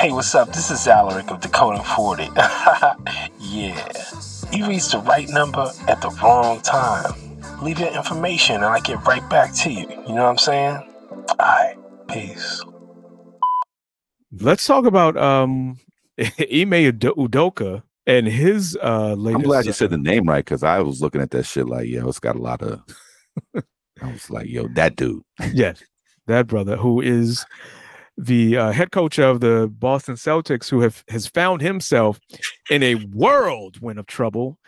Hey, 0.00 0.12
what's 0.12 0.34
up? 0.34 0.48
This 0.54 0.70
is 0.70 0.88
Alaric 0.88 1.30
of 1.30 1.42
Decoding 1.42 1.82
40. 1.82 2.22
yeah. 3.38 3.92
You 4.50 4.66
reached 4.66 4.92
the 4.92 5.02
right 5.04 5.28
number 5.28 5.70
at 5.88 6.00
the 6.00 6.08
wrong 6.22 6.62
time. 6.62 7.12
Leave 7.60 7.78
your 7.78 7.92
information 7.92 8.56
and 8.56 8.64
I 8.64 8.80
get 8.80 9.06
right 9.06 9.28
back 9.28 9.52
to 9.56 9.70
you. 9.70 9.86
You 9.90 10.14
know 10.14 10.22
what 10.22 10.30
I'm 10.30 10.38
saying? 10.38 10.90
Alright, 11.38 11.76
peace. 12.08 12.64
Let's 14.32 14.66
talk 14.66 14.86
about 14.86 15.18
um, 15.18 15.78
Ime 16.18 16.96
Udoka 16.96 17.82
and 18.06 18.26
his 18.26 18.78
uh, 18.82 19.12
latest. 19.12 19.36
I'm 19.36 19.42
glad 19.42 19.66
you 19.66 19.74
said 19.74 19.90
the 19.90 19.98
name 19.98 20.26
right 20.26 20.42
because 20.42 20.62
I 20.62 20.80
was 20.80 21.02
looking 21.02 21.20
at 21.20 21.30
that 21.32 21.42
shit 21.42 21.68
like, 21.68 21.88
yo, 21.88 22.08
it's 22.08 22.20
got 22.20 22.36
a 22.36 22.40
lot 22.42 22.62
of. 22.62 22.80
I 24.00 24.12
was 24.12 24.30
like, 24.30 24.48
yo, 24.48 24.66
that 24.76 24.96
dude. 24.96 25.22
Yes, 25.52 25.82
that 26.26 26.46
brother 26.46 26.78
who 26.78 27.02
is 27.02 27.44
the 28.22 28.56
uh, 28.56 28.72
head 28.72 28.92
coach 28.92 29.18
of 29.18 29.40
the 29.40 29.72
Boston 29.78 30.14
Celtics, 30.14 30.68
who 30.68 30.80
have 30.80 31.02
has 31.08 31.26
found 31.26 31.62
himself 31.62 32.20
in 32.70 32.82
a 32.82 32.94
whirlwind 32.94 33.98
of 33.98 34.06
trouble 34.06 34.58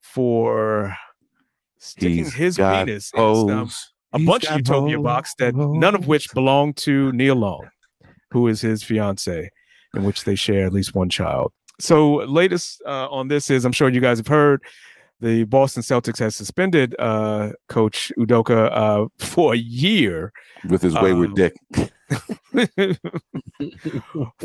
for 0.00 0.96
sticking 1.78 2.24
He's 2.24 2.34
his 2.34 2.56
penis 2.56 3.12
in 3.14 3.48
some, 3.48 3.70
a 4.12 4.18
He's 4.18 4.26
bunch 4.26 4.46
of 4.46 4.58
utopia 4.58 4.98
box 4.98 5.34
that 5.38 5.54
none 5.54 5.94
of 5.94 6.08
which 6.08 6.32
belong 6.32 6.74
to 6.74 7.12
Nia 7.12 7.34
Long, 7.34 7.68
who 8.32 8.48
is 8.48 8.60
his 8.60 8.82
fiance, 8.82 9.50
in 9.94 10.04
which 10.04 10.24
they 10.24 10.34
share 10.34 10.66
at 10.66 10.72
least 10.72 10.94
one 10.94 11.08
child. 11.08 11.52
So, 11.78 12.16
latest 12.24 12.82
uh, 12.86 13.08
on 13.10 13.28
this 13.28 13.50
is 13.50 13.64
I'm 13.64 13.72
sure 13.72 13.88
you 13.88 14.00
guys 14.00 14.18
have 14.18 14.26
heard 14.26 14.62
the 15.20 15.44
Boston 15.44 15.82
Celtics 15.82 16.18
has 16.18 16.34
suspended 16.36 16.94
uh, 16.98 17.52
Coach 17.68 18.12
Udoka 18.18 18.70
uh, 18.72 19.06
for 19.18 19.54
a 19.54 19.56
year 19.56 20.32
with 20.68 20.82
his 20.82 20.94
wayward 20.94 21.30
Um, 21.30 21.34
dick. 21.34 21.54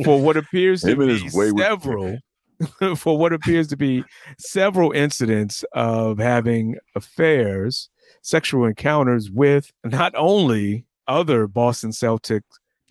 for 0.03 0.21
what 0.21 0.37
appears 0.37 0.81
to 0.81 0.91
Him 0.91 1.01
and 1.01 1.09
be 1.09 1.19
his 1.19 1.33
wayward 1.33 1.59
several 1.59 2.17
for 2.95 3.17
what 3.17 3.33
appears 3.33 3.67
to 3.67 3.77
be 3.77 4.03
several 4.37 4.91
incidents 4.91 5.63
of 5.73 6.19
having 6.19 6.77
affairs, 6.95 7.89
sexual 8.21 8.65
encounters 8.65 9.31
with 9.31 9.71
not 9.83 10.13
only 10.15 10.85
other 11.07 11.47
Boston 11.47 11.89
Celtics 11.91 12.41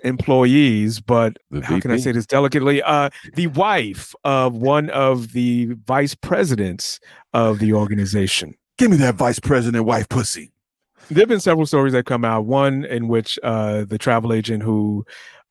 employees, 0.05 1.01
but 1.01 1.37
how 1.63 1.81
can 1.81 1.91
I 1.91 1.97
say 1.97 2.13
this 2.13 2.27
delicately? 2.27 2.83
Uh, 2.83 3.11
the 3.35 3.49
wife 3.49 4.15
of 4.25 4.55
one 4.55 4.91
of 4.91 5.33
the 5.33 5.75
vice 5.85 6.15
presidents 6.15 7.01
of 7.33 7.59
the 7.59 7.73
organization. 7.73 8.55
Give 8.79 8.91
me 8.91 8.97
that 8.99 9.15
vice 9.17 9.39
president 9.39 9.85
wife 9.85 10.09
pussy. 10.09 10.53
There 11.11 11.23
have 11.23 11.29
been 11.29 11.41
several 11.41 11.67
stories 11.67 11.93
that 11.93 12.07
come 12.07 12.25
out. 12.25 12.47
One 12.47 12.85
in 12.85 13.09
which 13.09 13.39
uh, 13.43 13.85
the 13.85 13.99
travel 13.99 14.33
agent 14.33 14.63
who 14.63 15.05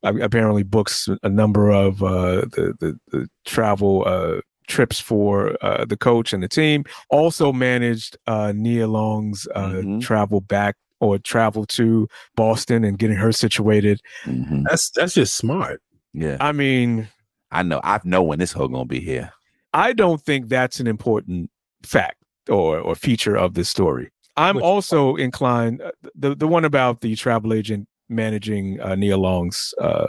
uh, 0.03 0.13
apparently 0.21 0.63
books 0.63 1.09
a 1.23 1.29
number 1.29 1.69
of 1.69 2.01
uh, 2.01 2.45
the, 2.55 2.73
the 2.79 2.99
the 3.11 3.27
travel 3.45 4.03
uh, 4.07 4.39
trips 4.67 4.99
for 4.99 5.57
uh, 5.61 5.83
the 5.83 5.97
coach 5.97 6.31
and 6.31 6.41
the 6.41 6.47
team 6.47 6.85
also 7.09 7.51
managed 7.51 8.17
uh, 8.27 8.53
Nia 8.55 8.87
Long's 8.87 9.47
uh, 9.55 9.67
Mhm. 9.83 10.01
travel 10.01 10.39
back 10.41 10.75
or 10.99 11.17
travel 11.19 11.65
to 11.65 12.07
Boston 12.35 12.83
and 12.83 12.97
getting 12.99 13.17
her 13.17 13.31
situated. 13.31 14.01
Mhm. 14.25 14.63
That's 14.69 14.89
that's 14.91 15.13
just 15.13 15.35
smart. 15.35 15.81
Yeah, 16.13 16.37
I 16.39 16.51
mean, 16.51 17.07
I 17.51 17.63
know. 17.63 17.79
I 17.83 17.99
know 18.03 18.23
when 18.23 18.39
this 18.39 18.51
hoe 18.51 18.67
gonna 18.67 18.85
be 18.85 18.99
here. 18.99 19.31
I 19.73 19.93
don't 19.93 20.21
think 20.21 20.47
that's 20.49 20.79
an 20.79 20.87
important 20.87 21.49
fact 21.83 22.17
or 22.49 22.79
or 22.79 22.95
feature 22.95 23.35
of 23.35 23.53
this 23.53 23.69
story. 23.69 24.09
I'm 24.37 24.55
Which- 24.55 24.63
also 24.63 25.15
inclined 25.15 25.81
uh, 25.81 25.91
the 26.15 26.35
the 26.35 26.47
one 26.47 26.65
about 26.65 27.01
the 27.01 27.15
travel 27.15 27.53
agent 27.53 27.87
managing 28.09 28.79
uh, 28.81 28.95
Nia 28.95 29.17
Long's 29.17 29.73
uh, 29.79 30.07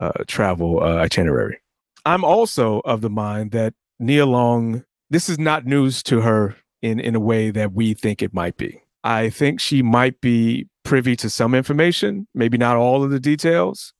uh, 0.00 0.12
travel 0.26 0.82
uh, 0.82 0.96
itinerary. 0.96 1.58
I'm 2.04 2.24
also 2.24 2.80
of 2.84 3.00
the 3.00 3.10
mind 3.10 3.52
that 3.52 3.74
Nia 4.00 4.26
Long, 4.26 4.84
this 5.10 5.28
is 5.28 5.38
not 5.38 5.64
news 5.66 6.02
to 6.04 6.20
her 6.20 6.56
in 6.82 6.98
in 7.00 7.14
a 7.14 7.20
way 7.20 7.50
that 7.50 7.72
we 7.72 7.94
think 7.94 8.22
it 8.22 8.34
might 8.34 8.56
be. 8.56 8.82
I 9.06 9.30
think 9.30 9.60
she 9.60 9.82
might 9.82 10.20
be 10.20 10.66
privy 10.82 11.14
to 11.16 11.30
some 11.30 11.54
information, 11.54 12.26
maybe 12.34 12.58
not 12.58 12.76
all 12.76 13.04
of 13.04 13.10
the 13.12 13.20
details, 13.20 13.92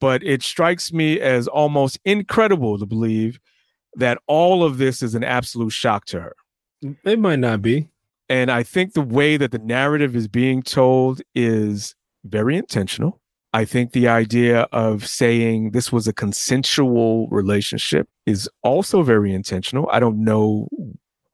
but 0.00 0.20
it 0.24 0.42
strikes 0.42 0.92
me 0.92 1.20
as 1.20 1.46
almost 1.46 2.00
incredible 2.04 2.76
to 2.76 2.84
believe 2.84 3.38
that 3.94 4.18
all 4.26 4.64
of 4.64 4.78
this 4.78 5.00
is 5.00 5.14
an 5.14 5.22
absolute 5.22 5.70
shock 5.70 6.06
to 6.06 6.20
her. 6.20 6.34
It 7.04 7.20
might 7.20 7.38
not 7.38 7.62
be. 7.62 7.88
And 8.28 8.50
I 8.50 8.64
think 8.64 8.94
the 8.94 9.00
way 9.00 9.36
that 9.36 9.52
the 9.52 9.60
narrative 9.60 10.16
is 10.16 10.26
being 10.26 10.64
told 10.64 11.22
is 11.36 11.94
very 12.24 12.56
intentional. 12.56 13.20
I 13.52 13.64
think 13.64 13.92
the 13.92 14.08
idea 14.08 14.62
of 14.72 15.06
saying 15.06 15.70
this 15.70 15.92
was 15.92 16.08
a 16.08 16.12
consensual 16.12 17.28
relationship 17.28 18.08
is 18.26 18.50
also 18.64 19.02
very 19.02 19.32
intentional. 19.32 19.88
I 19.92 20.00
don't 20.00 20.24
know 20.24 20.66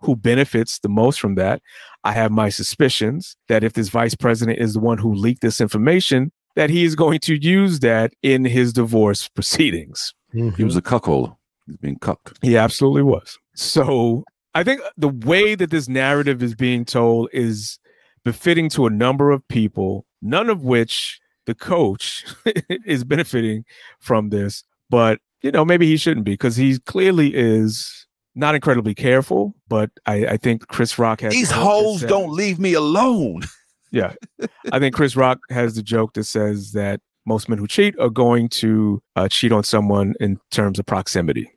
who 0.04 0.16
benefits 0.16 0.78
the 0.78 0.88
most 0.88 1.20
from 1.20 1.34
that. 1.36 1.62
I 2.04 2.12
have 2.12 2.30
my 2.30 2.48
suspicions 2.48 3.36
that 3.48 3.64
if 3.64 3.72
this 3.72 3.88
vice 3.88 4.14
president 4.14 4.58
is 4.58 4.74
the 4.74 4.80
one 4.80 4.98
who 4.98 5.14
leaked 5.14 5.42
this 5.42 5.60
information, 5.60 6.32
that 6.56 6.70
he 6.70 6.84
is 6.84 6.94
going 6.94 7.20
to 7.20 7.34
use 7.34 7.80
that 7.80 8.12
in 8.22 8.44
his 8.44 8.72
divorce 8.72 9.28
proceedings. 9.28 10.14
He 10.32 10.42
was 10.42 10.76
a 10.76 10.80
mm-hmm. 10.80 10.88
cuckold. 10.88 11.32
He's 11.66 11.76
being 11.76 11.98
cucked. 11.98 12.38
He 12.42 12.56
absolutely 12.56 13.02
was. 13.02 13.38
So 13.54 14.24
I 14.54 14.62
think 14.64 14.80
the 14.96 15.08
way 15.08 15.54
that 15.54 15.70
this 15.70 15.88
narrative 15.88 16.42
is 16.42 16.54
being 16.54 16.84
told 16.84 17.28
is 17.32 17.78
befitting 18.24 18.68
to 18.70 18.86
a 18.86 18.90
number 18.90 19.30
of 19.30 19.46
people, 19.48 20.06
none 20.20 20.50
of 20.50 20.62
which 20.62 21.20
the 21.46 21.54
coach 21.54 22.24
is 22.84 23.04
benefiting 23.04 23.64
from 24.00 24.30
this. 24.30 24.64
But 24.90 25.20
you 25.42 25.50
know, 25.50 25.64
maybe 25.64 25.86
he 25.86 25.96
shouldn't 25.96 26.24
be 26.24 26.32
because 26.32 26.56
he 26.56 26.78
clearly 26.80 27.34
is 27.34 28.03
not 28.34 28.54
incredibly 28.54 28.94
careful. 28.94 29.54
But 29.68 29.90
I, 30.06 30.26
I 30.26 30.36
think 30.36 30.66
Chris 30.68 30.98
Rock 30.98 31.20
has 31.20 31.32
These 31.32 31.50
a 31.50 31.54
joke 31.54 31.62
that 31.62 31.64
hoes 31.64 32.02
don't 32.02 32.30
leave 32.30 32.58
me 32.58 32.74
alone. 32.74 33.42
Yeah, 33.90 34.14
I 34.72 34.80
think 34.80 34.92
Chris 34.92 35.14
Rock 35.14 35.38
has 35.50 35.76
the 35.76 35.82
joke 35.82 36.14
that 36.14 36.24
says 36.24 36.72
that 36.72 37.00
most 37.26 37.48
men 37.48 37.58
who 37.58 37.68
cheat 37.68 37.96
are 38.00 38.10
going 38.10 38.48
to 38.48 39.00
uh, 39.14 39.28
cheat 39.28 39.52
on 39.52 39.62
someone 39.62 40.14
in 40.18 40.40
terms 40.50 40.80
of 40.80 40.86
proximity, 40.86 41.48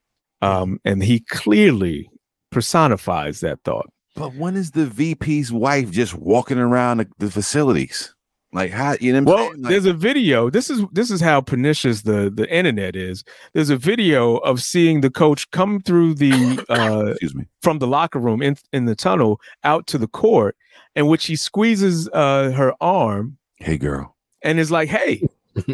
um, 0.43 0.79
and 0.85 1.03
he 1.03 1.21
clearly 1.21 2.11
personifies 2.51 3.39
that 3.39 3.63
thought. 3.63 3.89
But 4.15 4.35
when 4.35 4.55
is 4.55 4.69
the 4.71 4.85
VP's 4.85 5.51
wife 5.51 5.89
just 5.89 6.13
walking 6.13 6.59
around 6.59 6.97
the, 6.97 7.07
the 7.17 7.31
facilities? 7.31 8.13
Like 8.53 8.71
how 8.71 8.95
you 9.01 9.11
know? 9.13 9.23
What 9.23 9.39
I'm 9.39 9.45
Well. 9.45 9.51
Like, 9.57 9.71
there's 9.71 9.85
a 9.85 9.93
video. 9.93 10.49
This 10.49 10.69
is 10.69 10.81
this 10.93 11.11
is 11.11 11.19
how 11.19 11.41
pernicious 11.41 12.03
the 12.03 12.31
the 12.33 12.49
internet 12.53 12.95
is. 12.95 13.23
There's 13.53 13.69
a 13.69 13.77
video 13.77 14.37
of 14.37 14.63
seeing 14.63 15.01
the 15.01 15.09
coach 15.11 15.49
come 15.51 15.81
through 15.81 16.15
the 16.15 16.65
uh, 16.69 17.11
excuse 17.11 17.35
me. 17.35 17.45
from 17.61 17.79
the 17.79 17.87
locker 17.87 18.19
room 18.19 18.41
in 18.41 18.55
in 18.71 18.85
the 18.85 18.95
tunnel 18.95 19.41
out 19.65 19.85
to 19.87 19.97
the 19.97 20.07
court, 20.07 20.55
in 20.95 21.07
which 21.07 21.25
he 21.25 21.35
squeezes 21.35 22.07
uh, 22.13 22.51
her 22.51 22.73
arm 22.79 23.37
Hey 23.57 23.77
girl. 23.77 24.15
and 24.43 24.59
is 24.59 24.71
like, 24.71 24.87
"Hey." 24.89 25.21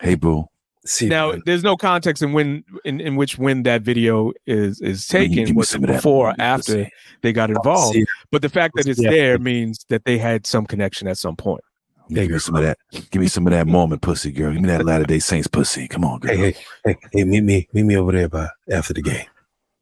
Hey 0.00 0.14
boo. 0.14 0.46
See, 0.86 1.06
now, 1.08 1.32
man, 1.32 1.42
there's 1.44 1.62
no 1.64 1.76
context 1.76 2.22
in 2.22 2.32
when 2.32 2.64
in, 2.84 3.00
in 3.00 3.16
which 3.16 3.36
when 3.36 3.62
that 3.64 3.82
video 3.82 4.32
is 4.46 4.80
is 4.80 5.06
taken, 5.06 5.34
give 5.34 5.48
me 5.50 5.56
was 5.56 5.68
some 5.68 5.82
it 5.84 5.90
of 5.90 5.94
that 5.94 5.98
before 5.98 6.30
or 6.30 6.34
after 6.38 6.88
they 7.22 7.32
got 7.32 7.50
involved. 7.50 7.98
But 8.30 8.42
the 8.42 8.48
fact 8.48 8.74
that 8.76 8.86
it's 8.86 9.00
Yeah. 9.00 9.10
there 9.10 9.38
means 9.38 9.84
that 9.90 10.04
they 10.04 10.16
had 10.18 10.46
some 10.46 10.64
connection 10.66 11.06
at 11.06 11.18
some 11.18 11.36
point. 11.36 11.62
Give 12.08 12.30
me 12.30 12.38
some 12.38 12.56
of 12.56 12.62
that. 12.62 12.78
Give 13.10 13.20
me 13.20 13.28
some 13.28 13.46
of 13.46 13.52
that 13.52 13.66
Mormon 13.66 13.98
pussy, 13.98 14.32
girl. 14.32 14.52
Give 14.52 14.62
me 14.62 14.68
that 14.68 14.84
Latter 14.84 15.04
Day 15.04 15.18
Saints 15.18 15.46
pussy. 15.46 15.88
Come 15.88 16.04
on, 16.04 16.20
girl. 16.20 16.34
hey, 16.36 16.52
hey, 16.52 16.56
hey, 16.84 16.96
hey, 17.12 17.24
meet 17.24 17.42
me, 17.42 17.68
meet 17.72 17.84
me 17.84 17.96
over 17.96 18.12
there 18.12 18.28
by 18.28 18.48
after 18.70 18.94
the 18.94 19.02
game. 19.02 19.26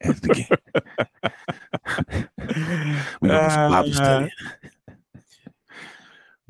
After 0.03 0.21
the 0.29 0.35
game. 0.35 0.47
we 3.21 3.29
gonna 3.29 3.49
do 3.49 3.55
some 3.55 3.71
Bible 3.73 3.91
Uh, 3.91 3.93
study. 3.95 4.33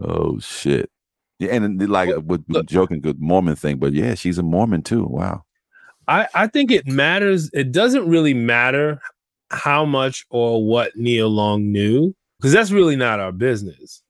Oh 0.00 0.38
shit. 0.40 0.90
Yeah, 1.38 1.54
and 1.54 1.88
like 1.88 2.08
with 2.24 2.44
with 2.48 2.66
joking 2.66 3.00
good 3.00 3.20
Mormon 3.20 3.56
thing, 3.56 3.76
but 3.78 3.92
yeah, 3.92 4.14
she's 4.14 4.38
a 4.38 4.42
Mormon 4.42 4.82
too. 4.82 5.04
Wow. 5.04 5.44
I, 6.08 6.28
I 6.34 6.46
think 6.46 6.70
it 6.70 6.86
matters. 6.86 7.50
It 7.52 7.72
doesn't 7.72 8.08
really 8.08 8.32
matter 8.32 9.00
how 9.50 9.84
much 9.84 10.24
or 10.30 10.64
what 10.64 10.96
Nia 10.96 11.26
Long 11.26 11.72
knew 11.72 12.14
because 12.38 12.52
that's 12.52 12.70
really 12.70 12.96
not 12.96 13.20
our 13.20 13.32
business. 13.32 14.02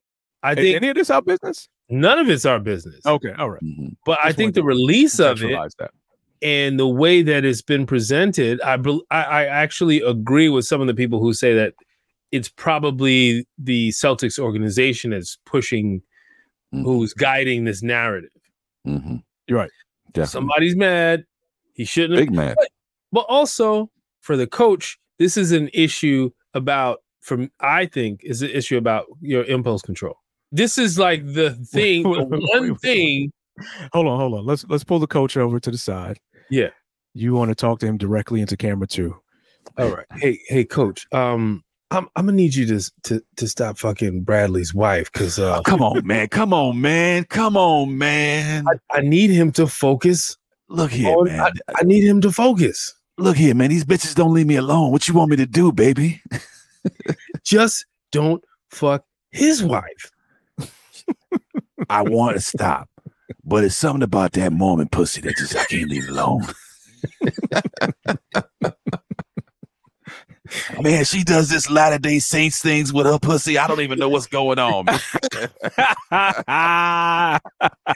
I 0.47 0.53
Is 0.53 0.57
think 0.59 0.77
any 0.77 0.89
of 0.89 0.95
this 0.97 1.11
our 1.11 1.23
business? 1.23 1.69
none 1.89 2.19
of 2.19 2.29
it's 2.31 2.45
our 2.47 2.59
business. 2.61 3.05
Okay, 3.05 3.33
all 3.39 3.51
right. 3.51 3.63
Mhm. 3.63 3.97
but 4.05 4.19
I 4.23 4.33
think 4.33 4.55
the 4.55 4.63
release 4.63 5.19
of 5.19 5.43
it 5.43 5.57
that. 5.79 5.91
and 6.43 6.79
the 6.79 6.87
way 6.89 7.23
that 7.23 7.45
it's 7.45 7.63
been 7.63 7.87
presented, 7.87 8.61
I, 8.61 8.77
bel 8.77 9.03
I 9.11 9.23
I 9.25 9.45
actually 9.47 10.01
agree 10.03 10.49
with 10.49 10.65
some 10.67 10.81
of 10.81 10.87
the 10.87 10.95
people 10.95 11.21
who 11.21 11.33
say 11.33 11.55
that 11.55 11.75
it's 12.33 12.49
probably 12.49 13.47
the 13.59 13.91
Celtics 13.91 14.39
organization 14.39 15.11
that's 15.11 15.39
pushing, 15.47 16.03
Mhm. 16.75 16.83
who's 16.85 17.13
guiding 17.15 17.65
this 17.65 17.83
narrative. 17.83 18.31
Mhm. 18.87 19.23
You're 19.49 19.59
right. 19.61 19.71
Definitely. 20.13 20.27
Somebody's 20.33 20.77
mad. 20.77 21.25
He 21.75 21.85
shouldn't. 21.85 22.19
have 22.19 22.29
Big 22.29 22.35
man. 22.35 22.55
But 23.13 23.27
also 23.29 23.91
for 24.21 24.37
the 24.37 24.47
coach, 24.47 24.99
this 25.19 25.37
is 25.37 25.53
an 25.53 25.71
issue 25.73 26.31
about, 26.55 27.03
from 27.21 27.51
I 27.61 27.87
think, 27.87 28.21
is 28.25 28.43
an 28.43 28.51
issue 28.51 28.77
about 28.77 29.07
your 29.21 29.45
impulse 29.45 29.83
control. 29.83 30.17
This 30.53 30.79
is 30.79 30.99
like 30.99 31.25
the 31.25 31.51
thing, 31.71 32.03
the 32.03 32.09
wait, 32.09 32.29
wait, 32.29 32.43
one 32.61 32.75
thing. 32.77 33.33
Hold 33.93 34.07
on, 34.07 34.19
hold 34.19 34.35
on. 34.35 34.47
Let's 34.47 34.65
let's 34.69 34.85
pull 34.85 34.99
the 34.99 35.07
coach 35.07 35.37
over 35.37 35.59
to 35.61 35.71
the 35.71 35.79
side. 35.79 36.19
Yeah. 36.51 36.69
You 37.15 37.35
want 37.35 37.49
to 37.51 37.55
talk 37.55 37.79
to 37.81 37.87
him 37.87 37.97
directly 37.97 38.41
into 38.41 38.57
camera 38.57 38.87
too. 38.87 39.17
All 39.79 39.89
right. 39.89 40.07
Hey, 40.17 40.39
hey, 40.49 40.65
coach. 40.65 41.07
Um, 41.13 41.65
I'm 41.91 42.09
I'm 42.17 42.27
gonna 42.27 42.37
need 42.37 42.55
you 42.55 42.67
to 42.67 42.93
to 43.05 43.23
to 43.37 43.49
stop 43.49 43.79
fucking 43.79 44.23
Bradley's 44.23 44.75
wife 44.75 45.11
because 45.13 45.39
uh, 45.39 45.63
Come 45.63 45.83
on, 45.83 46.07
man. 46.07 46.29
Come 46.29 46.53
on, 46.53 46.81
man. 46.81 47.25
Come 47.25 47.57
on, 47.57 47.97
man. 47.97 48.67
I, 48.69 48.99
I 48.99 49.01
need 49.01 49.31
him 49.31 49.53
to 49.53 49.67
focus. 49.67 50.37
Look 50.69 50.91
here, 50.91 51.17
on- 51.17 51.27
man. 51.29 51.41
I, 51.41 51.51
I 51.79 51.83
need 51.85 52.05
him 52.05 52.21
to 52.23 52.31
focus. 52.33 52.93
Look 53.19 53.37
here, 53.37 53.55
man. 53.55 53.71
These 53.71 53.85
bitches 53.85 54.15
don't 54.15 54.35
leave 54.35 54.47
me 54.47 54.57
alone. 54.57 54.93
What 54.93 55.09
you 55.09 55.15
want 55.15 55.31
me 55.31 55.37
to 55.37 55.47
do, 55.47 55.73
baby? 55.73 56.21
Just 57.45 57.87
don't 58.13 58.45
fuck 58.71 59.05
his 59.31 59.63
wife. 59.63 60.13
I 61.89 62.03
want 62.03 62.37
to 62.37 62.41
stop, 62.41 62.89
but 63.45 63.65
it's 63.65 63.77
something 63.77 64.03
about 64.03 64.33
that 64.33 64.53
Mormon 64.53 64.89
pussy 64.89 65.21
that 65.23 65.37
just 65.37 65.57
I 65.57 65.65
can't 65.65 65.91
leave 65.91 66.09
alone. 66.09 66.43
man, 70.81 71.05
she 71.05 71.25
does 71.25 71.49
this 71.49 71.71
Latter 71.71 71.99
Day 71.99 72.19
Saints 72.19 72.61
things 72.61 72.93
with 72.93 73.07
her 73.07 73.19
pussy. 73.19 73.59
I 73.59 73.67
don't 73.67 73.81
even 73.81 73.99
know 73.99 74.09
what's 74.09 74.27
going 74.27 74.59
on. 74.59 74.87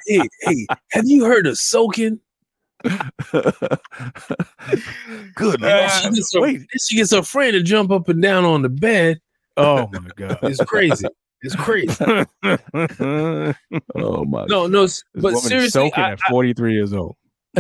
Hey, 0.07 0.21
hey, 0.43 0.67
have 0.91 1.07
you 1.07 1.25
heard 1.25 1.47
of 1.47 1.59
soaking? 1.59 2.21
Good 2.83 3.13
Man, 5.61 5.91
she, 5.91 6.11
gets 6.11 6.35
her, 6.35 6.41
wait. 6.41 6.63
she 6.81 6.97
gets 6.97 7.13
her 7.13 7.23
friend 7.23 7.53
to 7.53 7.63
jump 7.63 7.91
up 7.91 8.09
and 8.09 8.23
down 8.23 8.45
on 8.45 8.63
the 8.63 8.69
bed. 8.69 9.21
Oh 9.57 9.89
my 9.93 10.01
god. 10.17 10.39
It's 10.43 10.63
crazy. 10.65 11.07
It's 11.43 11.57
crazy. 11.57 11.95
Oh 13.95 14.25
my. 14.25 14.45
No, 14.47 14.67
no, 14.67 14.85
s- 14.85 15.03
but 15.15 15.37
seriously, 15.37 15.93
I, 15.95 16.13
at 16.13 16.21
43 16.29 16.73
years 16.75 16.93
old. 16.93 17.17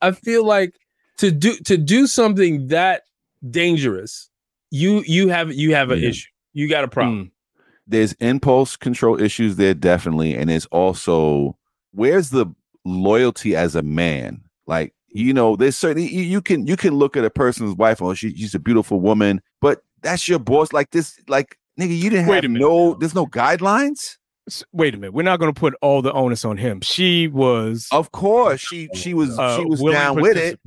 I, 0.00 0.12
feel 0.12 0.44
like 0.44 0.74
to 1.18 1.30
do 1.30 1.56
to 1.64 1.76
do 1.76 2.06
something 2.06 2.68
that 2.68 3.02
dangerous, 3.50 4.30
you 4.70 5.02
you 5.06 5.28
have 5.28 5.52
you 5.52 5.74
have 5.74 5.90
an 5.90 6.00
Yeah. 6.00 6.08
issue. 6.10 6.28
You 6.52 6.68
got 6.68 6.84
a 6.84 6.88
problem. 6.88 7.18
Hmm. 7.24 7.60
there's 7.86 8.12
impulse 8.14 8.76
control 8.76 9.20
issues 9.20 9.56
there 9.56 9.74
definitely 9.74 10.34
and 10.36 10.48
there's 10.48 10.66
also 10.66 11.56
where's 11.92 12.30
the 12.30 12.46
loyalty 12.84 13.56
as 13.56 13.74
a 13.74 13.82
man 13.82 14.40
like 14.66 14.94
you 15.08 15.34
know 15.34 15.56
there's 15.56 15.76
certainly 15.76 16.08
you, 16.08 16.22
you 16.22 16.40
can 16.40 16.66
you 16.66 16.76
can 16.76 16.94
look 16.94 17.16
at 17.16 17.24
a 17.24 17.30
person's 17.30 17.74
wife 17.76 18.00
oh 18.00 18.14
she, 18.14 18.34
she's 18.36 18.54
a 18.54 18.58
beautiful 18.60 19.00
woman 19.00 19.42
but 19.60 19.82
that's 20.02 20.28
your 20.28 20.38
boss 20.38 20.72
like 20.72 20.90
this 20.92 21.18
like 21.28 21.58
nigga 21.78 21.96
you 21.96 22.10
didn't 22.10 22.26
Wait 22.26 22.36
have 22.36 22.44
a 22.44 22.48
minute 22.48 22.64
no 22.64 22.94
there's 22.94 23.14
no 23.14 23.26
guidelines 23.26 24.16
Wait 24.72 24.94
a 24.94 24.98
minute. 24.98 25.14
We're 25.14 25.22
not 25.22 25.40
going 25.40 25.50
to 25.50 25.58
put 25.58 25.74
all 25.80 26.02
the 26.02 26.12
onus 26.12 26.44
on 26.44 26.58
him. 26.58 26.82
She 26.82 27.28
was 27.28 27.88
of 27.90 28.12
course 28.12 28.60
she 28.60 28.90
she 28.94 29.14
was 29.14 29.38
uh, 29.38 29.56
she 29.56 29.64
was 29.64 29.80
down 29.80 30.20
with 30.20 30.36
it 30.36 30.60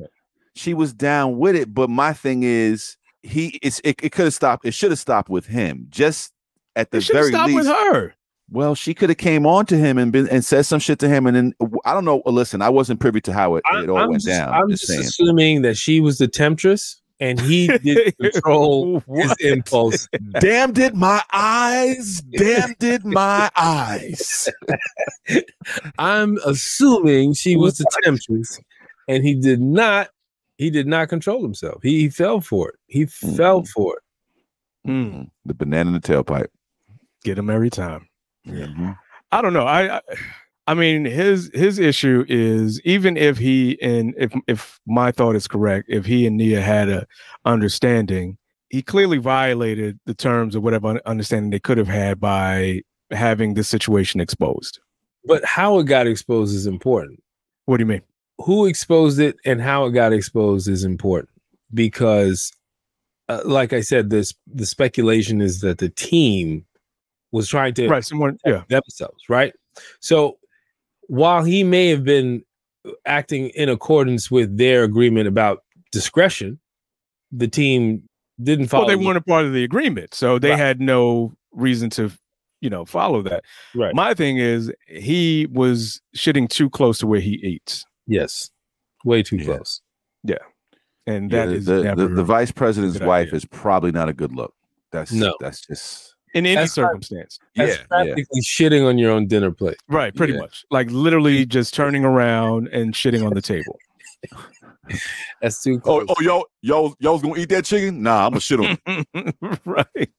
she 0.56 0.74
was 0.74 0.94
down 0.94 1.38
with 1.38 1.56
it 1.56 1.72
but 1.72 1.88
my 1.88 2.12
thing 2.12 2.42
is 2.42 2.98
he 3.22 3.60
it's 3.62 3.80
it, 3.84 4.00
it 4.02 4.12
could 4.12 4.26
have 4.26 4.34
stopped 4.34 4.66
it 4.66 4.74
should 4.74 4.90
have 4.90 4.98
stopped 4.98 5.30
with 5.30 5.46
him 5.46 5.86
just 5.90 6.34
at 6.78 6.92
the 6.92 6.98
It 6.98 7.08
very 7.12 7.30
stopped 7.30 7.48
least 7.52 7.68
with 7.68 7.68
her. 7.68 8.14
Well, 8.50 8.76
she 8.76 8.94
could 8.94 9.10
have 9.10 9.18
came 9.18 9.46
on 9.46 9.66
to 9.66 9.78
him 9.78 9.98
and 9.98 10.12
been 10.12 10.30
and 10.30 10.46
said 10.46 10.66
some 10.66 10.80
shit 10.80 11.00
to 11.00 11.10
him, 11.10 11.28
and 11.28 11.36
then 11.36 11.54
I 11.84 11.94
don't 11.94 12.06
know. 12.06 12.22
Listen, 12.26 12.62
I 12.62 12.70
wasn't 12.70 13.02
privy 13.02 13.20
to 13.22 13.34
how 13.34 13.56
it, 13.56 13.64
I, 13.70 13.84
it 13.84 13.90
all 13.90 14.00
am 14.00 14.10
went 14.10 14.22
just, 14.22 14.28
down. 14.28 14.54
I'm 14.54 14.70
just 14.70 14.84
just 14.84 14.94
saying. 14.94 15.02
assuming 15.02 15.62
that 15.64 15.76
she 15.76 16.00
was 16.00 16.18
the 16.18 16.30
temptress 16.30 17.02
and 17.20 17.40
he 17.40 17.68
did 17.80 18.16
control 18.22 19.02
his 19.16 19.36
impulse. 19.40 20.08
Damn 20.40 20.74
did 20.74 20.96
my 20.96 21.22
eyes. 21.34 22.22
Damn 22.22 22.74
did 22.80 23.04
my 23.06 23.50
eyes. 23.56 24.48
I'm 25.98 26.38
assuming 26.46 27.34
she 27.34 27.56
was 27.56 27.78
the 27.78 27.86
temptress 28.04 28.60
and 29.08 29.24
he 29.24 29.36
did 29.36 29.62
not 29.62 30.10
he 30.58 30.70
did 30.70 30.88
not 30.88 31.10
control 31.10 31.42
himself. 31.44 31.82
He, 31.84 32.00
he 32.02 32.10
fell 32.10 32.42
for 32.42 32.70
it. 32.70 32.76
He 32.88 33.06
fell 33.06 33.64
for 33.64 33.98
it. 33.98 34.90
Mm, 34.90 35.30
The 35.46 35.54
banana 35.54 35.90
in 35.90 35.94
the 35.94 36.00
tailpipe. 36.00 36.48
get 37.24 37.38
him 37.38 37.50
every 37.50 37.70
time. 37.70 38.08
Mhm. 38.48 38.98
I 39.32 39.42
don't 39.42 39.54
know. 39.54 39.66
I, 39.66 39.98
I 39.98 40.02
I 40.68 40.74
mean 40.74 41.06
his 41.06 41.50
his 41.54 41.80
issue 41.80 42.26
is 42.28 42.82
even 42.82 43.18
if 43.18 43.38
he 43.38 43.82
and 43.82 44.14
if 44.18 44.34
if 44.48 44.80
my 44.86 45.12
thought 45.12 45.36
is 45.36 45.48
correct, 45.48 45.88
if 45.90 46.06
he 46.06 46.28
and 46.28 46.38
Nia 46.38 46.62
had 46.62 46.90
a 46.90 47.08
understanding, 47.46 48.38
he 48.70 48.82
clearly 48.82 49.18
violated 49.18 50.00
the 50.06 50.14
terms 50.14 50.56
of 50.56 50.64
whatever 50.64 51.02
understanding 51.06 51.52
they 51.52 51.60
could 51.60 51.78
have 51.78 51.88
had 51.88 52.20
by 52.20 52.82
having 53.12 53.54
this 53.54 53.70
situation 53.70 54.20
exposed. 54.20 54.80
But 55.26 55.44
how 55.46 55.80
it 55.80 55.86
got 55.86 56.08
exposed 56.08 56.54
is 56.56 56.68
important. 56.68 57.24
What 57.66 57.78
do 57.78 57.82
you 57.82 57.88
mean? 57.88 58.02
who 58.40 58.66
exposed 58.66 59.20
it 59.20 59.38
and 59.46 59.62
how 59.62 59.86
it 59.86 59.92
got 59.92 60.14
exposed 60.14 60.68
is 60.68 60.84
important 60.84 61.30
because 61.74 62.52
uh, 63.30 63.42
like 63.46 63.74
i 63.74 63.82
said 63.82 64.10
this 64.10 64.34
the 64.48 64.66
speculation 64.66 65.42
is 65.42 65.62
that 65.62 65.80
the 65.80 65.90
team 65.90 66.66
was 67.32 67.50
trying 67.50 67.74
to 67.74 67.88
Right, 67.88 68.06
someone 68.06 68.38
yeah. 68.46 68.64
themselves 68.70 69.24
right 69.28 69.54
so 70.00 70.38
while 71.08 71.44
he 71.44 71.64
may 71.64 71.90
have 71.90 72.04
been 72.04 72.44
acting 73.06 73.50
in 73.50 73.68
accordance 73.70 74.30
with 74.32 74.58
their 74.58 74.84
agreement 74.84 75.28
about 75.28 75.64
discretion 75.92 76.60
the 77.32 77.48
team 77.48 78.04
didn't 78.42 78.68
follow. 78.68 78.86
Well, 78.88 78.98
they 78.98 79.04
weren't 79.06 79.18
a 79.18 79.22
part 79.22 79.44
of 79.46 79.52
the 79.52 79.64
agreement, 79.66 80.14
so 80.14 80.40
they 80.40 80.52
Right. 80.52 80.60
had 80.60 80.80
no 80.80 81.34
reason 81.52 81.90
to, 81.92 82.10
you 82.62 82.70
know, 82.70 82.86
follow 82.86 83.22
that. 83.24 83.44
Right. 83.76 83.94
My 83.94 84.14
thing 84.14 84.38
is, 84.38 84.72
he 84.88 85.48
was 85.52 86.00
shitting 86.16 86.48
too 86.48 86.70
close 86.70 87.00
to 87.00 87.08
where 87.08 87.20
he 87.20 87.32
eats, 87.32 87.84
yes, 88.06 88.50
way 89.04 89.24
too 89.24 89.38
Yeah. 89.38 89.44
close. 89.46 89.82
and 91.10 91.32
Yeah, 91.32 91.46
that 91.46 91.52
the, 91.52 91.56
is 91.56 91.66
the, 91.66 91.84
never 91.84 92.08
the, 92.08 92.16
the 92.16 92.24
vice 92.24 92.52
president's 92.52 93.00
wife 93.00 93.28
idea. 93.28 93.38
is 93.38 93.46
probably 93.46 93.92
not 93.92 94.08
a 94.10 94.14
good 94.14 94.34
look. 94.34 94.54
That's 94.92 95.12
No. 95.12 95.34
That's 95.40 95.66
just 95.66 96.16
in 96.38 96.46
any 96.46 96.56
That's 96.56 96.78
not- 96.78 96.86
circumstance. 96.88 97.40
That's 97.56 97.80
yeah, 97.92 98.04
yeah. 98.04 98.24
shitting 98.44 98.86
on 98.88 98.98
your 98.98 99.12
own 99.12 99.28
dinner 99.28 99.52
plate. 99.52 99.78
Right, 99.88 100.14
pretty 100.16 100.34
Yeah. 100.34 100.40
much. 100.40 100.64
Like 100.72 100.90
literally 100.92 101.46
just 101.46 101.74
turning 101.74 102.06
around 102.06 102.68
and 102.70 102.94
shitting 102.94 103.26
on 103.26 103.34
the 103.34 103.42
table. 103.42 103.78
That's 105.42 105.62
too 105.62 105.82
Oh, 105.86 106.06
close. 106.06 106.06
oh, 106.10 106.22
y'all, 106.22 106.46
y'all, 106.62 106.96
y'all's 107.00 107.22
gonna 107.22 107.38
eat 107.38 107.50
that 107.50 107.66
chicken? 107.66 108.02
Nah, 108.04 108.26
I'm 108.26 108.32
gonna 108.32 108.40
shit 108.40 108.60
on. 108.60 108.78
it. 108.86 109.36
right. 109.66 110.10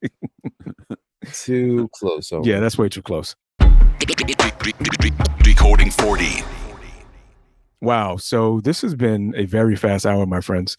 too 1.32 1.88
close. 1.94 2.30
Oh, 2.32 2.42
Yeah, 2.44 2.60
that's 2.60 2.76
way 2.78 2.88
too 2.88 3.02
close. 3.02 3.34
Decoding 5.42 5.90
40. 5.90 6.42
Wow. 7.80 8.16
So 8.16 8.60
this 8.60 8.82
has 8.82 8.94
been 8.94 9.32
a 9.36 9.44
very 9.44 9.76
fast 9.76 10.04
hour, 10.06 10.26
my 10.26 10.40
friends. 10.40 10.76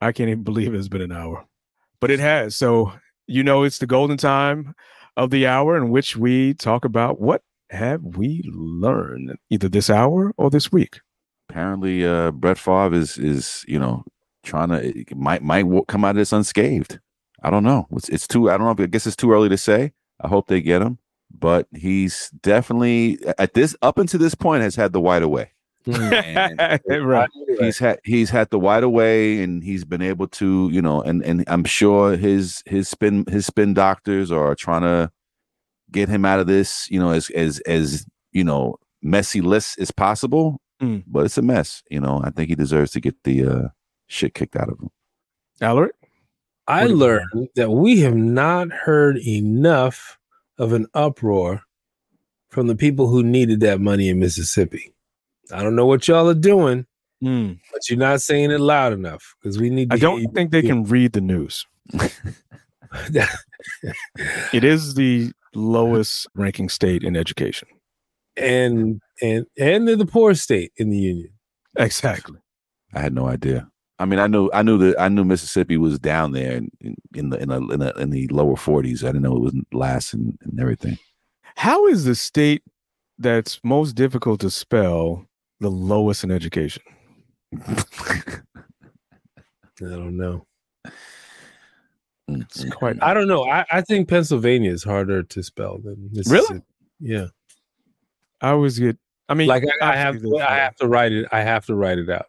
I 0.00 0.12
can't 0.12 0.30
even 0.30 0.42
believe 0.44 0.74
it's 0.74 0.88
been 0.88 1.00
an 1.02 1.12
hour, 1.12 1.44
but 2.00 2.10
it 2.10 2.20
has. 2.20 2.56
So, 2.56 2.92
you 3.26 3.42
know, 3.42 3.62
it's 3.62 3.78
the 3.78 3.86
golden 3.86 4.16
time 4.16 4.74
of 5.16 5.30
the 5.30 5.46
hour 5.46 5.76
in 5.76 5.90
which 5.90 6.16
we 6.16 6.54
talk 6.54 6.84
about 6.84 7.20
what 7.20 7.42
have 7.70 8.02
we 8.02 8.42
learned 8.44 9.36
either 9.50 9.68
this 9.68 9.90
hour 9.90 10.32
or 10.36 10.50
this 10.50 10.70
week. 10.70 11.00
Apparently, 11.48 12.04
uh, 12.04 12.30
Brett 12.30 12.58
Favre 12.58 12.94
is 12.94 13.18
is 13.18 13.64
you 13.68 13.78
know 13.78 14.04
trying 14.42 14.68
to 14.68 15.04
might 15.14 15.42
might 15.42 15.66
come 15.88 16.04
out 16.04 16.10
of 16.10 16.16
this 16.16 16.32
unscathed. 16.32 17.00
I 17.42 17.50
don't 17.50 17.64
know. 17.64 17.86
It's 17.92 18.08
it's 18.08 18.26
too. 18.26 18.50
I 18.50 18.56
don't 18.56 18.76
know. 18.76 18.84
I 18.84 18.86
guess 18.86 19.06
it's 19.06 19.16
too 19.16 19.32
early 19.32 19.48
to 19.48 19.58
say. 19.58 19.92
I 20.20 20.28
hope 20.28 20.46
they 20.46 20.62
get 20.62 20.82
him, 20.82 20.98
but 21.30 21.66
he's 21.74 22.30
definitely 22.42 23.18
at 23.38 23.54
this 23.54 23.76
up 23.82 23.98
until 23.98 24.20
this 24.20 24.34
point 24.34 24.62
has 24.62 24.76
had 24.76 24.92
the 24.92 25.00
wide 25.00 25.22
away. 25.22 25.52
And 25.86 26.80
right. 27.06 27.28
he's 27.60 27.78
had 27.78 28.00
he's 28.04 28.30
had 28.30 28.50
the 28.50 28.58
wide 28.58 28.82
away 28.82 29.42
and 29.42 29.62
he's 29.62 29.84
been 29.84 30.02
able 30.02 30.26
to 30.28 30.68
you 30.72 30.80
know 30.80 31.02
and 31.02 31.22
and 31.22 31.44
i'm 31.46 31.64
sure 31.64 32.16
his 32.16 32.62
his 32.66 32.88
spin 32.88 33.24
his 33.28 33.46
spin 33.46 33.74
doctors 33.74 34.30
are 34.32 34.54
trying 34.54 34.82
to 34.82 35.10
get 35.92 36.08
him 36.08 36.24
out 36.24 36.40
of 36.40 36.46
this 36.46 36.88
you 36.90 36.98
know 36.98 37.10
as 37.10 37.30
as 37.30 37.60
as 37.60 38.06
you 38.32 38.44
know 38.44 38.76
messy 39.02 39.40
list 39.40 39.78
as 39.78 39.90
possible 39.90 40.60
Mm. 40.82 41.04
but 41.06 41.24
it's 41.24 41.38
a 41.38 41.42
mess 41.42 41.84
you 41.88 42.00
know 42.00 42.20
i 42.24 42.30
think 42.30 42.48
he 42.48 42.56
deserves 42.56 42.90
to 42.90 43.00
get 43.00 43.14
the 43.22 43.46
uh 43.46 43.68
shit 44.08 44.34
kicked 44.34 44.56
out 44.56 44.68
of 44.68 44.80
him 44.80 44.90
Alaric? 45.60 45.94
I 46.66 46.80
What 46.80 46.86
do 46.88 46.92
you 46.92 46.98
learned 46.98 47.48
that 47.54 47.70
we 47.70 48.00
have 48.00 48.16
not 48.16 48.72
heard 48.72 49.18
enough 49.18 50.18
of 50.58 50.72
an 50.72 50.86
uproar 50.94 51.62
from 52.48 52.68
the 52.68 52.76
people 52.76 53.08
who 53.08 53.22
needed 53.22 53.60
that 53.60 53.80
money 53.80 54.08
in 54.08 54.20
Mississippi. 54.20 54.93
I 55.52 55.62
don't 55.62 55.76
know 55.76 55.86
what 55.86 56.06
y'all 56.08 56.28
are 56.28 56.34
doing, 56.34 56.86
Mm. 57.22 57.58
but 57.72 57.88
you're 57.88 57.98
not 57.98 58.20
saying 58.20 58.50
it 58.50 58.60
loud 58.60 58.92
enough 58.92 59.34
because 59.40 59.58
we 59.58 59.70
need. 59.70 59.90
To 59.90 59.96
I 59.96 59.98
don't 59.98 60.20
hear 60.20 60.28
think 60.34 60.50
they 60.50 60.62
can 60.62 60.84
read 60.84 61.12
the 61.12 61.20
news. 61.20 61.66
It 64.52 64.64
is 64.64 64.94
the 64.94 65.32
lowest 65.54 66.26
ranking 66.34 66.68
state 66.68 67.02
in 67.02 67.16
education. 67.16 67.68
and 68.36 69.00
and 69.22 69.46
and 69.58 69.86
they're 69.88 69.96
the 69.96 70.06
poorest 70.06 70.42
state 70.42 70.72
in 70.76 70.90
the 70.90 70.98
union. 70.98 71.30
Exactly. 71.76 72.38
i 72.94 73.00
had 73.00 73.12
no 73.14 73.26
idea 73.26 73.68
i 73.98 74.04
mean 74.04 74.18
i 74.20 74.26
knew 74.28 74.48
i 74.52 74.62
knew 74.62 74.76
that 74.78 75.00
i 75.00 75.08
knew 75.08 75.24
mississippi 75.24 75.76
was 75.76 75.98
down 75.98 76.30
there 76.32 76.52
in, 76.58 76.68
in, 76.80 76.94
in 77.14 77.30
the 77.30 77.38
in, 77.42 77.48
the 77.48 77.56
in 77.74 77.80
the 77.80 77.92
in 77.94 78.10
the 78.10 78.28
lower 78.28 78.54
40s 78.54 79.02
i 79.02 79.06
didn't 79.08 79.22
know 79.22 79.36
it 79.36 79.40
was 79.42 79.54
last 79.72 80.14
and, 80.14 80.36
and 80.42 80.60
everything 80.60 80.98
How 81.56 81.86
is 81.86 82.04
the 82.04 82.14
state 82.16 82.62
that's 83.18 83.58
most 83.64 83.94
difficult 83.94 84.40
to 84.40 84.50
spell 84.50 85.26
the 85.64 85.70
lowest 85.70 86.24
in 86.24 86.30
education? 86.30 86.82
I 87.66 88.42
don't 89.80 90.16
know. 90.16 90.46
It's 92.28 92.64
mm. 92.64 92.72
quite 92.72 93.02
I 93.02 93.14
don't 93.14 93.28
know. 93.28 93.44
I, 93.44 93.64
I 93.70 93.80
think 93.80 94.08
Pennsylvania 94.08 94.70
is 94.70 94.84
harder 94.84 95.22
to 95.22 95.42
spell 95.42 95.78
than 95.78 96.10
Mississippi. 96.12 96.62
Yeah. 97.00 97.26
I 98.40 98.50
always 98.50 98.78
get 98.78 98.98
I 99.28 99.34
mean 99.34 99.48
Like 99.48 99.64
I, 99.80 99.92
I 99.92 99.96
have 99.96 100.16
obviously 100.16 100.38
there's, 100.38 100.50
I 100.50 100.54
have 100.56 100.76
to 100.76 100.86
write 100.86 101.12
it. 101.12 101.26
I 101.32 101.40
have 101.40 101.66
to 101.66 101.74
write 101.74 101.98
it 101.98 102.10
out. 102.10 102.26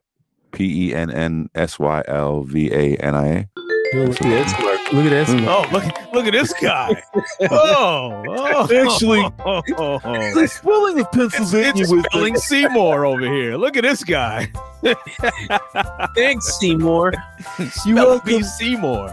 P 0.52 0.90
E 0.90 0.96
N 0.96 1.12
N 1.12 1.50
S 1.56 1.78
Y 1.78 2.04
L 2.08 2.44
V 2.44 2.72
A 2.72 2.96
N 2.98 3.16
I 3.16 3.28
A. 3.28 4.75
Look 4.96 5.06
at 5.06 5.10
this. 5.10 5.30
smirk. 5.30 5.44
Look 5.44 5.54
at 5.56 5.62
that 5.62 5.68
smirk. 5.68 5.68
Oh, 5.68 5.68
look 5.72 6.14
look 6.14 6.26
at 6.28 6.34
this 6.34 6.54
guy. 6.54 7.04
oh, 7.52 8.24
oh, 8.28 8.64
Actually, 8.64 9.20
oh, 9.46 9.62
oh, 9.78 10.00
oh. 10.04 10.34
The 10.34 10.48
spelling 10.48 11.00
of 11.00 11.12
Pennsylvania 11.12 11.84
It's 11.84 12.06
spelling 12.08 12.38
Seymour 12.38 13.06
over 13.06 13.22
here. 13.26 13.58
Look 13.58 13.76
at 13.78 13.84
this 13.84 14.04
guy. 14.04 14.48
Thanks, 16.16 16.58
Seymour. 16.60 17.14
Spell 17.72 18.20
B 18.22 18.42
Seymour. 18.42 19.10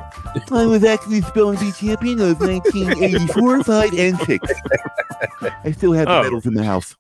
I 0.53 0.66
was 0.66 0.85
actually 0.85 1.20
spelling 1.22 1.59
bee 1.59 1.72
champion 1.72 2.20
of 2.20 2.41
1984, 2.41 3.64
5, 3.64 3.93
and 3.99 4.18
6. 4.18 4.53
I 5.64 5.72
still 5.72 5.93
have 5.93 6.07
the 6.07 6.12
Oh. 6.18 6.22
medals 6.22 6.47
in 6.47 6.55
the 6.55 6.64
house. 6.64 6.97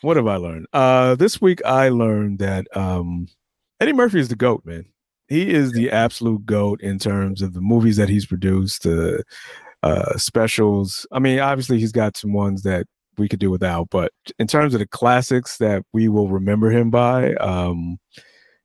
What 0.00 0.16
have 0.16 0.26
I 0.26 0.36
learned? 0.36 0.66
Uh 0.72 1.14
this 1.14 1.40
week 1.40 1.64
I 1.64 1.88
learned 1.88 2.38
that 2.40 2.66
um 2.76 3.28
Eddie 3.80 3.92
Murphy 3.92 4.20
is 4.20 4.28
the 4.28 4.36
GOAT, 4.36 4.62
man. 4.64 4.86
He 5.28 5.50
is 5.52 5.72
the 5.72 5.90
absolute 5.90 6.44
GOAT 6.46 6.80
in 6.82 6.98
terms 6.98 7.42
of 7.42 7.54
the 7.54 7.60
movies 7.60 7.96
that 7.96 8.08
he's 8.08 8.26
produced, 8.26 8.82
the 8.82 9.22
uh 9.82 10.16
specials. 10.16 11.06
I 11.12 11.18
mean, 11.18 11.38
obviously 11.40 11.78
he's 11.78 11.92
got 11.92 12.16
some 12.16 12.32
ones 12.32 12.62
that 12.62 12.86
we 13.16 13.28
could 13.28 13.38
do 13.38 13.50
without, 13.50 13.88
but 13.90 14.12
in 14.38 14.46
terms 14.46 14.74
of 14.74 14.80
the 14.80 14.86
classics 14.86 15.58
that 15.58 15.82
we 15.92 16.08
will 16.08 16.28
remember 16.28 16.70
him 16.70 16.90
by, 16.90 17.34
um 17.34 17.98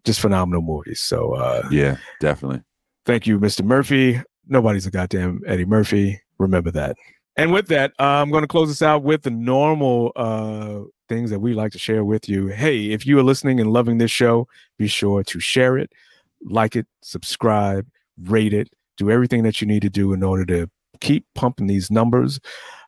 just 0.06 0.20
phenomenal 0.20 0.62
movies. 0.62 1.02
So 1.02 1.34
uh 1.36 1.68
Yeah, 1.72 1.98
definitely. 2.20 2.62
Thank 3.06 3.28
you, 3.28 3.40
Mr. 3.40 3.64
Murphy. 3.64 4.22
Nobody's 4.48 4.86
a 4.86 4.92
goddamn 4.92 5.42
Eddie 5.46 5.66
Murphy. 5.66 6.22
Remember 6.38 6.72
that. 6.72 6.96
And 7.38 7.54
with 7.54 7.68
that, 7.68 7.92
uh, 8.00 8.04
I'm 8.04 8.32
going 8.32 8.42
to 8.42 8.48
close 8.48 8.68
this 8.68 8.82
out 8.82 9.04
with 9.04 9.22
the 9.22 9.32
normal 9.32 10.12
uh, 10.18 10.82
things 11.08 11.30
that 11.30 11.40
we 11.40 11.54
like 11.54 11.72
to 11.72 11.80
share 11.80 12.04
with 12.04 12.28
you. 12.28 12.48
Hey, 12.48 12.92
if 12.92 13.06
you 13.06 13.18
are 13.18 13.24
listening 13.24 13.62
and 13.62 13.72
loving 13.72 13.98
this 13.98 14.12
show, 14.12 14.48
be 14.78 14.88
sure 14.88 15.24
to 15.24 15.40
share 15.40 15.78
it, 15.78 15.90
like 16.44 16.76
it, 16.76 16.86
subscribe, 17.02 17.88
rate 18.24 18.54
it, 18.54 18.70
do 18.98 19.10
everything 19.10 19.42
that 19.44 19.62
you 19.62 19.68
need 19.68 19.82
to 19.82 19.90
do 19.90 20.14
in 20.14 20.24
order 20.24 20.46
to 20.46 20.70
keep 21.00 21.26
pumping 21.36 21.68
these 21.68 21.92
numbers. 21.92 22.40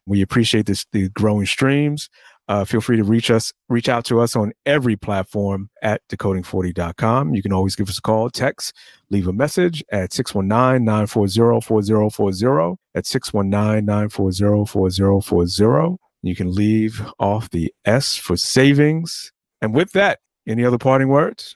We 0.06 0.22
appreciate 0.22 0.66
this 0.66 0.86
the 0.92 1.08
growing 1.10 1.46
streams. 1.46 2.10
Uh, 2.48 2.66
feel 2.66 2.82
free 2.82 2.98
to 2.98 3.04
reach 3.04 3.30
us, 3.32 3.54
reach 3.70 3.88
out 3.88 4.04
to 4.04 4.20
us 4.20 4.36
on 4.36 4.52
every 4.66 4.98
platform 4.98 5.70
at 5.82 6.02
decoding40.com. 6.10 7.34
You 7.34 7.42
can 7.42 7.54
always 7.54 7.78
give 7.78 7.88
us 7.88 8.00
a 8.00 8.02
call, 8.02 8.30
text, 8.30 8.76
leave 9.10 9.28
a 9.28 9.34
message 9.34 9.82
at 9.92 10.10
619-940-4040 10.10 12.76
at 12.96 13.06
619-940-4040 13.06 15.98
you 16.24 16.36
can 16.36 16.54
leave 16.54 17.02
off 17.20 17.50
the 17.50 17.74
s 17.86 18.16
for 18.16 18.38
savings 18.38 19.32
and 19.62 19.74
with 19.74 19.92
that 19.94 20.20
any 20.48 20.64
other 20.64 20.78
parting 20.78 21.08
words 21.08 21.56